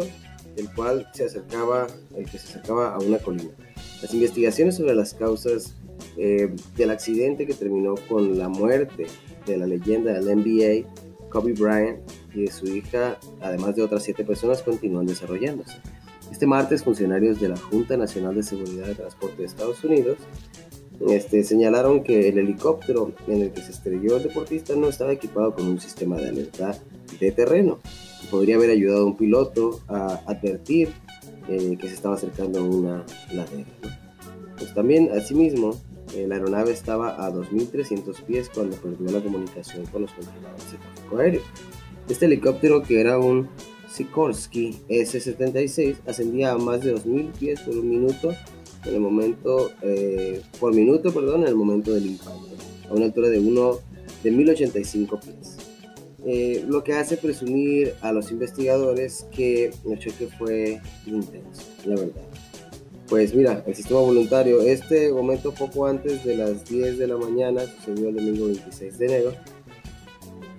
el 0.56 0.68
cual 0.74 1.08
se 1.14 1.26
acercaba, 1.26 1.86
el 2.16 2.24
que 2.28 2.36
se 2.36 2.48
acercaba 2.48 2.92
a 2.92 2.98
una 2.98 3.18
colina. 3.18 3.52
Las 4.02 4.12
investigaciones 4.12 4.74
sobre 4.74 4.96
las 4.96 5.14
causas 5.14 5.76
eh, 6.16 6.52
del 6.76 6.90
accidente 6.90 7.46
que 7.46 7.54
terminó 7.54 7.94
con 8.08 8.36
la 8.36 8.48
muerte 8.48 9.06
de 9.46 9.56
la 9.56 9.68
leyenda 9.68 10.12
del 10.12 10.36
NBA, 10.36 11.28
Kobe 11.28 11.52
Bryant, 11.52 12.00
y 12.34 12.42
de 12.42 12.50
su 12.50 12.66
hija, 12.66 13.16
además 13.40 13.76
de 13.76 13.82
otras 13.82 14.02
siete 14.02 14.24
personas, 14.24 14.62
continúan 14.62 15.06
desarrollándose. 15.06 15.76
Este 16.32 16.44
martes, 16.44 16.82
funcionarios 16.82 17.40
de 17.40 17.50
la 17.50 17.56
Junta 17.56 17.96
Nacional 17.96 18.34
de 18.34 18.42
Seguridad 18.42 18.86
de 18.86 18.96
Transporte 18.96 19.36
de 19.38 19.44
Estados 19.44 19.84
Unidos 19.84 20.18
este, 21.08 21.44
señalaron 21.44 22.02
que 22.02 22.28
el 22.28 22.38
helicóptero 22.38 23.12
en 23.26 23.42
el 23.42 23.52
que 23.52 23.62
se 23.62 23.72
estrelló 23.72 24.16
el 24.18 24.24
deportista 24.24 24.74
no 24.76 24.88
estaba 24.88 25.12
equipado 25.12 25.54
con 25.54 25.66
un 25.66 25.80
sistema 25.80 26.16
de 26.16 26.28
alerta 26.28 26.78
de 27.18 27.32
terreno. 27.32 27.78
Podría 28.30 28.56
haber 28.56 28.70
ayudado 28.70 29.02
a 29.02 29.06
un 29.06 29.16
piloto 29.16 29.80
a 29.88 30.20
advertir 30.26 30.90
eh, 31.48 31.76
que 31.80 31.88
se 31.88 31.94
estaba 31.94 32.16
acercando 32.16 32.64
una 32.64 33.04
ladera. 33.32 33.66
Pues 34.58 34.74
también, 34.74 35.10
asimismo, 35.16 35.80
eh, 36.14 36.26
la 36.28 36.34
aeronave 36.34 36.72
estaba 36.72 37.24
a 37.24 37.32
2.300 37.32 38.22
pies 38.24 38.50
cuando 38.52 38.76
perdió 38.76 39.10
la 39.10 39.22
comunicación 39.22 39.86
con 39.86 40.02
los 40.02 40.12
controladores 40.12 40.72
de 40.72 40.78
tráfico 40.78 41.18
aéreo. 41.18 41.42
Este 42.08 42.26
helicóptero, 42.26 42.82
que 42.82 43.00
era 43.00 43.18
un 43.18 43.48
Sikorsky 43.88 44.80
S-76, 44.88 45.96
ascendía 46.06 46.52
a 46.52 46.58
más 46.58 46.82
de 46.82 46.94
2.000 46.94 47.32
pies 47.32 47.60
por 47.60 47.76
un 47.76 47.88
minuto 47.88 48.34
en 48.84 48.94
el 48.94 49.00
momento, 49.00 49.72
eh, 49.82 50.42
por 50.58 50.74
minuto, 50.74 51.12
perdón, 51.12 51.42
en 51.42 51.48
el 51.48 51.54
momento 51.54 51.92
del 51.92 52.06
impacto, 52.06 52.48
a 52.88 52.94
una 52.94 53.06
altura 53.06 53.28
de, 53.28 53.38
uno, 53.38 53.78
de 54.22 54.30
1085 54.30 55.20
pies. 55.20 55.56
Eh, 56.26 56.64
lo 56.68 56.84
que 56.84 56.92
hace 56.94 57.16
presumir 57.16 57.94
a 58.02 58.12
los 58.12 58.30
investigadores 58.30 59.26
que 59.30 59.72
el 59.88 59.98
choque 59.98 60.28
fue 60.38 60.80
intenso, 61.06 61.62
la 61.86 61.96
verdad. 61.96 62.22
Pues 63.08 63.34
mira, 63.34 63.64
el 63.66 63.74
sistema 63.74 64.00
voluntario, 64.00 64.60
este 64.60 65.12
momento 65.12 65.52
poco 65.52 65.86
antes 65.86 66.22
de 66.24 66.36
las 66.36 66.64
10 66.66 66.98
de 66.98 67.06
la 67.06 67.16
mañana, 67.16 67.62
sucedió 67.62 68.10
el 68.10 68.16
domingo 68.16 68.46
26 68.46 68.98
de 68.98 69.06
enero, 69.06 69.32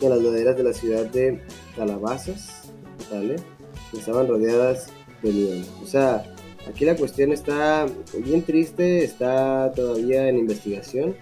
en 0.01 0.09
las 0.09 0.21
laderas 0.21 0.57
de 0.57 0.63
la 0.63 0.73
ciudad 0.73 1.05
de 1.05 1.39
Calabazas, 1.75 2.63
¿vale? 3.11 3.35
Estaban 3.93 4.27
rodeadas 4.27 4.87
de 5.21 5.31
nieve. 5.31 5.63
O 5.83 5.85
sea, 5.85 6.25
Aquí 6.67 6.85
la 6.85 6.95
cuestión 6.95 7.31
está 7.31 7.87
bien 8.17 8.43
triste, 8.43 9.03
está 9.03 9.71
todavía 9.73 10.27
en 10.27 10.37
investigación. 10.37 11.15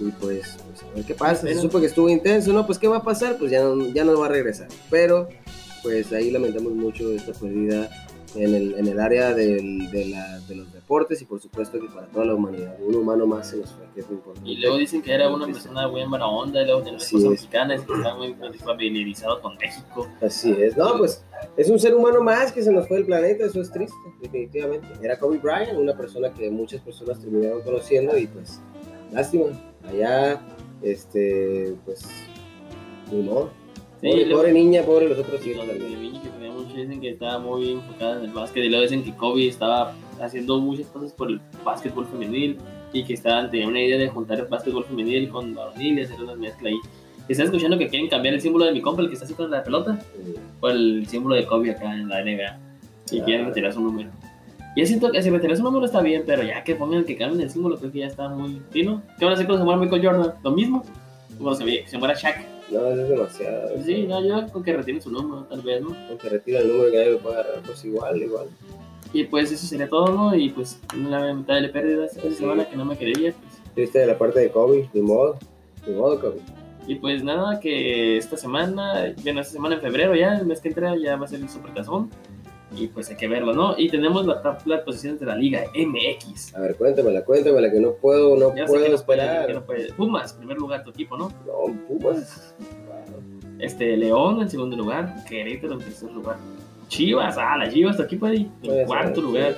Y 0.00 0.10
pues, 0.12 0.56
pues 0.66 0.82
a 0.82 0.94
ver 0.94 1.04
qué 1.04 1.14
pasa. 1.14 1.46
Se 1.46 1.54
supo 1.60 1.80
que 1.80 1.86
estuvo 1.86 2.08
intenso, 2.08 2.52
¿no? 2.52 2.66
Pues 2.66 2.78
qué 2.78 2.88
va 2.88 2.98
a 2.98 3.02
pasar, 3.02 3.36
pues 3.38 3.50
ya 3.50 3.62
no, 3.62 3.88
ya 3.88 4.04
no 4.04 4.18
va 4.18 4.26
a 4.26 4.30
regresar. 4.30 4.68
Pero, 4.90 5.28
pues 5.82 6.12
ahí 6.12 6.30
lamentamos 6.30 6.72
mucho 6.72 7.12
esta 7.12 7.32
pérdida 7.32 7.88
en 8.34 8.54
el, 8.54 8.74
en 8.74 8.88
el 8.88 8.98
área 8.98 9.34
del, 9.34 9.90
de, 9.90 10.06
la, 10.06 10.40
de, 10.40 10.54
los 10.56 10.72
deportes 10.72 11.20
y 11.20 11.26
por 11.26 11.40
supuesto 11.40 11.78
que 11.78 11.86
para 11.88 12.06
toda 12.06 12.24
la 12.24 12.34
humanidad. 12.34 12.76
Un 12.80 12.96
humano 12.96 13.26
más 13.26 13.50
se 13.50 13.58
nos 13.58 13.70
fue, 13.70 13.84
que 13.94 14.00
es 14.00 14.06
muy 14.08 14.16
importante. 14.16 14.50
Y 14.50 14.56
luego 14.56 14.78
dicen 14.78 15.02
que 15.02 15.12
era 15.12 15.28
una 15.28 15.46
persona 15.46 15.88
muy 15.88 16.04
buena 16.06 16.26
onda, 16.26 16.62
y 16.62 16.66
luego 16.66 16.82
tiene 16.82 16.98
cosas 16.98 17.22
mexicanas, 17.22 17.82
que 17.82 17.92
está 17.92 18.14
muy 18.14 18.34
familiarizado 18.64 19.40
con 19.40 19.56
México. 19.56 20.08
Así 20.20 20.52
es, 20.52 20.76
no, 20.76 20.96
pues 20.98 21.22
es 21.56 21.68
un 21.70 21.78
ser 21.78 21.94
humano 21.94 22.22
más 22.22 22.52
que 22.52 22.62
se 22.62 22.72
nos 22.72 22.88
fue 22.88 22.98
del 22.98 23.06
planeta, 23.06 23.44
eso 23.44 23.60
es 23.60 23.70
triste, 23.70 23.96
definitivamente. 24.20 24.86
Era 25.02 25.18
Kobe 25.18 25.38
Bryant, 25.38 25.78
una 25.78 25.96
persona 25.96 26.32
que 26.32 26.50
muchas 26.50 26.80
personas 26.80 27.20
terminaron 27.20 27.62
conociendo 27.62 28.16
y 28.16 28.26
pues, 28.26 28.60
lástima, 29.12 29.46
allá, 29.84 30.40
este, 30.82 31.74
pues, 31.84 32.06
ni 33.10 33.22
modo. 33.22 33.50
Sí, 34.00 34.10
pobre, 34.32 34.52
niña, 34.52 34.82
pobre 34.82 35.08
los 35.08 35.18
otros 35.18 35.46
hijos 35.46 35.64
dicen 36.76 37.00
que 37.00 37.10
estaba 37.10 37.38
muy 37.38 37.72
enfocada 37.72 38.18
en 38.18 38.24
el 38.24 38.30
básquet 38.30 38.64
y 38.64 38.68
luego 38.68 38.82
dicen 38.82 39.04
que 39.04 39.14
Kobe 39.16 39.48
estaba 39.48 39.94
haciendo 40.20 40.58
muchas 40.58 40.86
cosas 40.86 41.12
por 41.12 41.30
el 41.30 41.40
básquetbol 41.64 42.06
femenil 42.06 42.58
y 42.92 43.04
que 43.04 43.14
estaban, 43.14 43.50
tenía 43.50 43.68
una 43.68 43.80
idea 43.80 43.98
de 43.98 44.08
juntar 44.08 44.38
el 44.38 44.46
básquetbol 44.46 44.84
femenil 44.84 45.28
con 45.30 45.54
varonil 45.54 45.98
y 45.98 46.02
hacer 46.02 46.22
una 46.22 46.34
mezcla 46.34 46.68
ahí. 46.68 46.78
¿Estás 47.28 47.46
escuchando 47.46 47.78
que 47.78 47.88
quieren 47.88 48.08
cambiar 48.08 48.34
el 48.34 48.40
símbolo 48.40 48.64
de 48.64 48.72
mi 48.72 48.80
compa, 48.80 49.02
el 49.02 49.08
que 49.08 49.14
está 49.14 49.24
así 49.24 49.34
con 49.34 49.50
la 49.50 49.62
pelota? 49.62 49.98
Por 50.60 50.72
el 50.72 51.06
símbolo 51.06 51.36
de 51.36 51.46
Kobe 51.46 51.70
acá 51.70 51.94
en 51.94 52.08
la 52.08 52.22
NBA. 52.22 52.58
Y 53.12 53.20
quieren 53.22 53.46
retirar 53.46 53.72
su 53.72 53.80
número. 53.80 54.10
Yo 54.74 54.86
siento 54.86 55.10
que 55.12 55.22
si 55.22 55.30
retirar 55.30 55.56
su 55.56 55.62
número 55.62 55.84
está 55.84 56.00
bien, 56.00 56.24
pero 56.26 56.42
ya 56.42 56.64
que 56.64 56.74
pongan 56.74 57.04
que 57.04 57.16
cambien 57.16 57.42
el 57.42 57.50
símbolo, 57.50 57.78
creo 57.78 57.92
que 57.92 58.00
ya 58.00 58.06
está 58.06 58.28
muy 58.28 58.60
fino. 58.70 59.02
¿Qué 59.18 59.24
van 59.24 59.32
a 59.32 59.34
hacer 59.34 59.46
cuando 59.46 59.62
se 59.62 59.64
muera 59.64 59.80
Michael 59.80 60.04
Jordan? 60.04 60.34
¿Lo 60.42 60.50
mismo? 60.50 60.82
Cuando 61.38 61.54
se, 61.54 61.86
se 61.86 61.98
muera 61.98 62.14
Shaq. 62.14 62.38
No, 62.70 62.86
eso 62.86 63.02
es 63.02 63.08
demasiado. 63.10 63.82
Sí, 63.84 64.06
no, 64.08 64.24
yo 64.24 64.50
con 64.50 64.62
que 64.62 64.72
retire 64.72 65.00
su 65.00 65.10
número, 65.10 65.44
tal 65.44 65.60
vez, 65.60 65.82
¿no? 65.82 65.88
Con 65.88 66.16
que 66.16 66.28
retire 66.30 66.58
el 66.60 66.68
número 66.68 66.90
que 66.90 66.96
nadie 66.96 67.10
lo 67.12 67.18
pueda 67.18 67.40
agarrar, 67.40 67.62
pues 67.66 67.84
igual, 67.84 68.22
igual. 68.22 68.46
Y 69.12 69.24
pues 69.24 69.52
eso 69.52 69.66
sería 69.66 69.88
todo, 69.90 70.06
¿no? 70.10 70.34
Y 70.34 70.48
pues 70.48 70.80
lamentable 70.96 71.68
pérdida 71.68 72.06
esta 72.06 72.30
semana 72.30 72.66
que 72.66 72.76
no 72.76 72.86
me 72.86 72.96
quería, 72.96 73.32
pues. 73.32 73.74
Triste 73.74 73.98
de 73.98 74.06
la 74.06 74.16
parte 74.16 74.40
de 74.40 74.50
Kobe, 74.50 74.88
ni 74.94 75.02
modo, 75.02 75.38
ni 75.86 75.94
modo 75.94 76.18
Kobe. 76.18 76.40
Y 76.86 76.96
pues 76.96 77.22
nada, 77.22 77.60
que 77.60 78.16
esta 78.16 78.36
semana, 78.36 79.14
bueno, 79.22 79.40
esta 79.40 79.52
semana 79.52 79.76
en 79.76 79.80
febrero 79.80 80.14
ya, 80.14 80.38
el 80.38 80.46
mes 80.46 80.60
que 80.60 80.68
entra 80.68 80.96
ya 80.96 81.16
va 81.16 81.26
a 81.26 81.28
ser 81.28 81.40
el 81.40 81.48
Supertazón. 81.48 82.10
Y 82.74 82.86
pues 82.88 83.10
hay 83.10 83.16
que 83.16 83.28
verlo, 83.28 83.52
¿no? 83.52 83.74
Y 83.76 83.90
tenemos 83.90 84.24
la 84.24 84.40
tabla 84.40 84.82
posiciones 84.82 85.20
de 85.20 85.26
la 85.26 85.36
Liga 85.36 85.62
MX. 85.74 86.54
A 86.54 86.60
ver, 86.60 86.74
cuéntamela, 86.76 87.22
cuéntamela, 87.22 87.70
que 87.70 87.78
no 87.78 87.92
puedo, 87.92 88.36
no 88.36 88.54
puedo 88.66 88.94
esperar. 88.94 89.62
Pumas, 89.94 90.32
primer 90.32 90.56
lugar 90.56 90.82
tu 90.82 90.90
equipo, 90.90 91.18
¿no? 91.18 91.30
No, 91.46 91.74
Pumas. 91.86 92.54
Este, 93.62 93.96
León 93.96 94.42
en 94.42 94.50
segundo 94.50 94.76
lugar, 94.76 95.24
Querétaro 95.26 95.74
en 95.74 95.78
tercer 95.78 96.10
lugar. 96.12 96.36
Chivas, 96.88 97.38
ah, 97.38 97.56
la 97.56 97.70
Chivas, 97.70 97.96
tu 97.96 98.02
equipo 98.02 98.26
ahí, 98.26 98.50
en 98.62 98.86
cuarto 98.86 99.22
lugar. 99.22 99.56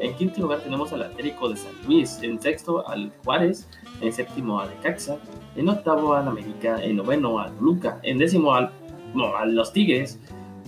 En 0.00 0.14
quinto 0.14 0.40
lugar 0.42 0.60
tenemos 0.60 0.92
al 0.92 1.02
Atlético 1.02 1.48
de 1.48 1.56
San 1.56 1.72
Luis. 1.84 2.20
En 2.22 2.40
sexto 2.40 2.88
al 2.88 3.10
Juárez. 3.24 3.68
En 4.00 4.12
séptimo 4.12 4.60
al 4.60 4.68
Caxa. 4.80 5.16
En 5.56 5.68
octavo 5.68 6.14
al 6.14 6.28
América. 6.28 6.80
En 6.84 6.96
noveno 6.96 7.40
al 7.40 7.52
Luca. 7.60 7.98
En 8.04 8.18
décimo 8.18 8.54
al, 8.54 8.70
no, 9.14 9.36
a 9.36 9.44
los 9.46 9.72
Tigres. 9.72 10.20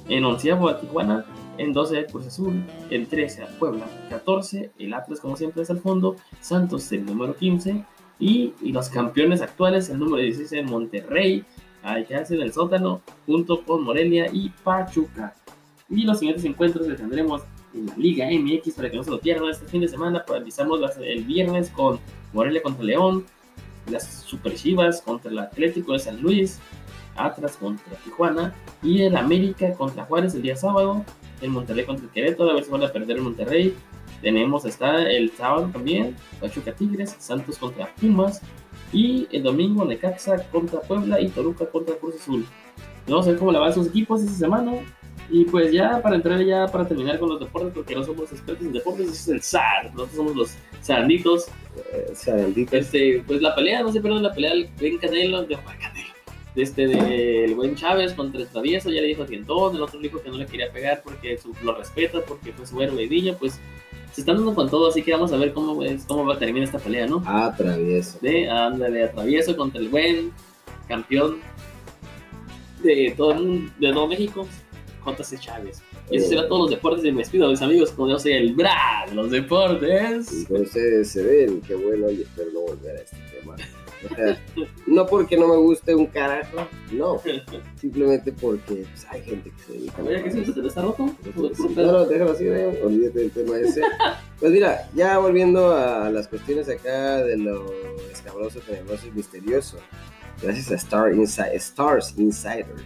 En 0.09 0.24
onceavo 0.24 0.68
al 0.68 0.81
Tijuana 0.81 1.24
en 1.59 1.72
12 1.72 1.98
el 1.98 2.07
Cruz 2.07 2.27
Azul, 2.27 2.64
en 2.90 3.07
13 3.07 3.42
al 3.42 3.55
Puebla, 3.55 3.87
14 4.09 4.70
el 4.79 4.94
Atlas 4.94 5.20
como 5.20 5.37
siempre 5.37 5.62
es 5.62 5.70
al 5.70 5.81
fondo, 5.81 6.16
Santos 6.40 6.90
el 6.92 7.05
número 7.05 7.35
15 7.35 7.85
y, 8.20 8.55
los 8.62 8.88
campeones 8.88 9.42
actuales 9.42 9.90
el 9.90 9.98
número 9.98 10.22
16 10.22 10.53
en 10.53 10.66
Monterrey, 10.66 11.44
ahí 11.82 12.04
que 12.04 12.14
en 12.14 12.42
el 12.42 12.52
sótano 12.52 13.02
junto 13.26 13.62
con 13.64 13.84
Morelia 13.84 14.28
y 14.32 14.50
Pachuca. 14.62 15.34
Y 15.88 16.02
los 16.02 16.18
siguientes 16.18 16.44
encuentros 16.44 16.86
les 16.86 16.98
tendremos 16.98 17.42
en 17.74 17.86
la 17.86 17.96
Liga 17.96 18.26
MX 18.26 18.74
para 18.74 18.90
que 18.90 18.96
no 18.96 19.04
se 19.04 19.10
lo 19.10 19.20
pierdan 19.20 19.48
este 19.50 19.66
fin 19.66 19.80
de 19.80 19.88
semana. 19.88 20.24
Paralizamos 20.24 20.80
el 20.98 21.24
viernes 21.24 21.70
con 21.70 21.98
Morelia 22.32 22.62
contra 22.62 22.84
León, 22.84 23.24
las 23.90 24.22
Super 24.22 24.54
Chivas 24.54 25.00
contra 25.00 25.30
el 25.30 25.38
Atlético 25.38 25.92
de 25.92 25.98
San 25.98 26.20
Luis, 26.20 26.58
Atlas 27.16 27.56
contra 27.56 27.96
Tijuana 28.04 28.54
y 28.82 29.02
el 29.02 29.16
América 29.16 29.72
contra 29.74 30.04
Juárez 30.04 30.34
el 30.34 30.42
día 30.42 30.56
sábado 30.56 31.04
el 31.40 31.50
Monterrey 31.50 31.84
contra 31.84 32.04
el 32.04 32.10
Querétaro, 32.10 32.50
a 32.50 32.54
ver 32.54 32.64
si 32.64 32.70
van 32.70 32.82
a 32.82 32.88
perder 32.88 33.16
el 33.16 33.22
Monterrey. 33.22 33.74
Tenemos 34.20 34.64
está 34.64 35.08
el 35.08 35.30
sábado 35.30 35.70
también, 35.72 36.16
Pachuca 36.40 36.72
Tigres, 36.72 37.14
Santos 37.18 37.58
contra 37.58 37.94
Pumas 37.94 38.42
y 38.92 39.29
el 39.33 39.42
domingo 39.42 39.85
Necaxa 39.85 40.42
contra 40.51 40.81
Puebla 40.81 41.20
y 41.20 41.29
Toluca 41.29 41.66
contra 41.66 41.96
Cruz 41.96 42.16
Azul. 42.16 42.46
Vamos 43.07 43.27
a 43.27 43.31
ver 43.31 43.38
cómo 43.38 43.53
le 43.53 43.59
van 43.59 43.72
sus 43.72 43.88
equipos 43.88 44.20
esta 44.22 44.35
semana. 44.35 44.72
Y 45.31 45.44
pues 45.44 45.72
ya 45.72 46.01
para 46.01 46.16
entrar 46.16 46.42
ya 46.42 46.66
para 46.68 46.88
terminar 46.88 47.18
con 47.18 47.29
los 47.29 47.38
deportes, 47.38 47.72
porque 47.74 47.94
no 47.94 48.03
somos 48.03 48.33
expertos 48.33 48.64
en 48.64 48.72
deportes, 48.72 49.09
es 49.09 49.29
el 49.29 49.42
SAR, 49.42 49.92
nosotros 49.92 50.16
somos 50.16 50.37
los 50.37 50.54
saranditos. 50.81 51.48
Eh. 51.92 52.67
Este, 52.73 53.23
pues 53.27 53.42
la 53.42 53.54
pelea, 53.54 53.83
no 53.83 53.92
se 53.92 54.00
pierdan 54.00 54.23
la 54.23 54.33
pelea 54.33 54.52
del 54.52 54.71
Ben 54.81 54.96
Canelo, 54.96 55.42
de 55.42 55.56
Canelo 55.56 56.19
este 56.62 56.87
del 56.87 57.54
buen 57.54 57.75
Chávez 57.75 58.15
contra 58.15 58.40
el 58.40 58.48
travieso, 58.48 58.90
ya 58.90 59.00
le 59.00 59.08
dijo 59.08 59.23
a 59.23 59.27
Tientón, 59.27 59.77
el 59.77 59.83
otro 59.83 60.00
dijo 60.00 60.21
que 60.21 60.31
no 60.31 60.38
le 60.38 60.46
quería 60.46 60.71
pegar 60.73 61.02
porque 61.02 61.38
lo 61.62 61.75
respeta, 61.77 62.21
porque 62.27 62.52
fue 62.52 62.67
su 62.67 62.81
héroe 62.83 63.04
y 63.04 63.33
pues 63.33 63.60
se 64.13 64.23
están 64.23 64.37
dando 64.37 64.54
con 64.54 64.69
todo, 64.69 64.88
así 64.88 65.02
que 65.02 65.13
vamos 65.13 65.33
a 65.33 65.37
ver 65.37 65.52
cómo, 65.52 65.81
cómo 66.06 66.27
va 66.27 66.35
a 66.35 66.38
terminar 66.38 66.65
esta 66.65 66.79
pelea, 66.79 67.06
¿no? 67.06 67.23
Ah, 67.27 67.54
travieso. 67.56 68.19
De, 68.21 68.48
ándale, 68.48 69.04
a 69.04 69.13
travieso 69.13 69.56
contra 69.56 69.81
el 69.81 69.88
buen 69.88 70.33
campeón 70.88 71.38
de 72.83 73.15
todo, 73.17 73.35
de 73.35 73.92
todo 73.92 74.06
México, 74.09 74.46
J.C. 75.04 75.38
Chávez. 75.38 75.83
Y 76.11 76.17
eso 76.17 76.29
será 76.29 76.48
todos 76.48 76.63
los 76.63 76.71
deportes 76.71 77.02
de 77.02 77.13
mi 77.13 77.19
despido, 77.19 77.50
mis 77.50 77.63
amigos, 77.63 77.90
como 77.92 78.11
yo 78.11 78.19
soy 78.19 78.33
el 78.33 78.54
Bra 78.54 79.04
de 79.09 79.15
los 79.15 79.31
deportes. 79.31 80.46
Y 80.48 80.52
ustedes 80.52 81.11
se 81.11 81.23
ven, 81.23 81.61
qué 81.61 81.75
bueno, 81.75 82.11
y 82.11 82.23
espero 82.23 82.50
no 82.52 82.61
volver 82.61 82.96
a 82.96 83.00
este 83.00 83.17
tema 83.38 83.56
no 84.87 85.07
porque 85.07 85.37
no 85.37 85.49
me 85.49 85.57
guste 85.57 85.94
un 85.94 86.07
carajo, 86.07 86.67
no. 86.92 87.21
Simplemente 87.81 88.33
porque 88.33 88.87
pues, 88.90 89.07
hay 89.09 89.23
gente 89.23 89.51
que 89.51 89.63
se 89.63 89.73
dedica 89.73 90.03
a. 90.03 90.23
que 90.23 90.31
se 90.31 90.53
te 90.53 90.67
está 90.67 90.83
roto? 90.83 91.15
No, 91.77 92.07
déjalo 92.07 92.33
así, 92.33 92.49
olvídate 92.49 93.19
del 93.19 93.31
tema 93.31 93.59
ese. 93.59 93.83
Pues 94.38 94.53
mira, 94.53 94.88
ya 94.94 95.19
volviendo 95.19 95.73
a 95.73 96.11
las 96.11 96.29
cuestiones 96.29 96.69
acá 96.69 97.25
de 97.25 97.37
lo 97.37 97.67
escabroso, 98.13 98.61
tenebroso 98.61 99.07
y 99.09 99.11
misterioso. 99.11 99.79
Gracias 100.40 100.71
a 100.71 100.75
Star 100.77 101.13
Stars 101.55 102.15
Insider, 102.17 102.77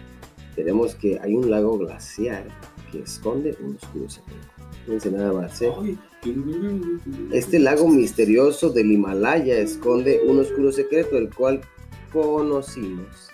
tenemos 0.55 0.95
que 0.95 1.19
hay 1.21 1.35
un 1.35 1.51
lago 1.51 1.77
glaciar 1.77 2.45
que 2.91 3.01
esconde 3.01 3.55
un 3.61 3.75
oscuro 3.75 4.09
secreto. 4.09 4.52
Fíjense 4.85 5.11
nada 5.11 5.31
más, 5.31 5.61
¿eh? 5.61 5.71
Este 7.31 7.59
lago 7.59 7.87
misterioso 7.87 8.69
del 8.69 8.91
Himalaya 8.91 9.57
esconde 9.57 10.21
un 10.27 10.39
oscuro 10.39 10.71
secreto, 10.71 11.17
el 11.17 11.33
cual 11.33 11.61
conocimos 12.11 13.29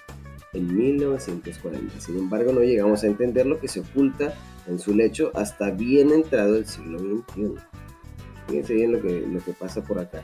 en 0.53 0.75
1940. 0.75 1.99
Sin 1.99 2.17
embargo, 2.17 2.53
no 2.53 2.61
llegamos 2.61 3.03
a 3.03 3.07
entender 3.07 3.45
lo 3.45 3.59
que 3.59 3.67
se 3.67 3.81
oculta 3.81 4.33
en 4.67 4.79
su 4.79 4.95
lecho 4.95 5.31
hasta 5.35 5.71
bien 5.71 6.11
entrado 6.11 6.55
el 6.55 6.65
siglo 6.65 6.99
XXI. 6.99 7.53
Fíjense 8.47 8.73
bien 8.73 8.91
lo 8.91 9.01
que, 9.01 9.21
lo 9.21 9.39
que 9.39 9.53
pasa 9.53 9.83
por 9.83 9.99
acá. 9.99 10.23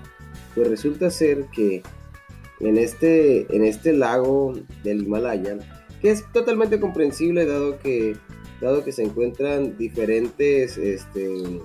Pues 0.54 0.68
resulta 0.68 1.10
ser 1.10 1.46
que 1.54 1.84
en 2.60 2.78
este, 2.78 3.54
en 3.56 3.64
este 3.64 3.94
lago 3.94 4.54
del 4.84 5.04
Himalaya, 5.04 5.58
que 6.02 6.12
es 6.12 6.24
totalmente 6.32 6.80
comprensible 6.80 7.46
dado 7.46 7.80
que, 7.80 8.16
dado 8.62 8.84
que 8.84 8.92
se 8.92 9.04
encuentran 9.04 9.78
diferentes 9.78 10.78
este, 10.78 11.62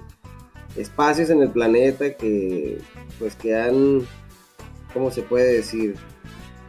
espacios 0.76 1.30
en 1.30 1.43
el 1.43 1.51
planeta 1.51 2.14
que, 2.14 2.78
pues 3.18 3.36
que 3.36 3.57
han, 3.57 4.03
¿cómo 4.93 5.11
se 5.11 5.22
puede 5.22 5.53
decir? 5.55 5.97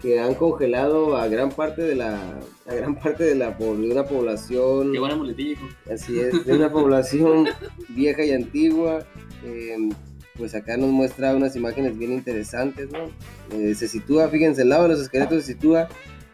que 0.01 0.19
han 0.19 0.33
congelado 0.33 1.15
a 1.15 1.27
gran 1.27 1.51
parte 1.51 1.83
de 1.83 1.95
la 1.95 2.39
a 2.67 2.73
gran 2.73 2.95
parte 2.95 3.23
de 3.23 3.35
la 3.35 3.51
de 3.51 3.91
una 3.91 4.03
población 4.03 4.91
Qué 4.91 4.97
buena 4.97 5.15
muletilla, 5.15 5.51
hijo. 5.51 5.67
así 5.93 6.19
es 6.19 6.43
de 6.43 6.55
una 6.55 6.71
población 6.71 7.47
vieja 7.89 8.23
y 8.25 8.31
antigua 8.31 9.05
eh, 9.45 9.77
pues 10.39 10.55
acá 10.55 10.75
nos 10.75 10.89
muestra 10.89 11.35
unas 11.35 11.55
imágenes 11.55 11.95
bien 11.99 12.13
interesantes 12.13 12.89
no 12.91 13.11
Eh, 13.51 13.75
se 13.75 13.87
sitúa 13.87 14.27
fíjense 14.29 14.63
el 14.63 14.69
lado 14.69 14.83
de 14.83 14.89
los 14.89 15.01
esqueletos 15.01 15.43
se 15.43 15.53
sitúa 15.53 15.87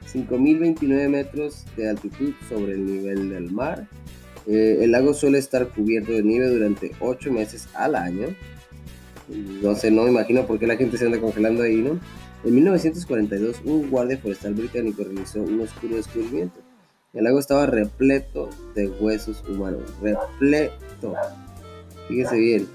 5029 0.07 1.09
metros 1.09 1.65
de 1.75 1.89
altitud 1.89 2.33
sobre 2.49 2.73
el 2.73 2.85
nivel 2.85 3.29
del 3.29 3.51
mar 3.51 3.87
Eh, 4.49 4.79
el 4.83 4.91
lago 4.91 5.13
suele 5.13 5.39
estar 5.39 5.67
cubierto 5.67 6.13
de 6.13 6.23
nieve 6.23 6.47
durante 6.47 6.93
8 7.01 7.33
meses 7.33 7.67
al 7.73 7.95
año 7.95 8.27
no 9.27 9.75
sé, 9.75 9.91
no 9.91 10.03
me 10.03 10.09
imagino 10.09 10.45
por 10.45 10.59
qué 10.59 10.67
la 10.67 10.77
gente 10.77 10.97
se 10.97 11.05
anda 11.05 11.19
congelando 11.19 11.63
ahí, 11.63 11.77
¿no? 11.77 11.99
En 12.43 12.55
1942, 12.55 13.57
un 13.65 13.89
guardia 13.89 14.17
forestal 14.17 14.53
británico 14.53 15.03
realizó 15.03 15.41
un 15.41 15.59
oscuro 15.59 15.95
descubrimiento. 15.95 16.59
El 17.13 17.23
lago 17.23 17.39
estaba 17.39 17.65
repleto 17.65 18.49
de 18.75 18.87
huesos 18.87 19.43
humanos, 19.49 19.81
repleto. 20.01 21.15
Fíjese 22.07 22.37
bien. 22.37 22.67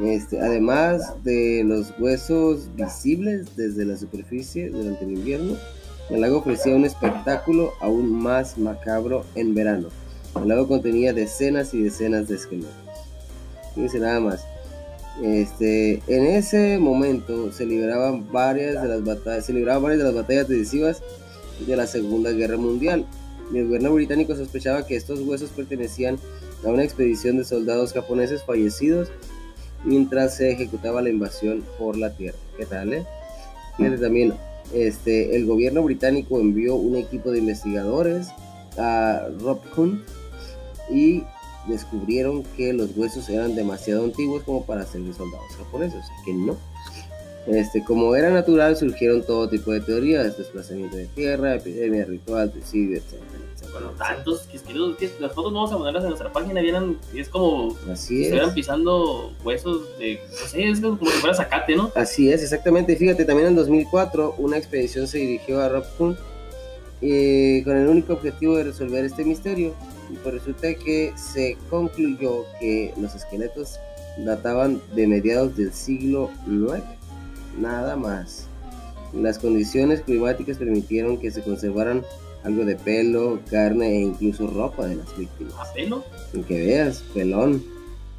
Este, 0.00 0.40
además 0.40 1.12
de 1.24 1.64
los 1.66 1.92
huesos 1.98 2.70
visibles 2.76 3.56
desde 3.56 3.84
la 3.84 3.96
superficie 3.96 4.70
durante 4.70 5.04
el 5.04 5.12
invierno, 5.12 5.56
el 6.10 6.20
lago 6.20 6.38
ofrecía 6.38 6.74
un 6.74 6.84
espectáculo 6.84 7.74
aún 7.80 8.10
más 8.10 8.56
macabro 8.58 9.24
en 9.34 9.54
verano. 9.54 9.88
El 10.40 10.48
lago 10.48 10.68
contenía 10.68 11.12
decenas 11.12 11.74
y 11.74 11.82
decenas 11.82 12.28
de 12.28 12.36
esqueletos. 12.36 12.72
Fíjense 13.74 13.98
nada 13.98 14.20
más. 14.20 14.44
Este, 15.22 16.00
en 16.06 16.26
ese 16.26 16.78
momento 16.78 17.52
se 17.52 17.66
libraban 17.66 18.30
varias 18.30 18.80
de 18.80 18.88
las 18.88 19.04
batallas, 19.04 19.46
se 19.46 19.52
libraban 19.52 19.82
varias 19.82 19.98
de 19.98 20.04
las 20.04 20.14
batallas 20.14 20.48
decisivas 20.48 21.02
de 21.66 21.76
la 21.76 21.86
Segunda 21.86 22.30
Guerra 22.30 22.56
Mundial. 22.56 23.04
El 23.52 23.66
gobierno 23.66 23.92
británico 23.94 24.36
sospechaba 24.36 24.86
que 24.86 24.96
estos 24.96 25.20
huesos 25.20 25.50
pertenecían 25.50 26.18
a 26.64 26.68
una 26.68 26.84
expedición 26.84 27.38
de 27.38 27.44
soldados 27.44 27.92
japoneses 27.92 28.44
fallecidos 28.44 29.10
mientras 29.84 30.36
se 30.36 30.50
ejecutaba 30.52 31.02
la 31.02 31.10
invasión 31.10 31.64
por 31.78 31.96
la 31.96 32.10
tierra. 32.10 32.38
¿Qué 32.56 32.66
tal, 32.66 32.92
eh? 32.92 33.04
Fíjate 33.76 33.98
también, 33.98 34.34
este, 34.72 35.36
el 35.36 35.46
gobierno 35.46 35.82
británico 35.82 36.40
envió 36.40 36.74
un 36.74 36.96
equipo 36.96 37.30
de 37.30 37.38
investigadores 37.38 38.28
a 38.76 39.28
Rob 39.40 39.60
Hunt 39.76 40.02
y 40.90 41.22
descubrieron 41.68 42.42
que 42.56 42.72
los 42.72 42.96
huesos 42.96 43.28
eran 43.28 43.54
demasiado 43.54 44.04
antiguos 44.04 44.42
como 44.44 44.64
para 44.64 44.84
ser 44.86 45.02
de 45.02 45.12
soldados 45.12 45.54
japoneses, 45.56 46.04
que 46.24 46.32
no. 46.32 46.56
Este, 47.46 47.82
como 47.82 48.14
era 48.14 48.30
natural, 48.30 48.76
surgieron 48.76 49.24
todo 49.24 49.48
tipo 49.48 49.72
de 49.72 49.80
teorías, 49.80 50.36
desplazamiento 50.36 50.96
de 50.96 51.06
tierra, 51.06 51.54
epidemia, 51.54 52.04
ritual, 52.04 52.52
suicidio, 52.52 52.98
etcétera, 52.98 53.47
Bueno, 53.72 53.90
tantos 53.98 54.42
que 54.42 54.58
que 54.58 55.10
las 55.20 55.32
fotos 55.32 55.52
no 55.52 55.58
vamos 55.58 55.72
a 55.72 55.78
ponerlas 55.78 56.02
en 56.04 56.10
nuestra 56.10 56.32
página, 56.32 56.60
vieran, 56.60 56.98
es 57.14 57.28
como 57.28 57.76
si 57.84 57.90
Así 57.90 58.14
es. 58.20 58.22
estuvieran 58.26 58.54
pisando 58.54 59.32
huesos 59.44 59.98
de, 59.98 60.20
no 60.28 60.48
sé, 60.48 60.68
es 60.68 60.80
como 60.80 60.98
si 60.98 61.18
fuera 61.18 61.34
zacate, 61.34 61.76
¿no? 61.76 61.90
Así 61.94 62.30
es, 62.30 62.42
exactamente. 62.42 62.96
Fíjate, 62.96 63.24
también 63.24 63.48
en 63.48 63.56
2004 63.56 64.34
una 64.38 64.56
expedición 64.56 65.06
se 65.06 65.18
dirigió 65.18 65.62
a 65.62 65.82
Hunt 65.98 66.18
eh, 67.00 67.62
con 67.64 67.76
el 67.76 67.88
único 67.88 68.14
objetivo 68.14 68.56
de 68.56 68.64
resolver 68.64 69.04
este 69.04 69.24
misterio. 69.24 69.74
Y 70.10 70.16
pues 70.16 70.34
resulta 70.34 70.74
que 70.74 71.12
se 71.16 71.56
concluyó 71.68 72.44
que 72.60 72.94
los 72.98 73.14
esqueletos 73.14 73.76
databan 74.18 74.80
de 74.94 75.06
mediados 75.06 75.56
del 75.56 75.72
siglo 75.72 76.30
IX. 76.46 76.82
Nada 77.58 77.96
más. 77.96 78.46
Las 79.12 79.38
condiciones 79.38 80.02
climáticas 80.02 80.58
permitieron 80.58 81.18
que 81.18 81.30
se 81.30 81.42
conservaran 81.42 82.04
algo 82.44 82.64
de 82.64 82.76
pelo, 82.76 83.40
carne 83.50 83.96
e 83.96 84.00
incluso 84.00 84.46
ropa 84.46 84.86
de 84.86 84.96
las 84.96 85.16
víctimas. 85.16 85.54
A 85.58 85.72
pelo. 85.72 86.04
Sin 86.32 86.44
que 86.44 86.66
veas, 86.66 87.02
pelón. 87.14 87.62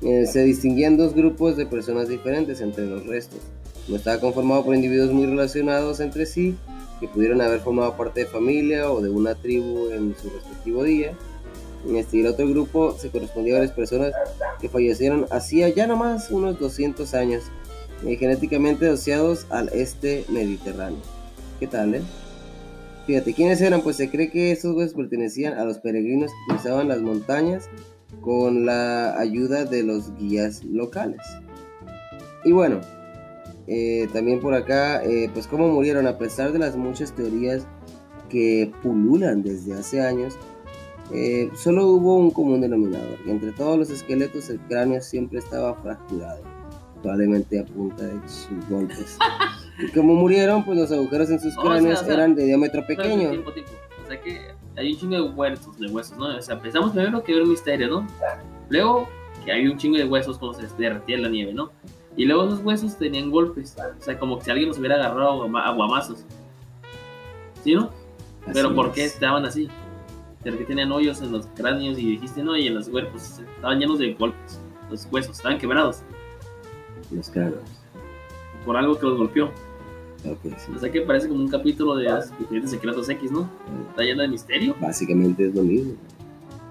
Eh, 0.01 0.25
se 0.25 0.43
distinguían 0.43 0.97
dos 0.97 1.13
grupos 1.13 1.57
de 1.57 1.65
personas 1.65 2.07
diferentes 2.07 2.61
entre 2.61 2.85
los 2.85 3.05
restos. 3.05 3.39
Uno 3.87 3.97
estaba 3.97 4.19
conformado 4.19 4.63
por 4.63 4.75
individuos 4.75 5.11
muy 5.11 5.25
relacionados 5.25 5.99
entre 5.99 6.25
sí, 6.25 6.55
que 6.99 7.07
pudieron 7.07 7.41
haber 7.41 7.59
formado 7.59 7.97
parte 7.97 8.21
de 8.21 8.25
familia 8.25 8.91
o 8.91 9.01
de 9.01 9.09
una 9.09 9.35
tribu 9.35 9.89
en 9.89 10.15
su 10.21 10.29
respectivo 10.29 10.83
día. 10.83 11.13
Este, 11.95 12.17
y 12.17 12.19
el 12.21 12.27
otro 12.27 12.47
grupo 12.47 12.95
se 12.97 13.09
correspondía 13.09 13.55
a 13.55 13.59
varias 13.59 13.75
personas 13.75 14.13
que 14.59 14.69
fallecieron 14.69 15.25
hacía 15.31 15.69
ya 15.69 15.87
nomás 15.87 16.29
unos 16.29 16.59
200 16.59 17.13
años, 17.13 17.43
eh, 18.05 18.15
genéticamente 18.17 18.87
asociados 18.87 19.45
al 19.49 19.69
este 19.69 20.25
mediterráneo. 20.29 20.99
¿Qué 21.59 21.67
tal, 21.67 21.95
eh? 21.95 22.01
Fíjate, 23.09 23.33
¿quiénes 23.33 23.59
eran? 23.59 23.81
Pues 23.81 23.95
se 23.95 24.11
cree 24.11 24.29
que 24.29 24.51
estos 24.51 24.75
huesos 24.75 24.93
pertenecían 24.93 25.57
a 25.57 25.65
los 25.65 25.79
peregrinos 25.79 26.29
que 26.29 26.53
cruzaban 26.53 26.89
las 26.89 27.01
montañas 27.01 27.67
con 28.21 28.67
la 28.67 29.17
ayuda 29.17 29.65
de 29.65 29.81
los 29.81 30.15
guías 30.15 30.63
locales. 30.63 31.19
Y 32.45 32.51
bueno, 32.51 32.81
eh, 33.65 34.07
también 34.13 34.39
por 34.39 34.53
acá, 34.53 35.03
eh, 35.03 35.27
pues 35.33 35.47
cómo 35.47 35.69
murieron 35.69 36.05
a 36.05 36.19
pesar 36.19 36.51
de 36.51 36.59
las 36.59 36.75
muchas 36.75 37.15
teorías 37.15 37.65
que 38.29 38.71
pululan 38.83 39.41
desde 39.41 39.73
hace 39.73 40.01
años, 40.01 40.37
eh, 41.11 41.49
solo 41.55 41.87
hubo 41.87 42.15
un 42.15 42.29
común 42.29 42.61
denominador. 42.61 43.17
Y 43.25 43.31
entre 43.31 43.53
todos 43.53 43.79
los 43.79 43.89
esqueletos 43.89 44.51
el 44.51 44.59
cráneo 44.59 45.01
siempre 45.01 45.39
estaba 45.39 45.73
fracturado, 45.81 46.43
probablemente 47.01 47.59
a 47.59 47.65
punta 47.65 48.03
de 48.03 48.19
sus 48.29 48.69
golpes. 48.69 49.17
Y 49.79 49.87
como 49.91 50.13
murieron, 50.15 50.63
pues 50.65 50.77
los 50.77 50.91
agujeros 50.91 51.29
en 51.29 51.39
sus 51.39 51.57
O 51.57 51.61
sea, 51.61 51.71
cráneos 51.71 52.01
o 52.01 52.05
sea, 52.05 52.13
eran 52.13 52.35
de 52.35 52.45
diámetro 52.45 52.85
pequeño. 52.85 53.29
Tiempo, 53.29 53.51
tiempo. 53.53 53.71
O 54.03 54.07
sea 54.07 54.21
que 54.21 54.51
hay 54.77 54.91
un 54.93 54.99
chingo 54.99 55.15
de 55.15 55.21
huesos, 55.31 55.79
de 55.79 55.87
huesos, 55.87 56.17
¿no? 56.17 56.35
O 56.37 56.41
sea, 56.41 56.59
pensamos 56.59 56.91
primero 56.91 57.23
que 57.23 57.33
era 57.33 57.43
un 57.43 57.49
misterio, 57.49 57.87
¿no? 57.87 58.07
Luego 58.69 59.07
que 59.45 59.51
hay 59.51 59.67
un 59.67 59.77
chingo 59.77 59.97
de 59.97 60.05
huesos 60.05 60.37
cuando 60.37 60.59
se 60.59 60.67
derretía 60.77 61.17
la 61.17 61.29
nieve, 61.29 61.53
¿no? 61.53 61.71
Y 62.17 62.25
luego 62.25 62.45
los 62.45 62.59
huesos 62.61 62.97
tenían 62.97 63.31
golpes, 63.31 63.77
o 63.77 64.01
sea, 64.03 64.19
como 64.19 64.37
que 64.39 64.45
si 64.45 64.51
alguien 64.51 64.67
los 64.69 64.77
hubiera 64.79 64.95
agarrado 64.95 65.29
a 65.31 65.35
guama- 65.35 65.65
a 65.65 65.71
guamazos. 65.73 66.25
¿Sí, 67.63 67.73
no? 67.75 67.89
Pero 68.53 68.73
¿por 68.75 68.91
qué 68.91 69.05
es. 69.05 69.13
estaban 69.13 69.45
así? 69.45 69.69
Porque 70.43 70.63
tenían 70.65 70.91
hoyos 70.91 71.21
en 71.21 71.31
los 71.31 71.47
cráneos 71.47 71.97
y 71.99 72.11
dijiste, 72.11 72.43
no, 72.43 72.57
y 72.57 72.67
en 72.67 72.75
los 72.75 72.89
cuerpos 72.89 73.39
estaban 73.39 73.79
llenos 73.79 73.99
de 73.99 74.13
golpes. 74.13 74.59
Los 74.89 75.07
huesos 75.11 75.37
estaban 75.37 75.57
quebrados 75.59 76.01
Los 77.11 77.29
cráneos. 77.29 77.61
por 78.65 78.75
algo 78.75 78.97
que 78.97 79.05
los 79.05 79.17
golpeó. 79.17 79.51
Sí. 80.23 80.71
O 80.75 80.79
sea 80.79 80.91
que 80.91 81.01
parece 81.01 81.27
como 81.27 81.41
un 81.41 81.49
capítulo 81.49 81.95
de 81.95 82.05
los 82.05 82.27
Expedientes 82.27 82.71
secretos 82.71 83.09
X, 83.09 83.31
¿no? 83.31 83.49
Está 83.89 84.03
lleno 84.03 84.21
de 84.21 84.27
misterio. 84.27 84.75
Básicamente 84.79 85.47
es 85.47 85.55
lo 85.55 85.63
mismo. 85.63 85.93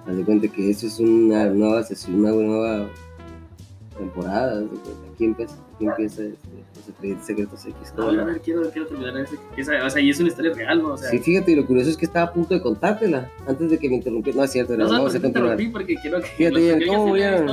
Haz 0.07 0.17
de 0.17 0.25
cuenta 0.25 0.49
que 0.49 0.71
esto 0.71 0.87
es 0.87 0.99
una 1.01 1.47
nueva 1.47 1.83
sesión, 1.83 2.21
una 2.21 2.31
nueva 2.31 2.89
temporada. 3.97 4.63
Aquí 5.13 5.25
empieza, 5.25 5.55
aquí 5.75 5.87
empieza 5.87 6.23
este, 6.23 6.49
los 6.77 6.89
Expedientes 6.89 7.27
secretos 7.27 7.67
X. 7.67 7.77
A 7.93 7.97
¿cómo 7.97 8.09
ver, 8.09 8.17
no? 8.17 8.23
a 8.23 8.25
ver, 8.27 8.41
quiero, 8.41 8.71
quiero 8.71 8.89
terminar 8.89 9.17
ese, 9.19 9.37
esa, 9.57 9.85
o 9.85 9.91
sea, 9.91 10.01
y 10.01 10.11
es 10.11 10.19
una 10.21 10.29
historia 10.29 10.55
real, 10.55 10.83
¿no? 10.83 10.93
O 10.93 10.97
sea, 10.97 11.11
Sí, 11.11 11.19
fíjate, 11.19 11.53
y 11.53 11.57
lo 11.57 11.67
curioso 11.67 11.91
es 11.91 11.97
que 11.97 12.07
estaba 12.07 12.27
a 12.27 12.33
punto 12.33 12.55
de 12.55 12.63
contártela 12.63 13.31
antes 13.47 13.71
de 13.71 13.79
que 13.79 13.89
me 13.89 13.97
interrumpiera. 13.97 14.39
No 14.39 14.45
es 14.45 14.53
cierto, 14.53 14.77
no 14.77 14.85
no, 14.85 15.07
quiero 15.09 16.21
que 16.21 16.27
Fíjate, 16.29 16.87
los- 16.87 17.19
Ian, 17.19 17.47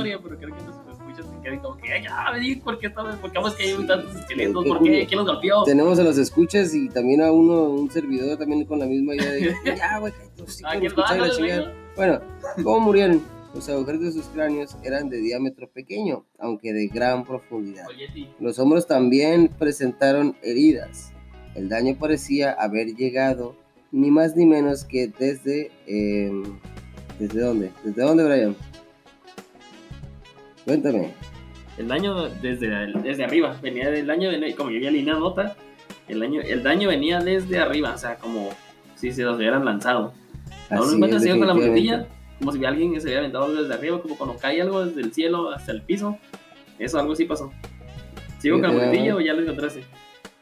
queden 1.46 1.60
como 1.60 1.76
que, 1.78 1.92
"Ay, 1.92 2.02
ya, 2.02 2.30
me 2.32 2.40
di 2.40 2.56
por 2.56 2.78
qué 2.78 2.88
estamos, 2.88 3.16
por 3.16 3.30
qué 3.30 3.38
vamos 3.38 3.54
que 3.54 3.62
hay 3.64 3.86
tantos 3.86 4.14
esqueletos, 4.16 4.64
por 4.66 4.82
qué, 4.82 5.06
quién 5.06 5.18
los 5.18 5.26
golpeó. 5.26 5.62
Tenemos 5.64 5.98
a 5.98 6.02
los 6.02 6.18
escuchas 6.18 6.74
y 6.74 6.88
también 6.88 7.22
a 7.22 7.30
uno, 7.32 7.64
un 7.70 7.90
servidor 7.90 8.36
también 8.36 8.64
con 8.64 8.78
la 8.78 8.86
misma 8.86 9.14
idea 9.14 9.32
de 9.32 9.54
ya, 9.76 9.98
güey, 9.98 10.12
hocico, 10.42 10.68
Ah, 10.68 10.74
no 10.74 10.80
¿quién 10.80 10.86
escuchar 10.92 11.12
va? 11.20 11.22
la 11.22 11.26
No, 11.28 11.34
chingada". 11.34 11.60
no, 11.60 11.66
no. 11.68 11.72
Bueno, 11.96 12.20
¿cómo 12.64 12.80
murieron? 12.80 13.22
Los 13.54 13.68
agujeros 13.70 14.02
de 14.02 14.12
sus 14.12 14.26
cráneos 14.26 14.76
eran 14.84 15.08
de 15.08 15.16
diámetro 15.18 15.70
pequeño, 15.70 16.26
aunque 16.38 16.74
de 16.74 16.88
gran 16.88 17.24
profundidad. 17.24 17.86
Oye, 17.88 18.06
sí. 18.12 18.28
Los 18.38 18.58
hombros 18.58 18.86
también 18.86 19.48
presentaron 19.48 20.36
heridas. 20.42 21.10
El 21.54 21.70
daño 21.70 21.96
parecía 21.98 22.52
haber 22.52 22.88
llegado 22.96 23.56
ni 23.92 24.10
más 24.10 24.36
ni 24.36 24.44
menos 24.44 24.84
que 24.84 25.06
desde... 25.08 25.70
eh, 25.86 26.30
¿Desde 27.18 27.40
dónde? 27.40 27.70
¿Desde 27.82 28.02
dónde, 28.02 28.24
Brian? 28.24 28.54
Cuéntame. 30.66 31.14
El 31.78 31.88
daño 31.88 32.28
desde, 32.28 32.68
desde 33.02 33.24
arriba, 33.24 33.58
venía 33.62 33.90
del 33.90 34.06
daño, 34.06 34.30
como 34.56 34.70
yo 34.70 34.76
había 34.76 34.88
alineado 34.88 35.20
nota, 35.20 35.56
el 36.08 36.20
daño, 36.20 36.40
el 36.40 36.62
daño 36.62 36.88
venía 36.88 37.20
desde 37.20 37.58
arriba, 37.58 37.92
o 37.94 37.98
sea, 37.98 38.16
como 38.16 38.50
si 38.94 39.12
se 39.12 39.22
los 39.22 39.36
hubieran 39.36 39.64
lanzado. 39.64 40.14
¿No 40.70 40.82
Así 40.82 40.90
lo 40.90 40.96
encuentras 40.96 41.22
es, 41.22 41.30
así 41.30 41.38
con 41.38 41.48
la 41.48 41.54
muletilla? 41.54 42.06
Como 42.38 42.52
si 42.52 42.64
alguien 42.64 43.00
se 43.00 43.06
hubiera 43.06 43.20
aventado 43.20 43.44
algo 43.44 43.62
desde 43.62 43.74
arriba, 43.74 44.00
como 44.00 44.16
cuando 44.16 44.36
cae 44.36 44.60
algo 44.60 44.84
desde 44.84 45.00
el 45.00 45.12
cielo 45.12 45.50
hasta 45.50 45.72
el 45.72 45.82
piso. 45.82 46.18
Eso, 46.78 46.98
algo 46.98 47.12
así 47.12 47.24
pasó. 47.24 47.52
¿Sigo 48.38 48.60
con 48.60 48.68
la 48.68 48.72
muletilla 48.72 49.16
o 49.16 49.20
ya 49.20 49.32
lo 49.32 49.42
encontraste? 49.42 49.82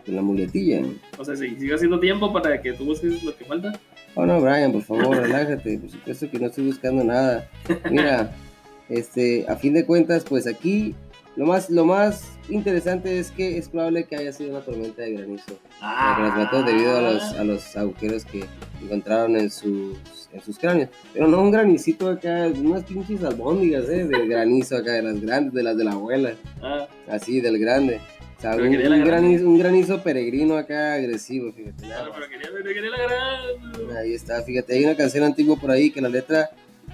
La 0.07 0.21
muletilla. 0.21 0.83
O 1.19 1.25
sea, 1.25 1.37
sí, 1.37 1.57
sigo 1.59 1.75
haciendo 1.75 1.99
tiempo 1.99 2.33
para 2.33 2.61
que 2.61 2.73
tú 2.73 2.85
busques 2.85 3.23
lo 3.23 3.37
que 3.37 3.45
falta. 3.45 3.73
Oh 4.17 4.27
no, 4.27 4.41
Brian, 4.41 4.73
por 4.73 4.83
favor, 4.83 5.17
relájate. 5.17 5.79
Por 5.79 5.91
supuesto 5.91 6.31
que 6.31 6.39
no 6.39 6.47
estoy 6.47 6.67
buscando 6.67 7.03
nada. 7.05 7.49
Mira, 7.91 8.33
este, 8.89 9.47
a 9.49 9.57
fin 9.57 9.73
de 9.73 9.87
cuentas, 9.87 10.25
pues 10.29 10.47
aquí 10.47 10.95
lo 11.37 11.47
más, 11.47 11.69
lo 11.71 11.85
más 11.85 12.25
interesante 12.49 13.19
es 13.19 13.31
que 13.31 13.59
es 13.59 13.69
probable 13.69 14.05
que 14.05 14.17
haya 14.17 14.33
sido 14.33 14.51
una 14.51 14.61
tormenta 14.61 15.03
de 15.03 15.13
granizo. 15.15 15.59
Que 15.81 16.23
mató 16.39 16.63
debido 16.63 16.97
a 16.97 17.01
los, 17.01 17.23
a 17.35 17.45
los 17.45 17.77
agujeros 17.77 18.25
que 18.25 18.45
encontraron 18.83 19.37
en 19.37 19.51
sus, 19.51 19.97
en 20.33 20.41
sus 20.43 20.59
cráneos. 20.59 20.91
Pero 21.13 21.27
no 21.27 21.41
un 21.41 21.51
granicito 21.51 22.09
acá, 22.09 22.47
unas 22.57 22.85
pinches 22.85 23.23
albóndigas, 23.25 23.89
¿eh? 23.89 24.05
De 24.05 24.27
granizo 24.27 24.77
acá, 24.77 24.93
de 24.93 25.03
las 25.03 25.21
grandes, 25.21 25.55
de 25.55 25.63
las 25.63 25.77
de 25.77 25.85
la 25.85 25.93
abuela. 25.93 26.35
Ah, 26.63 26.87
Así, 27.09 27.41
del 27.41 27.59
grande. 27.59 28.01
O 28.39 28.41
sea, 28.41 28.53
Pero 28.57 28.65
un, 28.67 29.05
granizo, 29.05 29.49
un 29.49 29.59
granizo 29.59 30.03
peregrino 30.03 30.57
acá 30.57 30.95
agresivo, 30.95 31.51
fíjate. 31.53 31.83
claro, 31.87 32.13
pero 32.15 32.29
quería, 32.29 32.49
pero 32.53 32.65
quería 32.75 32.91
la 32.91 33.03
gran. 33.03 33.97
Ahí 33.97 34.13
está, 34.15 34.43
fíjate, 34.43 34.75
hay 34.75 34.85
una 34.85 34.97
canción 34.97 35.25
antigua 35.25 35.57
por 35.57 35.71
ahí 35.71 35.91
que 35.91 36.01
la 36.03 36.11
letra 36.11 36.51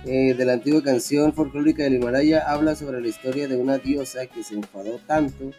eh, 0.06 0.34
de 0.34 0.44
la 0.44 0.54
antigua 0.54 0.82
canción 0.82 1.32
folclórica 1.32 1.82
del 1.82 1.94
Himalaya 1.94 2.44
habla 2.46 2.74
sobre 2.74 3.00
la 3.00 3.08
historia 3.08 3.48
de 3.48 3.56
una 3.56 3.78
diosa 3.78 4.26
que 4.26 4.42
se 4.42 4.54
enfadó 4.54 4.98
tanto 5.06 5.50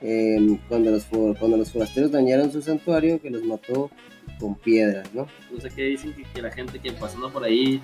eh, 0.00 0.58
cuando, 0.68 0.90
los, 0.90 1.04
cuando 1.38 1.56
los 1.56 1.72
forasteros 1.72 2.10
dañaron 2.12 2.52
su 2.52 2.62
santuario 2.62 3.20
que 3.20 3.30
los 3.30 3.44
mató 3.44 3.90
con 4.38 4.54
piedras, 4.54 5.12
¿no? 5.12 5.26
No 5.52 5.60
sé 5.60 5.70
qué 5.70 5.82
dicen 5.82 6.14
que, 6.14 6.22
que 6.22 6.40
la 6.40 6.50
gente 6.50 6.78
que 6.78 6.92
pasando 6.92 7.30
por 7.32 7.44
ahí 7.44 7.80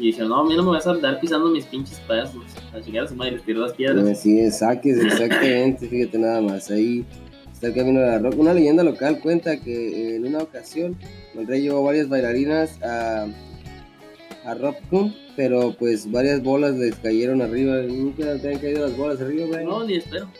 y 0.00 0.06
dijeron, 0.06 0.30
no, 0.30 0.40
a 0.40 0.44
mí 0.44 0.56
no 0.56 0.62
me 0.62 0.70
vas 0.70 0.86
a 0.86 0.92
andar 0.92 1.20
pisando 1.20 1.50
mis 1.50 1.66
pinches 1.66 2.00
pedazos. 2.00 2.42
A 2.74 2.80
chingar 2.80 3.04
a 3.04 3.08
su 3.08 3.14
madre, 3.14 3.32
les 3.32 3.42
tiró 3.42 3.60
las 3.60 3.74
piedras. 3.74 4.06
Así 4.08 4.40
es, 4.40 4.58
saques, 4.58 4.98
exactamente, 4.98 5.86
fíjate 5.88 6.18
nada 6.18 6.40
más, 6.40 6.70
ahí 6.70 7.04
está 7.52 7.66
el 7.66 7.74
camino 7.74 8.00
de 8.00 8.06
la 8.06 8.18
roca. 8.18 8.36
Una 8.36 8.54
leyenda 8.54 8.82
local 8.82 9.20
cuenta 9.20 9.60
que 9.60 10.16
en 10.16 10.26
una 10.26 10.38
ocasión 10.38 10.96
el 11.34 11.46
rey 11.46 11.62
llevó 11.62 11.84
varias 11.84 12.08
bailarinas 12.08 12.80
a, 12.82 13.26
a 14.50 14.54
Rocktown, 14.54 15.14
pero 15.36 15.74
pues 15.78 16.10
varias 16.10 16.42
bolas 16.42 16.74
les 16.76 16.94
cayeron 16.96 17.42
arriba, 17.42 17.82
nunca 17.82 18.36
te 18.38 18.54
han 18.54 18.58
caído 18.58 18.86
las 18.86 18.96
bolas 18.96 19.20
arriba, 19.20 19.46
güey. 19.46 19.64
No, 19.64 19.84
ni 19.84 19.96
espero. 19.96 20.30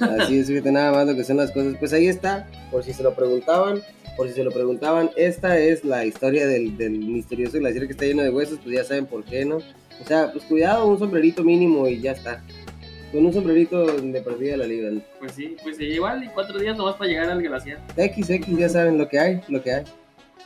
Así 0.00 0.38
es, 0.38 0.48
fíjate 0.48 0.72
nada 0.72 0.92
más 0.92 1.06
lo 1.06 1.14
que 1.14 1.24
son 1.24 1.36
las 1.38 1.50
cosas. 1.52 1.74
Pues 1.78 1.92
ahí 1.92 2.06
está, 2.06 2.48
por 2.70 2.84
si 2.84 2.92
se 2.92 3.02
lo 3.02 3.14
preguntaban, 3.14 3.82
por 4.16 4.28
si 4.28 4.34
se 4.34 4.44
lo 4.44 4.50
preguntaban, 4.50 5.10
esta 5.16 5.58
es 5.58 5.84
la 5.84 6.04
historia 6.04 6.46
del, 6.46 6.76
del 6.76 6.92
misterioso 6.92 7.58
glaciar 7.58 7.86
que 7.86 7.92
está 7.92 8.04
lleno 8.04 8.22
de 8.22 8.30
huesos, 8.30 8.58
pues 8.62 8.76
ya 8.76 8.84
saben 8.84 9.06
por 9.06 9.24
qué, 9.24 9.44
¿no? 9.44 9.56
O 9.56 10.06
sea, 10.06 10.32
pues 10.32 10.44
cuidado, 10.44 10.86
un 10.86 10.98
sombrerito 10.98 11.44
mínimo 11.44 11.86
y 11.88 12.00
ya 12.00 12.12
está. 12.12 12.42
Con 13.12 13.26
un 13.26 13.32
sombrerito 13.32 13.86
de 13.86 14.20
perdida 14.20 14.56
la 14.56 14.66
libran. 14.66 15.02
Pues 15.18 15.32
sí, 15.32 15.56
pues 15.62 15.80
igual, 15.80 16.22
y 16.22 16.28
cuatro 16.28 16.58
días 16.58 16.76
nomás 16.76 16.94
para 16.96 17.10
llegar 17.10 17.28
al 17.28 17.42
glaciar. 17.42 17.80
X, 17.96 18.30
X, 18.30 18.56
ya 18.56 18.68
saben 18.68 18.98
lo 18.98 19.08
que 19.08 19.18
hay, 19.18 19.40
lo 19.48 19.62
que 19.62 19.72
hay. 19.72 19.84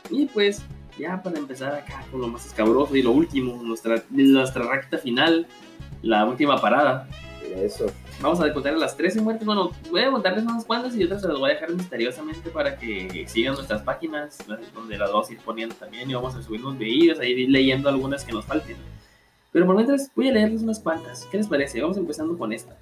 Y 0.09 0.25
pues, 0.25 0.61
ya 0.97 1.21
para 1.21 1.37
empezar 1.37 1.73
acá 1.73 2.03
con 2.11 2.21
lo 2.21 2.27
más 2.27 2.45
escabroso 2.45 2.95
y 2.95 3.01
lo 3.01 3.11
último, 3.11 3.61
nuestra, 3.63 4.03
nuestra 4.09 4.67
recta 4.67 4.97
final, 4.97 5.47
la 6.01 6.25
última 6.25 6.59
parada. 6.59 7.07
Eso. 7.55 7.85
Vamos 8.21 8.39
a 8.41 8.51
contar 8.53 8.73
las 8.77 8.97
13 8.97 9.21
muertes. 9.21 9.45
Bueno, 9.45 9.71
voy 9.91 10.01
a 10.01 10.11
contarles 10.11 10.43
unas 10.43 10.65
cuantas 10.65 10.95
y 10.95 11.03
otras 11.03 11.21
se 11.21 11.27
las 11.27 11.37
voy 11.37 11.51
a 11.51 11.53
dejar 11.53 11.71
misteriosamente 11.71 12.49
para 12.49 12.77
que 12.77 13.25
sigan 13.27 13.53
nuestras 13.55 13.81
páginas, 13.81 14.37
donde 14.73 14.97
las 14.97 15.11
vamos 15.11 15.29
a 15.29 15.33
ir 15.33 15.39
poniendo 15.39 15.75
también 15.75 16.09
y 16.09 16.13
vamos 16.15 16.35
a 16.35 16.41
subir 16.41 16.61
unos 16.61 16.77
videos, 16.77 17.19
a 17.19 17.25
ir 17.25 17.49
leyendo 17.49 17.87
algunas 17.87 18.23
que 18.23 18.31
nos 18.31 18.45
falten. 18.45 18.77
Pero 19.51 19.65
por 19.65 19.75
mientras 19.75 20.11
voy 20.15 20.29
a 20.29 20.33
leerles 20.33 20.63
unas 20.63 20.79
cuantas. 20.79 21.27
¿Qué 21.31 21.37
les 21.37 21.47
parece? 21.47 21.81
Vamos 21.81 21.97
empezando 21.97 22.37
con 22.37 22.51
esta. 22.51 22.75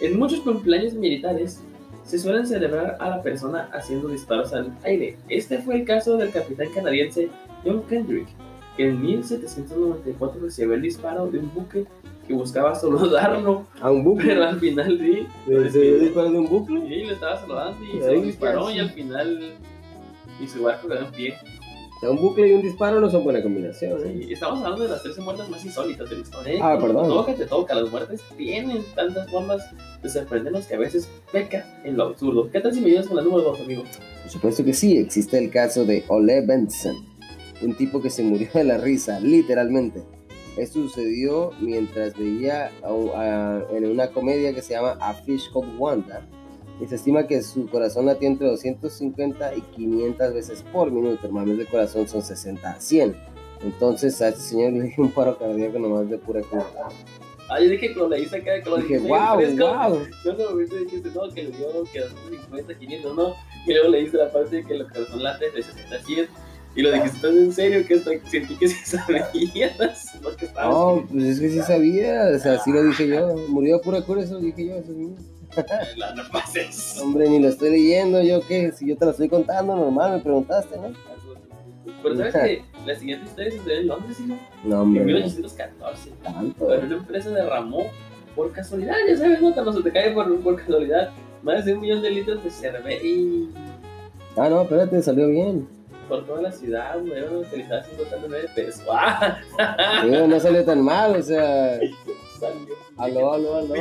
En 0.00 0.18
muchos 0.18 0.40
cumpleaños 0.40 0.94
militares 0.94 1.62
se 2.10 2.18
suelen 2.18 2.44
celebrar 2.44 2.96
a 2.98 3.08
la 3.08 3.22
persona 3.22 3.68
haciendo 3.72 4.08
disparos 4.08 4.52
al 4.52 4.72
aire. 4.82 5.16
Este 5.28 5.58
fue 5.58 5.76
el 5.76 5.84
caso 5.84 6.16
del 6.16 6.32
capitán 6.32 6.66
canadiense 6.74 7.28
John 7.64 7.84
Kendrick, 7.88 8.26
que 8.76 8.88
en 8.88 9.00
1794 9.00 10.40
recibió 10.42 10.74
el 10.74 10.82
disparo 10.82 11.26
de 11.30 11.38
un 11.38 11.54
buque 11.54 11.84
que 12.26 12.34
buscaba 12.34 12.74
saludarlo, 12.74 13.64
A 13.80 13.92
un 13.92 14.02
bucle. 14.02 14.26
pero 14.26 14.44
al 14.44 14.58
final 14.58 14.98
sí, 14.98 15.26
¿Se 15.70 15.80
dio 15.80 15.98
disparo 16.00 16.30
de 16.32 16.38
un 16.38 16.48
bucle? 16.48 16.80
sí, 16.80 17.04
le 17.04 17.12
estaba 17.12 17.38
saludando 17.40 17.78
y 17.84 18.00
se 18.00 18.12
disparó 18.22 18.70
y 18.72 18.78
al 18.80 18.90
final 18.90 19.52
y 20.40 20.46
su 20.48 20.62
barco 20.64 20.88
quedó 20.88 21.06
en 21.06 21.12
pie. 21.12 21.34
O 22.00 22.04
sea, 22.04 22.10
un 22.12 22.16
bucle 22.16 22.48
y 22.48 22.52
un 22.54 22.62
disparo 22.62 22.98
no 22.98 23.10
son 23.10 23.24
buena 23.24 23.42
combinación, 23.42 24.00
¿eh? 24.06 24.20
Sí, 24.26 24.32
estamos 24.32 24.62
hablando 24.62 24.84
de 24.84 24.90
las 24.90 25.02
13 25.02 25.20
muertes 25.20 25.50
más 25.50 25.62
insólitas 25.66 26.08
de 26.08 26.16
la 26.16 26.22
historia. 26.22 26.52
¿eh? 26.54 26.58
Ah, 26.62 26.78
perdón. 26.80 27.08
Todo 27.08 27.26
que 27.26 27.34
te 27.34 27.44
toca, 27.44 27.74
las 27.74 27.90
muertes 27.90 28.22
tienen 28.38 28.82
tantas 28.94 29.30
formas 29.30 29.62
de 30.02 30.08
sorprendernos 30.08 30.66
que 30.66 30.76
a 30.76 30.78
veces 30.78 31.10
peca 31.30 31.66
en 31.84 31.98
lo 31.98 32.04
absurdo. 32.04 32.50
¿Qué 32.50 32.60
tal 32.60 32.72
si 32.72 32.80
me 32.80 32.86
ayudas 32.86 33.06
con 33.06 33.16
la 33.18 33.22
número 33.22 33.42
2, 33.42 33.60
amigo? 33.60 33.82
Por 34.22 34.30
supuesto 34.32 34.64
que 34.64 34.72
sí, 34.72 34.96
existe 34.96 35.36
el 35.36 35.50
caso 35.50 35.84
de 35.84 36.02
Ole 36.08 36.40
Benson, 36.46 36.96
un 37.60 37.74
tipo 37.74 38.00
que 38.00 38.08
se 38.08 38.22
murió 38.22 38.48
de 38.54 38.64
la 38.64 38.78
risa, 38.78 39.20
literalmente. 39.20 40.02
Esto 40.56 40.80
sucedió 40.80 41.50
mientras 41.60 42.16
veía 42.18 42.70
a- 42.82 42.88
a- 43.20 43.62
en 43.76 43.84
una 43.84 44.08
comedia 44.08 44.54
que 44.54 44.62
se 44.62 44.72
llama 44.72 44.96
A 45.02 45.12
Fish 45.12 45.50
Called 45.52 45.78
Wanda, 45.78 46.26
y 46.80 46.86
se 46.86 46.94
estima 46.94 47.26
que 47.26 47.42
su 47.42 47.68
corazón 47.68 48.06
latía 48.06 48.28
entre 48.28 48.46
250 48.48 49.54
y 49.54 49.60
500 49.60 50.34
veces 50.34 50.64
por 50.72 50.90
minuto, 50.90 51.26
hermanos 51.26 51.58
de 51.58 51.66
corazón 51.66 52.08
son 52.08 52.22
60 52.22 52.70
a 52.70 52.80
100. 52.80 53.16
Entonces 53.62 54.20
a 54.22 54.28
este 54.28 54.40
señor 54.40 54.72
le 54.72 54.82
dio 54.84 54.94
un 54.98 55.10
paro 55.10 55.38
cardíaco 55.38 55.78
nomás 55.78 56.08
de 56.08 56.16
pura 56.16 56.40
cura. 56.42 56.64
Ah, 57.50 57.60
yo 57.60 57.68
dije 57.68 57.88
que 57.92 57.98
lo 57.98 58.08
leíste 58.08 58.36
acá, 58.36 58.62
que 58.62 58.70
lo 58.70 58.76
Dije, 58.76 58.98
wow, 59.00 59.36
fresco. 59.36 59.66
wow. 59.66 59.98
Yo 60.24 60.32
no 60.34 60.54
me 60.54 60.62
dijiste, 60.64 61.10
no, 61.10 61.28
que 61.34 61.42
le 61.42 61.50
dio 61.50 61.84
que 61.92 62.00
250, 62.00 62.78
500, 62.78 63.16
no. 63.16 63.34
Y 63.66 63.72
luego 63.72 63.88
leíste 63.88 64.16
la 64.18 64.32
parte 64.32 64.56
de 64.56 64.64
que 64.64 64.74
el 64.74 64.86
corazón 64.88 65.22
late 65.22 65.50
de 65.50 65.62
60 65.62 65.96
a 65.96 66.00
100. 66.00 66.28
Y 66.76 66.82
lo 66.82 66.92
dijiste 66.92 67.18
tan 67.20 67.36
en 67.36 67.52
serio 67.52 67.84
que 67.84 67.94
hasta 67.94 68.10
sentí 68.30 68.54
que 68.56 68.68
sí 68.68 68.96
sabías 68.96 70.14
lo 70.22 70.36
que 70.36 70.44
estabas 70.46 70.72
No, 70.72 71.04
pues 71.10 71.24
es 71.24 71.40
que 71.40 71.50
sí 71.50 71.60
sabía, 71.62 72.30
o 72.34 72.38
sea, 72.38 72.60
sí 72.60 72.72
lo 72.72 72.84
dije 72.84 73.08
yo. 73.08 73.34
Murió 73.48 73.78
de 73.78 73.82
pura 73.82 74.00
cura, 74.02 74.22
eso 74.22 74.34
lo 74.34 74.40
dije 74.40 74.66
yo, 74.66 74.76
eso 74.76 74.92
es 74.92 74.96
mío. 74.96 75.16
No 76.16 76.22
pases. 76.32 76.98
Hombre, 77.02 77.28
ni 77.28 77.38
lo 77.40 77.48
estoy 77.48 77.70
leyendo, 77.70 78.22
yo 78.22 78.40
qué, 78.46 78.72
si 78.72 78.86
yo 78.88 78.96
te 78.96 79.04
lo 79.04 79.10
estoy 79.12 79.28
contando, 79.28 79.74
normal, 79.76 80.12
me 80.12 80.18
preguntaste, 80.20 80.76
¿no? 80.76 80.92
Pero 82.02 82.16
sabes 82.16 82.34
que 82.34 82.64
la 82.86 82.94
siguiente 82.94 83.26
historia 83.26 83.50
sucedió 83.52 83.78
en 83.80 83.86
Londres, 83.88 84.16
hijo, 84.20 84.36
No, 84.64 84.74
en 84.76 84.80
hombre, 84.80 85.04
1814. 85.04 86.10
tanto. 86.22 86.66
Pero 86.66 86.82
una 86.86 86.96
empresa 86.96 87.30
derramó 87.30 87.86
por 88.34 88.52
casualidad, 88.52 88.94
ya 89.08 89.16
sabes, 89.16 89.40
¿no? 89.42 89.52
Cuando 89.52 89.72
se 89.72 89.82
te 89.82 89.92
cae 89.92 90.12
por, 90.12 90.40
por 90.40 90.56
casualidad 90.56 91.10
más 91.42 91.64
de 91.64 91.74
un 91.74 91.80
millón 91.80 92.00
de 92.02 92.10
litros 92.10 92.42
de 92.44 92.50
cerveza 92.50 93.04
y 93.04 93.50
Ah, 94.36 94.48
no, 94.48 94.62
espérate, 94.62 95.02
salió 95.02 95.28
bien. 95.28 95.68
por 96.08 96.24
toda 96.26 96.40
la 96.42 96.52
ciudad, 96.52 96.96
iban 97.04 97.34
a 97.34 97.38
utilizar 97.38 97.84
59 97.84 98.48
pesos. 98.54 98.84
¡Ah! 98.90 99.38
Digo, 100.04 100.26
no 100.26 100.38
salió 100.40 100.64
tan 100.64 100.82
mal, 100.82 101.16
o 101.16 101.22
sea, 101.22 101.78
Salió. 102.38 102.74
aló, 102.96 103.32
aló, 103.34 103.56
aló. 103.56 103.74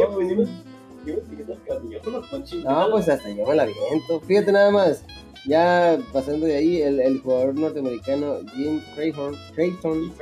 Cochinadas. 2.30 2.88
No, 2.88 2.92
pues 2.92 3.10
hasta 3.10 3.30
yo 3.30 3.46
me 3.46 3.56
la 3.56 3.66
viento. 3.66 4.20
Fíjate 4.22 4.52
nada 4.52 4.72
más, 4.72 5.04
ya 5.46 5.98
pasando 6.12 6.46
de 6.46 6.58
ahí, 6.58 6.82
el, 6.82 7.00
el 7.00 7.20
jugador 7.20 7.56
norteamericano 7.56 8.38
Jim 8.56 8.82
Crayton, 8.96 9.36
Crayton, 9.56 10.14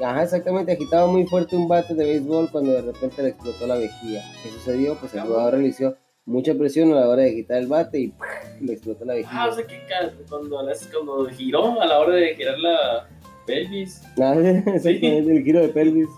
ajá, 0.00 0.22
exactamente, 0.22 0.72
agitaba 0.72 1.06
muy 1.06 1.26
fuerte 1.26 1.56
un 1.56 1.68
bate 1.68 1.94
de 1.94 2.04
béisbol 2.04 2.50
cuando 2.50 2.72
de 2.72 2.82
repente 2.82 3.22
le 3.22 3.30
explotó 3.30 3.66
la 3.66 3.76
vejiga. 3.76 4.22
¿Qué 4.42 4.50
sucedió? 4.50 4.94
Pues 4.96 5.14
el 5.14 5.22
jugador 5.22 5.54
realizó 5.54 5.96
mucha 6.24 6.54
presión 6.54 6.92
a 6.92 7.00
la 7.00 7.08
hora 7.08 7.22
de 7.22 7.30
agitar 7.30 7.58
el 7.58 7.66
bate 7.66 8.00
y 8.00 8.08
¡puf! 8.08 8.26
le 8.60 8.72
explotó 8.72 9.04
la 9.04 9.14
vejiga. 9.14 9.30
Ah, 9.32 9.48
o 9.48 9.52
sea 9.52 9.66
que 9.66 9.80
cuando, 10.28 10.58
cuando 10.92 11.26
giró 11.30 11.80
a 11.80 11.86
la 11.86 11.98
hora 11.98 12.14
de 12.14 12.34
girar 12.34 12.58
la 12.58 13.08
pelvis. 13.46 14.02
Ah, 14.20 14.34
exactamente, 14.38 15.36
el 15.36 15.44
giro 15.44 15.60
de 15.60 15.68
pelvis. 15.68 16.08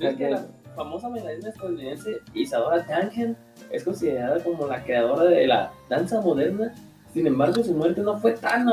Es 0.00 0.16
que 0.16 0.30
la 0.30 0.46
famosa 0.82 1.08
bailarina 1.10 1.50
estadounidense 1.50 2.16
Isadora 2.34 2.78
Duncan 2.78 3.36
es 3.70 3.84
considerada 3.84 4.42
como 4.42 4.66
la 4.66 4.82
creadora 4.82 5.24
de 5.24 5.46
la 5.46 5.70
danza 5.90 6.20
moderna. 6.22 6.74
Sin 7.12 7.26
embargo, 7.26 7.62
su 7.62 7.74
muerte 7.74 8.00
no 8.00 8.16
fue 8.18 8.32
tan 8.32 8.66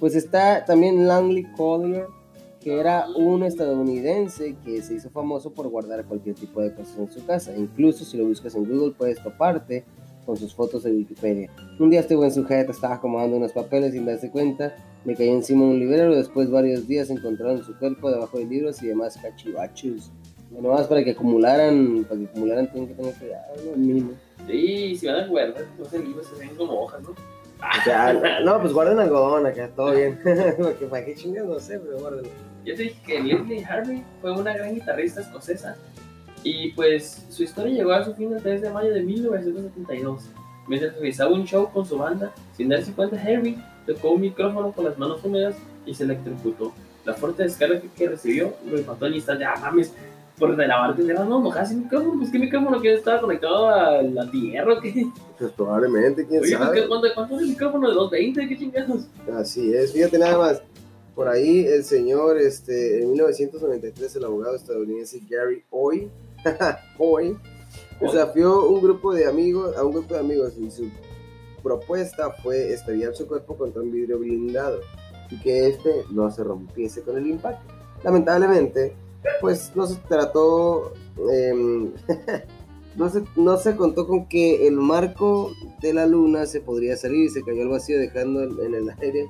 Pues 0.00 0.16
está 0.16 0.64
también 0.64 1.06
Langley 1.06 1.44
Collier, 1.56 2.06
que 2.60 2.80
era 2.80 3.06
un 3.16 3.42
estadounidense 3.42 4.56
que 4.64 4.82
se 4.82 4.94
hizo 4.94 5.10
famoso 5.10 5.52
por 5.52 5.68
guardar 5.68 6.04
cualquier 6.06 6.34
tipo 6.34 6.60
de 6.62 6.74
cosas 6.74 6.98
en 6.98 7.12
su 7.12 7.24
casa. 7.26 7.56
Incluso 7.56 8.04
si 8.04 8.16
lo 8.16 8.26
buscas 8.26 8.54
en 8.54 8.64
Google 8.64 8.94
puedes 8.96 9.22
toparte 9.22 9.84
con 10.24 10.36
sus 10.36 10.54
fotos 10.54 10.84
de 10.84 10.92
Wikipedia. 10.92 11.50
Un 11.78 11.90
día 11.90 12.00
este 12.00 12.16
buen 12.16 12.32
sujeto 12.32 12.72
estaba 12.72 12.94
acomodando 12.94 13.36
unos 13.36 13.52
papeles 13.52 13.92
sin 13.92 14.06
darse 14.06 14.30
cuenta, 14.30 14.74
le 15.04 15.14
cayó 15.14 15.32
encima 15.32 15.64
un 15.64 15.78
librero, 15.78 16.14
después 16.14 16.50
varios 16.50 16.86
días 16.86 17.10
encontraron 17.10 17.62
su 17.64 17.76
cuerpo 17.78 18.10
debajo 18.10 18.38
de 18.38 18.44
libros 18.46 18.82
y 18.82 18.88
demás 18.88 19.18
cachivachos. 19.20 20.10
Bueno, 20.50 20.70
más 20.70 20.86
para 20.86 21.04
que 21.04 21.12
acumularan, 21.12 22.04
para 22.08 22.20
que 22.20 22.26
acumularan 22.26 22.70
tienen 22.70 22.88
que 22.88 22.94
tener 22.94 23.14
cuidado, 23.14 23.54
¿no? 23.64 23.76
Mínimo. 23.76 24.12
Sí, 24.46 24.96
si 24.96 25.06
van 25.06 25.16
a 25.20 25.26
guardar, 25.26 25.64
no 25.78 25.84
sé, 25.84 25.98
libros 26.00 26.26
se 26.26 26.38
ven 26.38 26.56
como 26.56 26.80
hojas, 26.80 27.02
¿no? 27.02 27.14
Sea, 27.84 28.40
no, 28.44 28.60
pues 28.60 28.72
guarden 28.72 28.98
algodón 28.98 29.46
acá, 29.46 29.68
todo 29.74 29.92
bien. 29.92 30.18
Porque 30.58 30.86
para 30.86 31.04
qué 31.04 31.14
chingas, 31.14 31.46
no 31.46 31.58
sé, 31.58 31.78
pero 31.78 31.98
guárdenlo. 31.98 32.28
Yo 32.64 32.74
te 32.74 32.82
dije 32.84 33.02
que 33.06 33.22
Leslie 33.22 33.64
Harvey 33.64 34.04
fue 34.20 34.32
una 34.32 34.54
gran 34.54 34.74
guitarrista 34.74 35.22
escocesa 35.22 35.76
y 36.42 36.72
pues 36.72 37.26
su 37.28 37.42
historia 37.42 37.72
llegó 37.72 37.92
a 37.92 38.04
su 38.04 38.14
fin 38.14 38.32
el 38.32 38.42
3 38.42 38.62
de 38.62 38.70
mayo 38.70 38.92
de 38.92 39.02
1972. 39.02 40.30
Mientras 40.66 40.94
realizaba 40.94 41.32
un 41.32 41.44
show 41.44 41.70
con 41.70 41.84
su 41.84 41.98
banda, 41.98 42.32
sin 42.56 42.68
darse 42.68 42.92
cuenta, 42.92 43.20
Harvey 43.20 43.62
tocó 43.86 44.10
un 44.10 44.20
micrófono 44.20 44.72
con 44.72 44.84
las 44.84 44.98
manos 44.98 45.24
húmedas 45.24 45.56
y 45.86 45.94
se 45.94 46.04
electrocutó. 46.04 46.72
La 47.04 47.14
fuerte 47.14 47.42
descarga 47.42 47.80
que, 47.80 47.88
que 47.88 48.08
recibió 48.08 48.54
lo 48.66 48.78
impactó 48.78 49.06
al 49.06 49.14
instante. 49.14 49.44
Ah, 49.44 49.54
mames, 49.60 49.94
por 50.40 50.56
de 50.56 50.66
lavarte 50.66 51.02
de 51.04 51.14
manos 51.14 51.40
mojadas 51.42 51.68
sin 51.68 51.80
micrófono. 51.84 52.18
Pues, 52.18 52.30
¿qué 52.32 52.38
micrófono 52.40 52.80
que 52.80 52.94
estaba 52.94 53.20
conectado 53.20 53.68
a 53.68 54.02
la 54.02 54.28
tierra 54.30 54.74
o 54.74 54.80
qué? 54.80 55.06
Pues 55.38 55.52
probablemente, 55.52 56.26
quién 56.26 56.40
Oye, 56.42 56.56
pues, 56.56 56.64
sabe. 56.66 56.80
¿qué- 56.82 56.88
¿cuánto, 56.88 57.06
¿cuánto 57.14 57.36
es 57.36 57.42
el 57.42 57.48
micrófono 57.50 57.88
de 57.88 57.94
220? 57.94 58.48
¿Qué 58.48 58.58
chingados? 58.58 59.06
Así 59.38 59.72
es, 59.74 59.92
fíjate 59.92 60.18
nada 60.18 60.36
más. 60.38 60.62
Por 61.14 61.28
ahí 61.28 61.66
el 61.66 61.84
señor, 61.84 62.38
este, 62.38 63.02
en 63.02 63.10
1993, 63.12 64.16
el 64.16 64.24
abogado 64.24 64.56
estadounidense 64.56 65.20
Gary 65.28 65.62
Hoy, 65.70 66.10
Hoy, 66.98 67.36
desafió 68.00 68.66
un 68.68 68.80
grupo 68.82 69.12
de 69.12 69.26
amigos, 69.26 69.76
a 69.76 69.84
un 69.84 69.92
grupo 69.92 70.14
de 70.14 70.20
amigos 70.20 70.54
y 70.58 70.70
su 70.70 70.88
propuesta 71.62 72.30
fue 72.42 72.72
estrellar 72.72 73.14
su 73.14 73.26
cuerpo 73.26 73.54
contra 73.56 73.82
un 73.82 73.92
vidrio 73.92 74.18
blindado 74.18 74.80
y 75.30 75.38
que 75.40 75.68
este 75.68 76.04
no 76.10 76.30
se 76.30 76.42
rompiese 76.42 77.02
con 77.02 77.18
el 77.18 77.26
impacto. 77.26 77.72
Lamentablemente, 78.02 78.94
pues 79.40 79.72
no 79.74 79.86
se 79.86 79.96
trató, 80.08 80.92
em, 81.32 81.92
no, 82.96 83.08
se, 83.08 83.22
no 83.36 83.56
se 83.56 83.76
contó 83.76 84.06
con 84.06 84.26
que 84.28 84.66
el 84.66 84.74
marco 84.74 85.52
de 85.80 85.94
la 85.94 86.06
luna 86.06 86.46
se 86.46 86.60
podría 86.60 86.96
salir 86.96 87.26
y 87.26 87.28
se 87.28 87.42
cayó 87.42 87.62
al 87.62 87.68
vacío 87.68 87.98
dejando 87.98 88.42
en 88.42 88.74
el 88.74 88.90
aire 89.00 89.28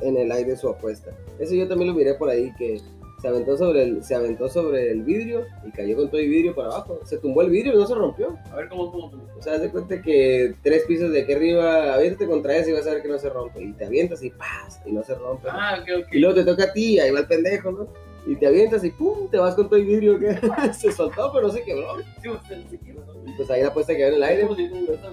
en 0.00 0.16
el 0.16 0.30
aire 0.32 0.56
su 0.56 0.68
apuesta. 0.68 1.10
Eso 1.38 1.54
yo 1.54 1.66
también 1.68 1.90
lo 1.90 1.96
miré 1.96 2.14
por 2.14 2.28
ahí 2.28 2.52
que 2.58 2.80
se 3.20 3.28
aventó 3.28 3.56
sobre 3.56 3.84
el, 3.84 4.04
se 4.04 4.14
aventó 4.14 4.48
sobre 4.48 4.90
el 4.90 5.02
vidrio 5.02 5.46
y 5.66 5.70
cayó 5.70 5.96
con 5.96 6.10
todo 6.10 6.20
el 6.20 6.28
vidrio 6.28 6.54
para 6.54 6.68
abajo. 6.68 7.00
Se 7.04 7.16
tumbó 7.16 7.40
el 7.42 7.50
vidrio 7.50 7.72
y 7.72 7.76
no 7.76 7.86
se 7.86 7.94
rompió. 7.94 8.38
A 8.52 8.56
ver 8.56 8.68
cómo, 8.68 8.90
cómo, 8.92 9.10
cómo. 9.10 9.24
O 9.38 9.42
sea, 9.42 9.54
haz 9.54 9.62
de 9.62 9.70
cuenta 9.70 10.02
que 10.02 10.54
tres 10.62 10.84
pisos 10.84 11.10
de 11.10 11.22
aquí 11.22 11.32
arriba, 11.32 11.94
aviéntate 11.94 12.26
contra 12.26 12.56
ese 12.56 12.70
y 12.70 12.74
vas 12.74 12.86
a 12.86 12.92
ver 12.92 13.02
que 13.02 13.08
no 13.08 13.18
se 13.18 13.30
rompe. 13.30 13.62
Y 13.62 13.72
te 13.72 13.86
avientas 13.86 14.22
y 14.22 14.30
¡paz! 14.30 14.82
Y 14.84 14.92
no 14.92 15.02
se 15.02 15.14
rompe. 15.14 15.48
Ah, 15.50 15.78
ok, 15.80 16.04
ok. 16.04 16.12
Y 16.12 16.18
luego 16.18 16.34
te 16.34 16.44
toca 16.44 16.64
a 16.64 16.72
ti, 16.72 16.98
ahí 16.98 17.10
va 17.10 17.20
el 17.20 17.26
pendejo, 17.26 17.72
¿no? 17.72 17.88
Y 18.26 18.36
te 18.36 18.46
avientas 18.46 18.82
y 18.84 18.90
¡pum! 18.90 19.28
Te 19.30 19.38
vas 19.38 19.54
con 19.54 19.68
todo 19.68 19.78
el 19.78 19.84
vidrio 19.84 20.18
que 20.18 20.38
se 20.72 20.90
soltó, 20.92 21.30
pero 21.32 21.48
no 21.48 21.52
se 21.52 21.62
quebró. 21.62 21.96
Sí, 22.22 22.30
se 22.48 22.56
¿no? 22.92 23.02
Y 23.26 23.32
pues 23.36 23.50
ahí 23.50 23.62
la 23.62 23.68
apuesta 23.68 23.94
quedó 23.94 24.08
en 24.08 24.14
el 24.14 24.22
aire. 24.22 24.48
Está. 24.88 25.10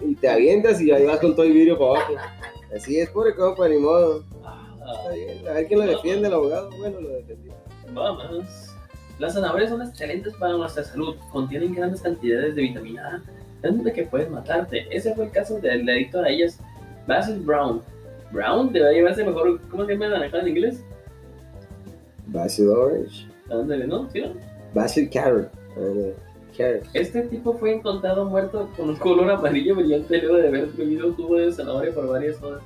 Y, 0.00 0.14
te 0.14 0.28
avientas 0.28 0.80
y 0.80 0.90
ahí 0.90 1.04
vas 1.04 1.18
con 1.20 1.34
todo 1.34 1.44
el 1.44 1.52
vidrio 1.52 1.78
para 1.78 1.90
abajo. 2.02 2.14
Así 2.74 2.98
es, 2.98 3.10
pobre 3.10 3.34
compa, 3.34 3.68
ni 3.68 3.78
modo. 3.78 4.20
Está 4.20 4.50
Ah, 4.84 5.12
bien. 5.14 5.48
A 5.48 5.52
ver 5.52 5.66
quién 5.66 5.80
lo 5.80 5.86
defiende, 5.86 6.28
el 6.28 6.34
abogado. 6.34 6.70
Bueno, 6.78 7.00
lo 7.00 7.08
defendió. 7.10 7.52
vamos. 7.92 8.70
Las 9.18 9.34
zanahorias 9.34 9.68
son 9.70 9.82
excelentes 9.82 10.34
para 10.36 10.54
nuestra 10.54 10.82
salud. 10.82 11.14
Contienen 11.30 11.74
grandes 11.74 12.00
cantidades 12.00 12.54
de 12.54 12.62
vitamina 12.62 13.16
A, 13.16 13.22
tanto 13.60 13.92
que 13.92 14.04
pueden 14.04 14.32
matarte. 14.32 14.86
Ese 14.90 15.14
fue 15.14 15.26
el 15.26 15.30
caso 15.30 15.60
del 15.60 15.88
adicto 15.88 16.20
a 16.20 16.28
ellas, 16.30 16.58
Basil 17.06 17.38
Brown. 17.40 17.82
Brown 18.32 18.72
debe 18.72 18.94
llevarse 18.94 19.24
mejor. 19.24 19.60
¿Cómo 19.70 19.86
se 19.86 19.92
llama 19.92 20.06
la 20.08 20.18
naranja 20.18 20.40
en 20.40 20.48
inglés? 20.48 20.84
Basil 22.26 22.68
Orange. 22.68 23.26
Ándale, 23.50 23.86
¿no? 23.86 24.08
¿Sí, 24.10 24.20
no? 24.20 24.32
Basil 24.74 25.10
Carrot. 25.10 25.50
Carrot. 26.56 26.84
Este 26.92 27.22
tipo 27.22 27.54
fue 27.54 27.74
encontrado 27.74 28.24
muerto 28.26 28.68
con 28.76 28.90
un 28.90 28.96
color 28.96 29.30
amarillo 29.30 29.76
brillante 29.76 30.18
luego 30.18 30.36
de 30.36 30.48
haber 30.48 30.66
bebido 30.68 31.08
un 31.08 31.14
jugo 31.14 31.36
de 31.36 31.52
zanahoria 31.52 31.92
por 31.92 32.08
varias 32.08 32.42
horas 32.42 32.60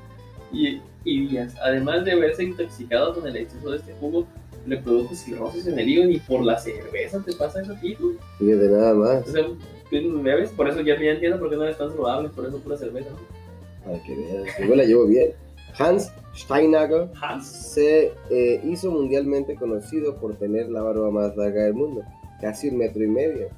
y, 0.53 0.81
y 1.05 1.29
días. 1.29 1.55
Además 1.63 2.05
de 2.05 2.13
haberse 2.13 2.45
intoxicado 2.45 3.15
con 3.15 3.27
el 3.27 3.37
exceso 3.37 3.71
de 3.71 3.77
este 3.79 3.95
jugo, 4.01 4.27
le 4.67 4.79
produjo 4.79 5.15
cirrosis 5.15 5.67
en 5.67 5.79
el 5.79 5.89
hígado 5.89 6.11
y 6.11 6.19
por 6.21 6.43
la 6.45 6.59
cerveza 6.59 7.23
te 7.25 7.35
pasa 7.35 7.63
eso, 7.63 7.75
tío. 7.81 7.97
Fíjate 8.39 8.69
nada 8.69 8.95
más. 8.95 9.29
O 9.29 9.31
sea, 9.31 9.45
¿me 9.93 10.35
ves? 10.35 10.51
Por 10.51 10.69
eso 10.69 10.81
ya, 10.81 11.01
ya 11.01 11.13
entiendo 11.13 11.39
por 11.39 11.51
qué 11.51 11.57
no 11.57 11.65
eres 11.65 11.79
tan 11.79 11.91
saludable, 11.91 12.31
por 12.31 12.47
eso 12.47 12.59
pura 12.59 12.77
cerveza, 12.77 13.11
¿no? 13.11 13.85
Para 13.85 14.03
que 14.03 14.17
veas. 14.17 14.69
Yo 14.69 14.75
la 14.75 14.85
llevo 14.85 15.07
bien. 15.07 15.33
Hans 15.79 16.13
Steinhager 16.37 17.11
Hans. 17.21 17.47
se 17.47 18.13
eh, 18.31 18.61
hizo 18.65 18.91
mundialmente 18.91 19.55
conocido 19.57 20.17
por 20.17 20.37
tener 20.37 20.69
la 20.69 20.83
barba 20.83 21.11
más 21.11 21.37
larga 21.37 21.65
del 21.65 21.75
mundo, 21.75 22.03
casi 22.41 22.69
un 22.69 22.79
metro 22.79 23.03
y 23.05 23.09
medio, 23.09 23.49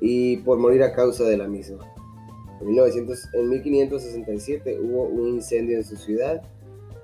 y 0.00 0.38
por 0.38 0.58
morir 0.58 0.82
a 0.82 0.92
causa 0.92 1.24
de 1.24 1.36
la 1.36 1.46
misma. 1.46 1.84
En, 2.60 2.68
1900 2.68 3.34
en 3.34 3.48
1567 3.50 4.80
hubo 4.80 5.04
un 5.04 5.28
incendio 5.28 5.76
en 5.76 5.84
su 5.84 5.96
ciudad 5.96 6.42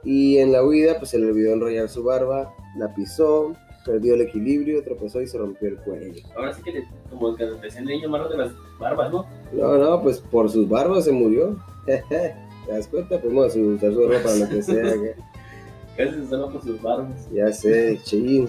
y 0.04 0.38
en 0.38 0.52
la 0.52 0.64
huida 0.64 0.98
pues 0.98 1.11
se 1.11 1.18
le 1.18 1.26
olvidó 1.26 1.52
enrollar 1.52 1.88
su 1.88 2.02
barba, 2.02 2.54
la 2.78 2.94
pisó, 2.94 3.54
perdió 3.84 4.14
el 4.14 4.22
equilibrio, 4.22 4.82
tropezó 4.82 5.20
y 5.20 5.26
se 5.26 5.36
rompió 5.36 5.68
el 5.68 5.76
cuello. 5.78 6.22
Ahora 6.34 6.54
sí 6.54 6.62
que 6.62 6.72
le, 6.72 6.88
como 7.11 7.34
que 7.34 7.44
decía 7.44 7.80
el 7.80 7.86
niño 7.86 8.08
malo 8.08 8.28
de 8.28 8.38
las 8.38 8.52
barbas, 8.78 9.12
¿no? 9.12 9.26
No, 9.52 9.76
no, 9.76 10.02
pues 10.02 10.20
por 10.20 10.48
sus 10.50 10.68
barbas 10.68 11.04
se 11.04 11.12
murió. 11.12 11.56
¿Te 12.70 12.76
das 12.76 12.86
cuenta? 12.86 13.20
Podemos 13.20 13.56
usar 13.56 13.92
su 13.92 14.08
para 14.22 14.36
lo 14.36 14.48
que 14.48 14.62
sea. 14.62 14.94
Casi 15.96 16.26
solo 16.28 16.52
por 16.52 16.62
sus 16.62 16.80
barbas. 16.80 17.28
Ya 17.32 17.52
sé, 17.52 17.98
ching. 18.04 18.48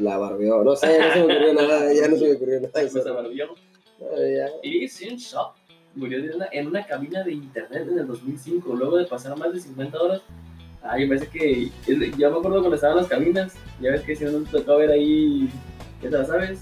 La 0.00 0.18
barbeó. 0.18 0.64
No 0.64 0.74
sé, 0.74 0.98
no 0.98 1.12
se 1.12 1.24
me 1.24 1.34
ocurrió 1.36 1.54
nada. 1.54 1.94
Ya 1.94 2.08
no 2.08 2.16
se 2.16 2.24
me 2.24 2.32
ocurrió 2.32 2.60
nada. 2.60 2.72
Pues 2.72 2.92
se 2.92 3.08
barbió. 3.08 3.46
No, 4.00 4.06
ya. 4.16 4.48
Lee 4.64 4.88
Seung-suk 4.88 5.52
murió 5.94 6.18
en 6.18 6.34
una, 6.34 6.48
en 6.50 6.66
una 6.66 6.84
cabina 6.84 7.22
de 7.22 7.34
internet 7.34 7.86
en 7.88 8.00
el 8.00 8.08
2005, 8.08 8.74
luego 8.74 8.96
de 8.96 9.04
pasar 9.04 9.38
más 9.38 9.52
de 9.52 9.60
50 9.60 10.02
horas. 10.02 10.22
Ay, 10.82 11.06
me 11.06 11.14
parece 11.14 11.30
que. 11.30 11.70
Ya 12.18 12.30
me 12.30 12.38
acuerdo 12.38 12.58
cuando 12.58 12.74
estaban 12.74 12.96
las 12.96 13.06
cabinas, 13.06 13.54
ya 13.80 13.92
ves 13.92 14.02
que 14.02 14.16
si 14.16 14.24
no 14.24 14.42
te 14.42 14.58
tocaba 14.58 14.78
ver 14.78 14.90
ahí. 14.90 15.48
Ya 16.02 16.10
te 16.10 16.18
la 16.18 16.24
sabes, 16.24 16.58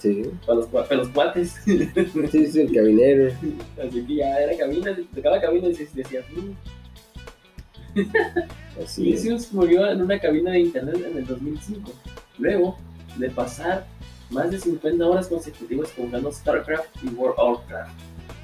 Sí, 0.00 0.22
para 0.46 0.58
los, 0.60 0.66
para 0.66 0.94
los 0.96 1.08
cuates. 1.10 1.56
sí, 1.64 2.46
sí, 2.46 2.60
el 2.60 2.74
cabinero. 2.74 3.32
Así 3.86 4.02
que 4.06 4.14
ya 4.16 4.38
era 4.38 4.56
cabina, 4.56 4.96
tocaba 5.14 5.40
cabina 5.40 5.68
y 5.68 5.72
decías, 5.74 6.24
"Mm". 6.34 6.52
Así. 8.82 9.16
Seung 9.16 9.40
murió 9.52 9.90
en 9.90 10.00
una 10.00 10.18
cabina 10.18 10.52
de 10.52 10.60
internet 10.60 10.96
en 11.10 11.18
el 11.18 11.26
2005, 11.26 11.92
luego 12.38 12.78
de 13.16 13.28
pasar 13.30 13.86
más 14.30 14.50
de 14.50 14.58
50 14.58 15.04
horas 15.06 15.28
consecutivas 15.28 15.92
jugando 15.94 16.32
StarCraft 16.32 16.88
y 17.02 17.08
World 17.08 17.34
of 17.38 17.58
Warcraft. 17.60 17.92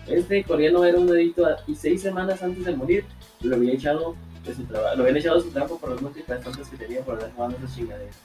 Este 0.08 0.44
coreano 0.44 0.84
era 0.84 0.98
un 0.98 1.08
adicto 1.10 1.46
y 1.66 1.74
seis 1.74 2.02
semanas 2.02 2.42
antes 2.42 2.64
de 2.64 2.76
morir 2.76 3.04
lo 3.42 3.56
había 3.56 3.72
echado 3.72 4.14
de 4.44 4.54
su 4.54 4.64
trabajo, 4.64 4.96
lo 4.96 5.02
habían 5.02 5.16
echado 5.16 5.36
de 5.36 5.42
su 5.42 5.50
trabajo 5.50 5.78
por 5.78 5.90
las 5.90 6.02
múltiples 6.02 6.40
tontas 6.42 6.68
que 6.68 6.76
tenía 6.76 7.00
por 7.00 7.14
andar 7.14 7.32
jugando 7.34 7.56
esas 7.58 7.74
chingaderas. 7.74 8.16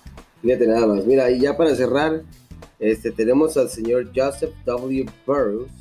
Fíjate 0.41 0.67
nada 0.67 0.87
más. 0.87 1.05
Mira, 1.05 1.29
y 1.31 1.39
ya 1.39 1.55
para 1.55 1.75
cerrar, 1.75 2.21
este, 2.79 3.11
tenemos 3.11 3.57
al 3.57 3.69
señor 3.69 4.11
Joseph 4.15 4.53
W. 4.65 5.05
Burroughs, 5.25 5.71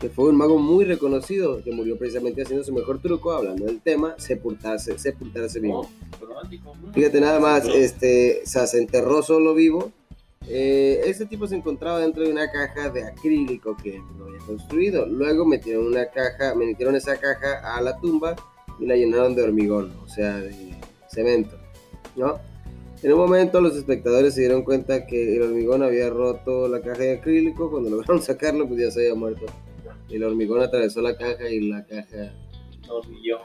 que 0.00 0.08
fue 0.08 0.30
un 0.30 0.36
mago 0.36 0.58
muy 0.58 0.84
reconocido, 0.84 1.62
que 1.62 1.70
murió 1.70 1.96
precisamente 1.96 2.42
haciendo 2.42 2.64
su 2.64 2.72
mejor 2.72 3.00
truco, 3.00 3.32
hablando 3.32 3.66
del 3.66 3.80
tema, 3.80 4.14
sepultarse, 4.18 4.98
sepultarse 4.98 5.60
vivo. 5.60 5.82
Oh. 5.82 6.92
Fíjate 6.92 7.20
nada 7.20 7.38
más, 7.38 7.66
este, 7.68 8.42
se 8.44 8.78
enterró 8.78 9.22
solo 9.22 9.54
vivo. 9.54 9.92
Eh, 10.48 11.02
este 11.06 11.26
tipo 11.26 11.46
se 11.46 11.54
encontraba 11.54 12.00
dentro 12.00 12.24
de 12.24 12.32
una 12.32 12.50
caja 12.50 12.90
de 12.90 13.04
acrílico 13.04 13.76
que 13.76 14.02
lo 14.18 14.26
había 14.26 14.40
construido. 14.40 15.06
Luego 15.06 15.46
metieron 15.46 15.86
una 15.86 16.06
caja, 16.06 16.54
metieron 16.56 16.96
esa 16.96 17.16
caja 17.18 17.76
a 17.76 17.80
la 17.80 17.96
tumba 18.00 18.34
y 18.80 18.86
la 18.86 18.96
llenaron 18.96 19.36
de 19.36 19.42
hormigón, 19.42 19.92
o 20.02 20.08
sea, 20.08 20.36
de 20.38 20.74
cemento, 21.08 21.56
¿no? 22.16 22.40
En 23.02 23.12
un 23.12 23.18
momento 23.18 23.60
los 23.60 23.76
espectadores 23.76 24.34
se 24.34 24.42
dieron 24.42 24.62
cuenta 24.62 25.06
que 25.06 25.36
el 25.36 25.42
hormigón 25.42 25.82
había 25.82 26.08
roto 26.08 26.68
la 26.68 26.80
caja 26.80 27.02
de 27.02 27.18
acrílico. 27.18 27.70
Cuando 27.70 27.90
lograron 27.90 28.22
sacarlo, 28.22 28.68
pues 28.68 28.80
ya 28.80 28.90
se 28.90 29.00
había 29.00 29.14
muerto. 29.14 29.46
El 30.08 30.22
hormigón 30.24 30.62
atravesó 30.62 31.02
la 31.02 31.16
caja 31.16 31.48
y 31.50 31.68
la 31.68 31.84
caja 31.84 32.32
yo. 33.22 33.38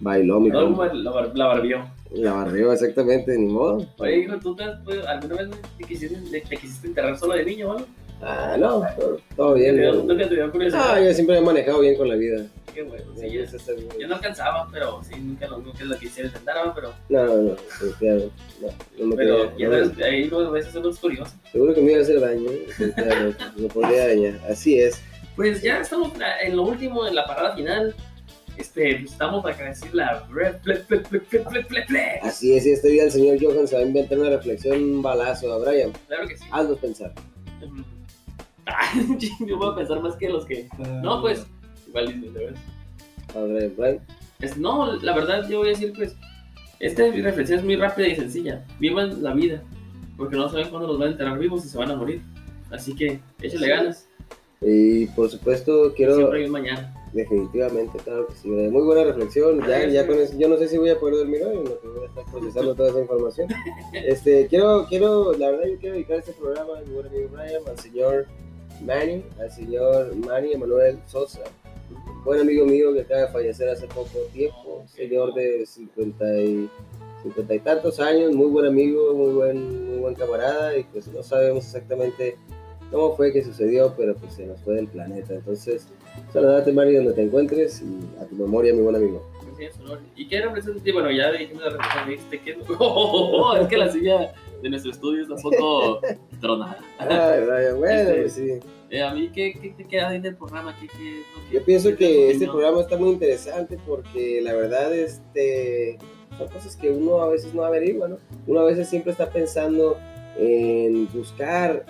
bailó, 0.00 0.40
mi 0.40 0.50
No, 0.50 0.84
la, 0.84 1.32
la 1.34 1.46
barbió. 1.46 1.84
La 2.10 2.32
barrió 2.32 2.72
exactamente, 2.72 3.38
ni 3.38 3.46
modo. 3.46 3.86
Oye, 3.98 4.18
hijo, 4.18 4.38
¿tú 4.38 4.54
te 4.54 4.64
pues, 4.84 5.06
alguna 5.06 5.36
vez 5.36 5.50
te 5.78 5.84
quisiste, 5.84 6.40
te 6.40 6.56
quisiste 6.56 6.88
enterrar 6.88 7.16
solo 7.16 7.34
de 7.34 7.44
niño 7.44 7.68
o 7.68 7.72
algo? 7.72 7.86
Ah, 8.20 8.56
no, 8.58 8.84
todo, 8.98 9.20
todo 9.36 9.54
bien. 9.54 9.80
¿Nunca 9.80 10.14
güey. 10.14 10.28
te 10.28 10.34
dio 10.34 10.50
curiosidad? 10.50 10.82
Ah, 10.94 11.00
yo 11.00 11.12
siempre 11.14 11.38
he 11.38 11.40
manejado 11.40 11.80
bien 11.80 11.96
con 11.96 12.08
la 12.08 12.16
vida. 12.16 12.44
qué 12.74 12.82
bueno. 12.82 13.04
Sí, 13.16 13.28
bien. 13.28 13.46
yo 14.00 14.08
no 14.08 14.14
alcanzaba, 14.16 14.68
pero 14.72 15.00
sí, 15.04 15.14
nunca 15.20 15.46
lo, 15.46 15.58
nunca 15.58 15.84
lo 15.84 15.96
quisiera 15.98 16.28
intentar, 16.28 16.66
¿no? 16.66 16.74
pero, 16.74 16.92
No, 17.08 17.24
no, 17.26 17.36
no, 17.36 17.50
definitivamente. 17.54 18.32
No, 18.60 19.06
no 19.06 19.16
pero 19.16 19.36
quería- 19.52 19.56
ya 19.58 19.66
no, 19.68 19.88
ves, 19.88 20.04
ahí 20.04 20.30
a 20.32 20.50
veces 20.50 20.74
uno 20.74 20.90
es 20.90 20.98
curioso. 20.98 21.32
Seguro 21.52 21.74
que 21.74 21.80
me 21.80 21.90
iba 21.92 22.00
a 22.00 22.02
hacer 22.02 22.20
daño, 22.20 22.50
definitivamente. 22.50 23.44
Me 23.56 23.68
podría 23.68 24.08
dañar. 24.08 24.40
Así 24.50 24.80
es. 24.80 25.00
Pues 25.36 25.62
ya 25.62 25.80
estamos 25.80 26.12
en 26.42 26.56
lo 26.56 26.62
último, 26.64 27.06
en 27.06 27.14
la 27.14 27.24
parada 27.24 27.54
final. 27.54 27.94
Este, 28.56 28.96
pues 28.96 29.12
estamos 29.12 29.44
para 29.44 29.56
decir 29.56 29.94
la. 29.94 30.26
Así 32.22 32.56
es, 32.56 32.66
y 32.66 32.72
este 32.72 32.88
día 32.88 33.04
el 33.04 33.12
señor 33.12 33.38
Johan 33.40 33.68
se 33.68 33.76
va 33.76 33.82
a 33.82 33.84
inventar 33.84 34.18
una 34.18 34.30
reflexión, 34.30 34.82
un 34.82 35.00
balazo 35.02 35.52
a 35.52 35.58
Brian. 35.58 35.92
Claro 36.08 36.26
que 36.26 36.36
sí. 36.36 36.44
Haznos 36.50 36.78
pensar. 36.80 37.12
Ah, 38.66 38.92
yo 39.46 39.56
voy 39.56 39.72
a 39.72 39.76
pensar 39.76 40.00
más 40.02 40.16
que 40.16 40.28
los 40.28 40.44
que. 40.44 40.68
No, 41.02 41.20
pues, 41.20 41.46
igual 41.86 42.06
dices, 42.08 42.32
¿verdad? 42.32 42.60
A 43.34 43.40
Brian. 43.40 44.00
Es, 44.40 44.56
no, 44.56 44.92
la 44.96 45.14
verdad, 45.14 45.48
yo 45.48 45.58
voy 45.58 45.68
a 45.68 45.70
decir, 45.70 45.92
pues, 45.96 46.14
esta 46.80 47.10
reflexión 47.10 47.58
es 47.58 47.64
muy 47.64 47.76
rápida 47.76 48.08
y 48.08 48.16
sencilla. 48.16 48.64
Vivan 48.78 49.22
la 49.22 49.32
vida, 49.32 49.62
porque 50.16 50.36
no 50.36 50.48
saben 50.48 50.68
cuándo 50.68 50.86
los 50.86 50.98
van 50.98 51.08
a 51.08 51.12
enterrar 51.12 51.38
vivos 51.38 51.64
y 51.64 51.68
se 51.68 51.78
van 51.78 51.90
a 51.90 51.96
morir. 51.96 52.22
Así 52.70 52.94
que, 52.94 53.20
échale 53.40 53.68
ganas. 53.68 54.08
Y 54.60 55.06
por 55.06 55.28
supuesto, 55.30 55.92
quiero. 55.96 56.16
Siempre 56.16 56.40
hay 56.40 56.46
un 56.46 56.52
mañana. 56.52 56.94
Definitivamente, 57.12 57.98
claro 57.98 58.26
que 58.26 58.34
sí. 58.34 58.48
Muy 58.48 58.82
buena 58.82 59.04
reflexión. 59.04 59.60
Ya, 59.66 59.86
ya 59.86 60.06
con 60.06 60.18
eso, 60.18 60.34
yo 60.36 60.48
no 60.48 60.56
sé 60.56 60.68
si 60.68 60.78
voy 60.78 60.90
a 60.90 60.98
poder 60.98 61.16
dormir 61.16 61.42
hoy, 61.42 61.56
en 61.56 61.64
lo 61.64 61.80
que 61.80 61.88
voy 61.88 62.04
a 62.04 62.08
estar 62.08 62.24
procesando 62.26 62.74
toda 62.76 62.90
esa 62.90 63.00
información. 63.00 63.48
Este, 63.92 64.46
quiero, 64.46 64.86
quiero, 64.88 65.32
la 65.32 65.50
verdad, 65.50 65.66
yo 65.66 65.78
quiero 65.78 65.94
dedicar 65.94 66.18
este 66.18 66.32
programa 66.32 66.78
a 66.78 66.82
mi 66.82 66.92
buen 66.92 67.06
amigo 67.06 67.28
Brian, 67.32 67.62
al 67.66 67.78
señor 67.78 68.26
Manny, 68.82 69.24
al 69.40 69.50
señor 69.50 70.14
Manny 70.16 70.52
Emanuel 70.52 70.98
Sosa, 71.06 71.40
buen 72.24 72.40
amigo 72.40 72.66
mío 72.66 72.92
que 72.92 73.00
acaba 73.00 73.22
de 73.22 73.28
fallecer 73.28 73.68
hace 73.68 73.86
poco 73.86 74.20
tiempo, 74.32 74.84
señor 74.86 75.34
de 75.34 75.66
50 75.66 76.40
y, 76.42 76.70
50 77.22 77.54
y 77.54 77.58
tantos 77.60 77.98
años, 78.00 78.32
muy 78.32 78.46
buen 78.46 78.66
amigo, 78.66 79.14
muy 79.14 79.32
buen, 79.32 79.88
muy 79.88 79.98
buen 79.98 80.14
camarada, 80.14 80.76
y 80.76 80.84
pues 80.84 81.08
no 81.08 81.22
sabemos 81.22 81.64
exactamente 81.64 82.36
cómo 82.90 83.16
fue 83.16 83.32
que 83.32 83.42
sucedió, 83.42 83.94
pero 83.96 84.14
pues 84.14 84.34
se 84.34 84.46
nos 84.46 84.60
fue 84.60 84.74
del 84.74 84.88
planeta. 84.88 85.34
Entonces, 85.34 85.88
saludate 86.32 86.72
Manny 86.72 86.94
donde 86.94 87.12
te 87.12 87.22
encuentres 87.22 87.82
y 87.82 88.20
a 88.20 88.26
tu 88.26 88.36
memoria, 88.36 88.72
mi 88.72 88.80
buen 88.80 88.96
amigo. 88.96 89.24
¿Y 90.16 90.28
qué? 90.28 90.42
Sí, 90.84 90.92
bueno, 90.92 91.10
ya 91.10 91.32
dijimos 91.32 91.64
la 91.64 91.70
reflexión, 91.70 92.08
dijiste 92.08 92.40
que... 92.40 92.58
Oh, 92.78 93.56
es 93.56 93.66
que 93.66 93.76
la 93.76 93.90
silla 93.90 94.32
de 94.62 94.70
nuestro 94.70 94.92
estudio 94.92 95.22
está 95.22 95.34
un 95.34 95.42
poco 95.42 96.00
tronada. 96.40 96.78
Ay, 96.98 97.44
Brian, 97.44 97.78
bueno, 97.78 98.10
Este, 98.10 98.20
pues 98.20 98.32
sí. 98.32 98.70
Eh, 98.90 99.02
a 99.02 99.12
mí, 99.12 99.30
¿qué, 99.34 99.52
qué 99.60 99.70
te 99.70 99.84
queda 99.84 100.08
ahí 100.08 100.20
del 100.20 100.36
programa? 100.36 100.74
¿Qué, 100.80 100.86
qué, 100.86 101.20
es 101.20 101.52
Yo 101.52 101.64
pienso 101.64 101.94
que 101.94 102.28
es 102.28 102.34
este 102.34 102.46
programa 102.46 102.80
está 102.80 102.96
muy 102.96 103.10
interesante 103.10 103.78
porque 103.86 104.40
la 104.42 104.54
verdad 104.54 104.94
este, 104.94 105.98
son 106.38 106.48
cosas 106.48 106.74
que 106.76 106.90
uno 106.90 107.20
a 107.20 107.28
veces 107.28 107.52
no 107.52 107.64
averigua, 107.64 108.08
¿no? 108.08 108.16
Uno 108.46 108.60
a 108.60 108.64
veces 108.64 108.88
siempre 108.88 109.12
está 109.12 109.30
pensando 109.30 109.98
en 110.38 111.06
buscar, 111.12 111.84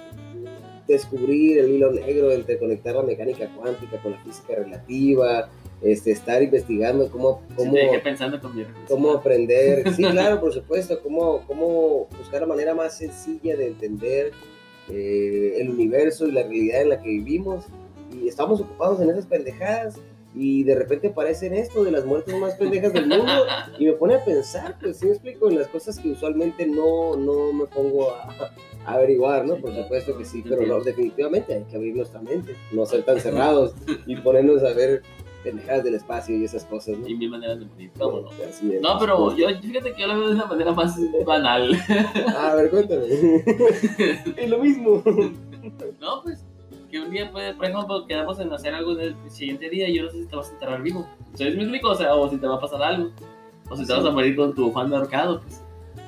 descubrir 0.89 1.59
el 1.59 1.71
hilo 1.71 1.93
negro 1.93 2.33
entre 2.33 2.59
conectar 2.59 2.95
la 2.95 3.03
mecánica 3.03 3.47
cuántica 3.55 4.01
con 4.03 4.13
la 4.13 4.19
física 4.19 4.55
relativa, 4.57 5.51
este, 5.83 6.11
estar 6.11 6.43
investigando 6.43 7.11
cómo, 7.11 7.43
cómo, 7.55 7.75
te 7.75 7.81
dejé 7.81 7.99
pensando 8.01 8.41
con 8.41 8.57
mi 8.57 8.65
reflexión. 8.65 8.87
cómo 8.89 9.13
aprender, 9.13 9.93
sí, 9.95 10.03
claro, 10.11 10.41
por 10.41 10.53
supuesto, 10.53 11.01
cómo, 11.03 11.45
cómo 11.47 12.09
buscar 12.19 12.41
la 12.41 12.47
manera 12.47 12.75
más 12.75 12.97
sencilla 12.97 13.57
de 13.57 13.69
entender 13.69 14.33
eh, 14.89 15.59
el 15.59 15.71
universo 15.71 16.27
y 16.27 16.33
la 16.33 16.43
realidad 16.43 16.83
en 16.83 16.89
la 16.89 17.01
que 17.01 17.09
vivimos. 17.09 17.67
Y 18.11 18.27
estamos 18.27 18.61
ocupados 18.61 19.01
en 19.01 19.11
esas 19.11 19.27
pendejadas 19.27 20.01
y 20.35 20.63
de 20.65 20.75
repente 20.75 21.09
aparecen 21.09 21.55
esto 21.55 21.85
de 21.85 21.91
las 21.91 22.05
muertes 22.05 22.39
más 22.39 22.55
pendejas 22.55 22.93
del 22.93 23.07
mundo 23.07 23.47
y 23.79 23.87
me 23.87 23.93
pone 23.93 24.15
a 24.15 24.25
pensar, 24.25 24.77
pues 24.81 24.99
sí 24.99 25.07
me 25.07 25.13
explico, 25.13 25.49
en 25.49 25.59
las 25.59 25.69
cosas 25.69 25.99
que 25.99 26.11
usualmente 26.11 26.67
no, 26.67 27.17
no 27.17 27.53
me 27.53 27.67
pongo 27.67 28.13
a, 28.13 28.53
a 28.85 28.93
averiguar, 28.93 29.47
¿no? 29.47 29.57
Por 29.57 29.75
supuesto 29.75 30.17
que 30.17 30.25
sí, 30.25 30.45
pero 30.47 30.67
no, 30.67 30.81
definitivamente 30.81 31.55
hay 31.55 31.65
que 31.65 31.77
abrir 31.77 31.97
nuestra 31.97 32.21
mente, 32.21 32.55
no 32.73 32.85
ser 32.87 33.05
tan 33.05 33.21
cerrados 33.21 33.75
y 34.07 34.17
ponernos 34.17 34.63
a 34.63 34.73
ver 34.75 35.03
pendejadas 35.43 35.85
del 35.85 35.95
espacio 35.95 36.37
y 36.37 36.45
esas 36.45 36.65
cosas, 36.65 36.99
¿no? 36.99 37.09
Y 37.09 37.15
mil 37.15 37.31
maneras 37.31 37.61
de 37.61 37.67
morir. 37.67 37.91
¿Cómo 37.99 38.21
no? 38.21 38.31
No, 38.81 38.99
pero 38.99 39.37
yo, 39.37 39.49
fíjate 39.61 39.93
que 39.93 40.03
yo 40.03 40.09
lo 40.09 40.19
veo 40.19 40.29
de 40.29 40.35
una 40.35 40.47
manera 40.47 40.73
más 40.73 40.97
banal. 41.25 41.73
A 42.37 42.55
ver, 42.55 42.71
cuéntame. 42.71 43.07
es 44.37 44.51
lo 44.51 44.59
mismo. 44.59 45.03
No, 46.01 46.23
pues, 46.23 46.38
que 46.91 47.01
un 47.01 47.11
día, 47.11 47.31
puede, 47.31 47.55
por 47.55 47.67
ejemplo, 47.67 48.07
quedamos 48.07 48.39
en 48.41 48.53
hacer 48.53 48.75
algo 48.75 48.99
el 48.99 49.15
siguiente 49.29 49.69
día 49.69 49.89
y 49.89 49.97
yo 49.97 50.05
no 50.05 50.11
sé 50.11 50.23
si 50.23 50.27
te 50.27 50.37
vas 50.37 50.49
a 50.49 50.53
enterrar 50.53 50.83
vivo. 50.83 51.07
¿Sabes 51.35 51.55
me 51.55 51.63
explico? 51.63 51.91
O 51.91 51.95
sea, 51.95 52.15
o 52.15 52.29
si 52.29 52.39
te 52.39 52.47
va 52.47 52.57
a 52.57 52.61
pasar 52.61 52.83
algo. 52.83 53.11
O 53.71 53.77
si 53.77 53.87
te 53.87 53.93
vas 53.93 54.05
a 54.05 54.11
morir 54.11 54.35
con 54.37 54.55
tu 54.55 54.73
fan 54.73 54.91
de 54.91 54.97
ahorcado, 54.97 55.41
pues. 55.41 55.63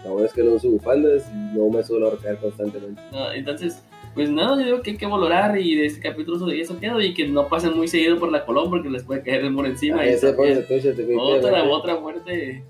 La 0.04 0.10
verdad 0.10 0.26
es 0.26 0.32
que 0.32 0.42
no 0.42 0.52
uso 0.52 0.70
bufandas 0.70 1.30
y 1.30 1.58
no 1.58 1.68
me 1.68 1.82
suelo 1.82 2.06
ahorcar 2.06 2.38
constantemente. 2.38 3.02
No, 3.12 3.30
entonces, 3.32 3.84
pues 4.14 4.30
nada, 4.30 4.56
yo 4.56 4.64
digo 4.64 4.82
que 4.82 4.92
hay 4.92 4.96
que 4.96 5.06
valorar 5.06 5.58
y 5.58 5.76
de 5.76 5.86
este 5.86 6.00
capítulo 6.00 6.50
eso 6.50 6.80
quedo 6.80 7.00
y 7.00 7.12
que 7.12 7.28
no 7.28 7.48
pasen 7.48 7.76
muy 7.76 7.86
seguido 7.86 8.18
por 8.18 8.32
la 8.32 8.46
Colón 8.46 8.70
porque 8.70 8.88
les 8.88 9.04
puede 9.04 9.22
caer 9.22 9.44
el 9.44 9.50
muro 9.50 9.68
encima. 9.68 10.00
Ah, 10.00 10.10
y 10.10 10.18
tuyo, 10.18 11.20
otra, 11.20 11.64
otra 11.64 12.00
muerte. 12.00 12.64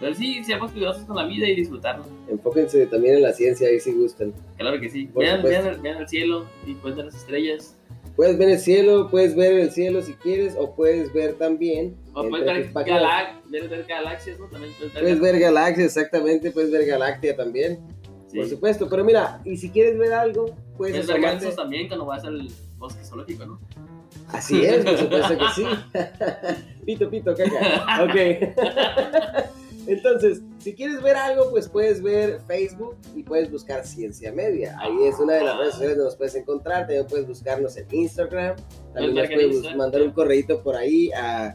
Pero 0.00 0.14
sí, 0.14 0.44
seamos 0.44 0.70
cuidadosos 0.72 1.04
con 1.04 1.16
la 1.16 1.26
vida 1.26 1.48
y 1.48 1.56
disfrutarla. 1.56 2.04
Enfóquense 2.28 2.86
también 2.86 3.16
en 3.16 3.22
la 3.22 3.32
ciencia, 3.32 3.68
ahí 3.68 3.80
si 3.80 3.92
gustan. 3.92 4.32
Claro 4.56 4.80
que 4.80 4.88
sí. 4.88 5.08
Vean, 5.14 5.42
vean, 5.42 5.66
el- 5.66 5.78
vean 5.80 5.98
el 5.98 6.08
cielo 6.08 6.46
y 6.66 6.74
cuenten 6.74 7.06
las 7.06 7.16
estrellas. 7.16 7.74
Puedes 8.14 8.36
ver 8.36 8.48
el 8.50 8.58
cielo, 8.58 9.08
puedes 9.10 9.36
ver 9.36 9.52
el 9.54 9.70
cielo 9.70 10.02
si 10.02 10.12
quieres, 10.14 10.54
o 10.58 10.74
puedes 10.74 11.12
ver 11.12 11.34
también. 11.34 11.96
O 12.14 12.28
puedes 12.28 12.44
ver, 12.46 12.72
galaxias, 13.86 14.38
¿no? 14.40 14.46
También 14.46 14.72
puedes 14.76 14.92
ver, 14.92 15.02
Puedes 15.02 15.20
ver 15.20 15.38
galaxias, 15.38 15.86
exactamente, 15.96 16.50
puedes 16.50 16.70
ver 16.72 16.84
Galactia 16.86 17.36
también, 17.36 17.78
sí. 18.28 18.38
por 18.38 18.48
supuesto. 18.48 18.88
Pero 18.88 19.04
mira, 19.04 19.40
y 19.44 19.56
si 19.56 19.70
quieres 19.70 19.96
ver 19.98 20.12
algo, 20.12 20.46
puedes 20.76 20.94
Puedes 20.94 21.06
ver 21.06 21.20
gansos 21.20 21.54
también 21.54 21.86
cuando 21.86 22.06
vas 22.06 22.24
al 22.24 22.48
bosque 22.76 23.04
zoológico, 23.04 23.46
¿no? 23.46 23.60
Así 24.28 24.64
es, 24.64 24.84
por 24.84 24.98
supuesto 24.98 25.38
que 25.38 25.44
sí. 25.54 25.64
pito, 26.86 27.08
pito, 27.10 27.34
caca. 27.36 28.02
Ok. 28.04 29.58
Entonces, 29.88 30.42
si 30.58 30.74
quieres 30.74 31.00
ver 31.00 31.16
algo, 31.16 31.50
pues 31.50 31.66
puedes 31.66 32.02
ver 32.02 32.40
Facebook 32.46 32.96
y 33.16 33.22
puedes 33.22 33.50
buscar 33.50 33.86
Ciencia 33.86 34.30
Media. 34.32 34.76
Ahí 34.78 35.06
es 35.06 35.18
una 35.18 35.34
de 35.34 35.44
las 35.44 35.56
redes 35.56 35.72
sociales 35.72 35.96
donde 35.96 36.10
nos 36.10 36.16
puedes 36.16 36.34
encontrar. 36.34 36.80
También 36.80 37.06
puedes 37.06 37.26
buscarnos 37.26 37.74
en 37.78 37.86
Instagram. 37.90 38.56
También 38.92 39.14
nos 39.14 39.28
Puedes 39.28 39.76
mandar 39.76 40.02
un 40.02 40.12
correito 40.12 40.62
por 40.62 40.76
ahí 40.76 41.10
a 41.12 41.54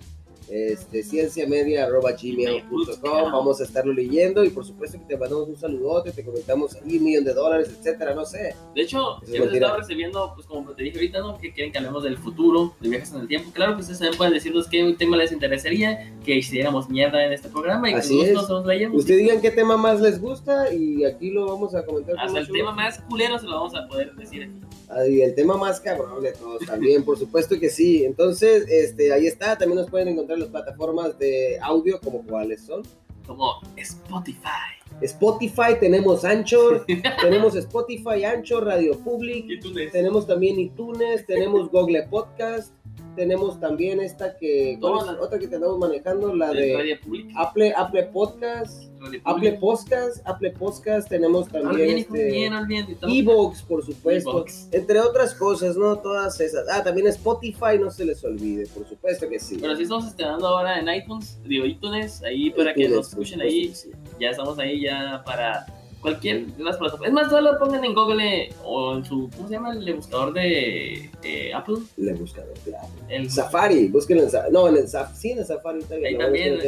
este, 0.54 1.02
cienciamedia.gmail.com. 1.02 3.32
Vamos 3.32 3.60
a 3.60 3.64
estarlo 3.64 3.92
leyendo 3.92 4.44
y 4.44 4.52
por 4.52 4.64
supuesto 4.64 5.00
que 5.00 5.06
te 5.06 5.18
mandamos 5.18 5.50
un 5.50 5.58
saludote, 5.58 6.12
te 6.12 6.24
comentamos 6.24 6.76
ahí 6.76 6.98
un 6.98 7.06
millón 7.06 7.24
de 7.24 7.34
dólares, 7.34 7.72
etcétera, 7.76 8.14
no 8.14 8.24
sé. 8.24 8.54
De 8.76 8.84
hecho, 8.84 9.20
es 9.24 9.34
hemos 9.34 9.52
estado 9.52 9.78
recibiendo, 9.78 10.32
pues 10.36 10.46
como 10.46 10.70
te 10.74 10.84
dije 10.84 10.98
ahorita, 10.98 11.22
¿no? 11.22 11.40
Que 11.40 11.52
quieren 11.52 11.72
que 11.72 11.80
hablemos 11.80 12.04
del 12.04 12.18
futuro, 12.18 12.76
de 12.82 12.90
viajes 12.90 13.12
en 13.14 13.22
el 13.22 13.28
tiempo. 13.28 13.50
Claro 13.52 13.74
que 13.74 13.82
ustedes 13.82 13.98
también 13.98 14.18
pueden 14.18 14.36
decirnos 14.36 14.68
qué 14.68 14.96
tema 14.96 15.18
les 15.18 15.32
interesaría, 15.32 16.14
que 16.24 16.36
hiciéramos 16.36 16.88
mierda 16.88 17.26
en 17.26 17.34
este 17.34 17.50
programa 17.50 17.90
y 17.90 17.96
Así 17.96 18.20
que 18.20 18.34
nosotros 18.34 18.60
nos 18.60 18.68
leíamos. 18.68 19.00
Ustedes 19.00 19.22
digan 19.22 19.42
qué 19.42 19.50
tema 19.50 19.76
más 19.76 20.00
les 20.02 20.22
gusta 20.22 20.72
y 20.72 21.04
aquí 21.04 21.32
lo 21.32 21.48
vamos 21.48 21.74
a 21.74 21.84
comentar. 21.84 22.16
Hasta 22.20 22.40
el 22.40 22.52
tema 22.52 22.74
más 22.74 23.00
culero 23.10 23.40
se 23.40 23.48
lo 23.48 23.56
vamos 23.56 23.74
a 23.76 23.88
poder 23.88 24.14
decir 24.16 24.44
aquí. 24.44 24.74
Y 25.10 25.22
el 25.22 25.34
tema 25.34 25.58
más 25.58 25.80
cabrón 25.80 26.22
de 26.22 26.34
todos 26.34 26.66
también, 26.66 27.04
por 27.04 27.18
supuesto 27.18 27.60
que 27.60 27.70
sí. 27.70 28.06
Entonces, 28.06 28.66
este, 28.70 29.12
ahí 29.12 29.28
está. 29.28 29.58
También 29.58 29.80
nos 29.80 29.90
pueden 29.90 30.10
encontrar 30.10 30.38
en 30.38 30.43
las 30.44 30.52
plataformas 30.52 31.18
de 31.18 31.58
audio, 31.62 32.00
como 32.00 32.24
cuáles 32.24 32.62
son. 32.66 32.84
Como 33.26 33.62
Spotify. 33.78 34.84
Spotify, 35.02 35.80
tenemos 35.80 36.24
Anchor, 36.24 36.86
tenemos 37.22 37.56
Spotify, 37.56 38.26
Anchor, 38.26 38.66
Radio 38.66 38.98
Public, 39.00 39.62
tenemos 39.92 40.28
también 40.28 40.60
iTunes, 40.60 41.26
tenemos 41.26 41.70
Google 41.72 42.04
Podcast, 42.10 42.74
tenemos 43.16 43.60
también 43.60 44.00
esta 44.02 44.36
que, 44.38 44.78
¿cuál 44.80 45.00
es 45.10 45.20
otra 45.22 45.40
que 45.40 45.48
tenemos 45.48 45.78
manejando, 45.78 46.36
la 46.36 46.52
De. 46.52 47.00
Apple, 47.36 47.74
Apple 47.76 48.04
Podcast, 48.14 48.84
Apple. 49.26 49.54
Podcast, 49.54 50.26
Apple 50.28 50.52
Podcast, 50.52 51.10
tenemos 51.10 51.48
también 51.50 51.98
este, 51.98 52.32
bien, 52.32 52.54
no 52.54 52.60
olviden, 52.60 52.92
estamos- 52.92 53.16
Evox, 53.16 53.62
por 53.64 53.86
supuesto, 53.86 54.30
Evox. 54.32 54.70
entre 54.72 55.00
otras 55.00 55.34
cosas, 55.36 55.76
¿no? 55.76 55.98
Todas 56.00 56.40
esas. 56.40 56.66
Ah, 56.70 56.84
también 56.84 57.08
Spotify, 57.08 57.78
no 57.80 57.92
se 57.92 58.06
les 58.06 58.24
olvide, 58.24 58.66
por 58.68 58.88
supuesto 58.88 59.28
que 59.30 59.40
sí. 59.40 59.58
Pero 59.60 59.76
sí 59.76 59.84
estamos 59.84 60.08
estrenando 60.08 60.48
ahora 60.48 60.80
en 60.80 60.88
iTunes, 60.90 61.40
digo 61.44 61.66
iTunes, 61.66 62.24
ahí 62.24 62.50
para 62.52 62.74
que 62.74 62.88
nos 62.88 63.10
escuchen 63.10 63.42
ahí. 63.42 63.74
sí. 63.74 63.92
Ya 64.20 64.30
estamos 64.30 64.58
ahí 64.60 64.82
ya 64.82 65.22
para 65.26 65.66
cualquier 66.04 66.46
de 66.46 66.64
las 66.64 66.78
plataformas. 66.78 67.08
Es 67.08 67.14
más, 67.14 67.32
solo 67.32 67.58
pongan 67.58 67.84
en 67.84 67.96
Google 67.96 68.50
o 68.64 68.96
en 68.98 69.04
su, 69.06 69.28
¿cómo 69.36 69.48
se 69.48 69.54
llama? 69.56 69.72
El 69.74 69.94
buscador 69.96 70.34
de 70.34 71.10
Apple. 71.56 71.78
Le 71.98 72.14
buscador, 72.14 72.54
claro. 72.64 72.88
El 73.10 73.32
Safari, 73.32 73.88
búsquenlo 73.88 74.24
en 74.24 74.30
Safari. 74.30 74.54
No, 74.54 74.68
en 74.68 74.78
el 74.78 74.88
Safari. 74.88 75.18
Sí, 75.18 75.32
en 75.32 75.40
el 75.40 75.46
Safari. 75.46 75.80
Bien, 75.90 76.06
Ahí 76.06 76.14
no, 76.14 76.20
también. 76.20 76.60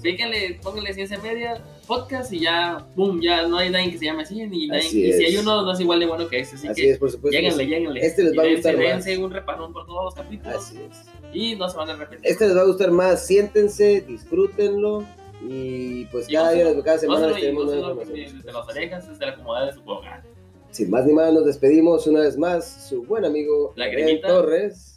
Píquenle, 0.00 0.58
pónganle 0.62 0.94
ciencia 0.94 1.18
media, 1.18 1.62
podcast 1.86 2.32
y 2.32 2.40
ya, 2.40 2.86
boom, 2.96 3.20
ya 3.20 3.46
no 3.46 3.58
hay 3.58 3.68
nadie 3.70 3.90
que 3.92 3.98
se 3.98 4.04
llame 4.06 4.22
así, 4.22 4.36
ni 4.46 4.68
nadie- 4.68 4.78
Así 4.86 5.04
y 5.06 5.12
si 5.12 5.24
hay 5.24 5.36
uno, 5.36 5.62
no 5.62 5.72
es 5.72 5.80
igual 5.80 6.00
de 6.00 6.06
bueno 6.06 6.26
que 6.28 6.38
ese, 6.40 6.54
así, 6.56 6.68
Así 6.68 6.80
que 6.82 6.90
es, 6.92 6.98
por 6.98 7.10
supuesto. 7.10 7.36
lléguenle, 7.38 7.66
lléguenle. 7.66 8.00
Este 8.00 8.22
les 8.22 8.38
va 8.38 8.42
a 8.44 8.46
gustar 8.48 8.76
dense, 8.76 9.18
un 9.18 9.30
repasón 9.30 9.72
por 9.72 9.86
todos 9.86 10.04
los 10.04 10.14
capítulos 10.14 10.54
Así 10.56 10.78
es. 10.78 11.02
y 11.34 11.56
no 11.56 11.68
se 11.68 11.76
van 11.76 11.90
a 11.90 11.96
repetir. 11.96 12.20
Este 12.24 12.46
les 12.46 12.56
va 12.56 12.60
a 12.60 12.66
gustar 12.66 12.90
más. 12.92 13.26
Siéntense, 13.26 14.02
disfrútenlo. 14.06 15.04
Y 15.46 16.04
pues 16.06 16.26
cada 16.28 16.52
día, 16.52 16.82
cada 16.82 16.98
semana 16.98 17.34
tenemos 17.34 17.66
nueva 17.66 17.80
información. 17.90 18.36
desde 18.38 18.52
las 18.52 18.68
orejas, 18.68 19.08
desde 19.08 19.26
la 19.26 19.36
comodidad 19.36 19.66
de 19.66 19.72
su 19.72 19.88
hogar. 19.90 20.22
Sin 20.70 20.90
más 20.90 21.04
ni 21.06 21.12
más, 21.12 21.32
nos 21.32 21.44
despedimos 21.44 22.06
una 22.06 22.20
vez 22.20 22.36
más. 22.36 22.88
Su 22.88 23.04
buen 23.04 23.24
amigo 23.24 23.72
La. 23.76 23.86
Torres. 24.26 24.90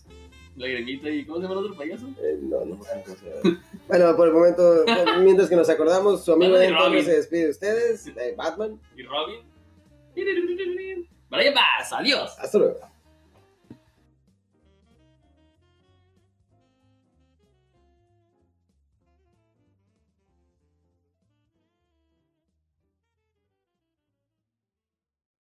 La 0.56 0.68
greñita 0.68 1.08
y 1.10 1.24
¿cómo 1.24 1.38
se 1.38 1.44
llama 1.44 1.60
el 1.60 1.66
otro 1.66 1.78
payaso? 1.78 2.08
Eh, 2.20 2.40
no, 2.42 2.66
no 2.66 2.84
sé 2.84 2.90
cómo 3.06 3.16
se 3.16 3.26
llama. 3.30 3.64
Bueno, 3.88 4.16
por 4.18 4.28
el 4.28 4.34
momento, 4.34 4.86
mientras 5.22 5.50
que 5.50 5.56
nos 5.56 5.70
acordamos, 5.70 6.26
su 6.26 6.34
amigo 6.34 6.56
Adrián 6.56 6.74
Torres 6.74 6.90
Robin. 6.90 7.06
se 7.06 7.12
despide 7.16 7.44
de 7.44 7.50
ustedes. 7.52 8.08
eh, 8.08 8.34
Batman. 8.36 8.80
Y 8.96 9.04
Robin. 9.04 9.42
Brian 11.30 11.54
Bass, 11.54 11.94
adiós. 11.94 12.36
Hasta 12.40 12.58
luego. 12.58 12.80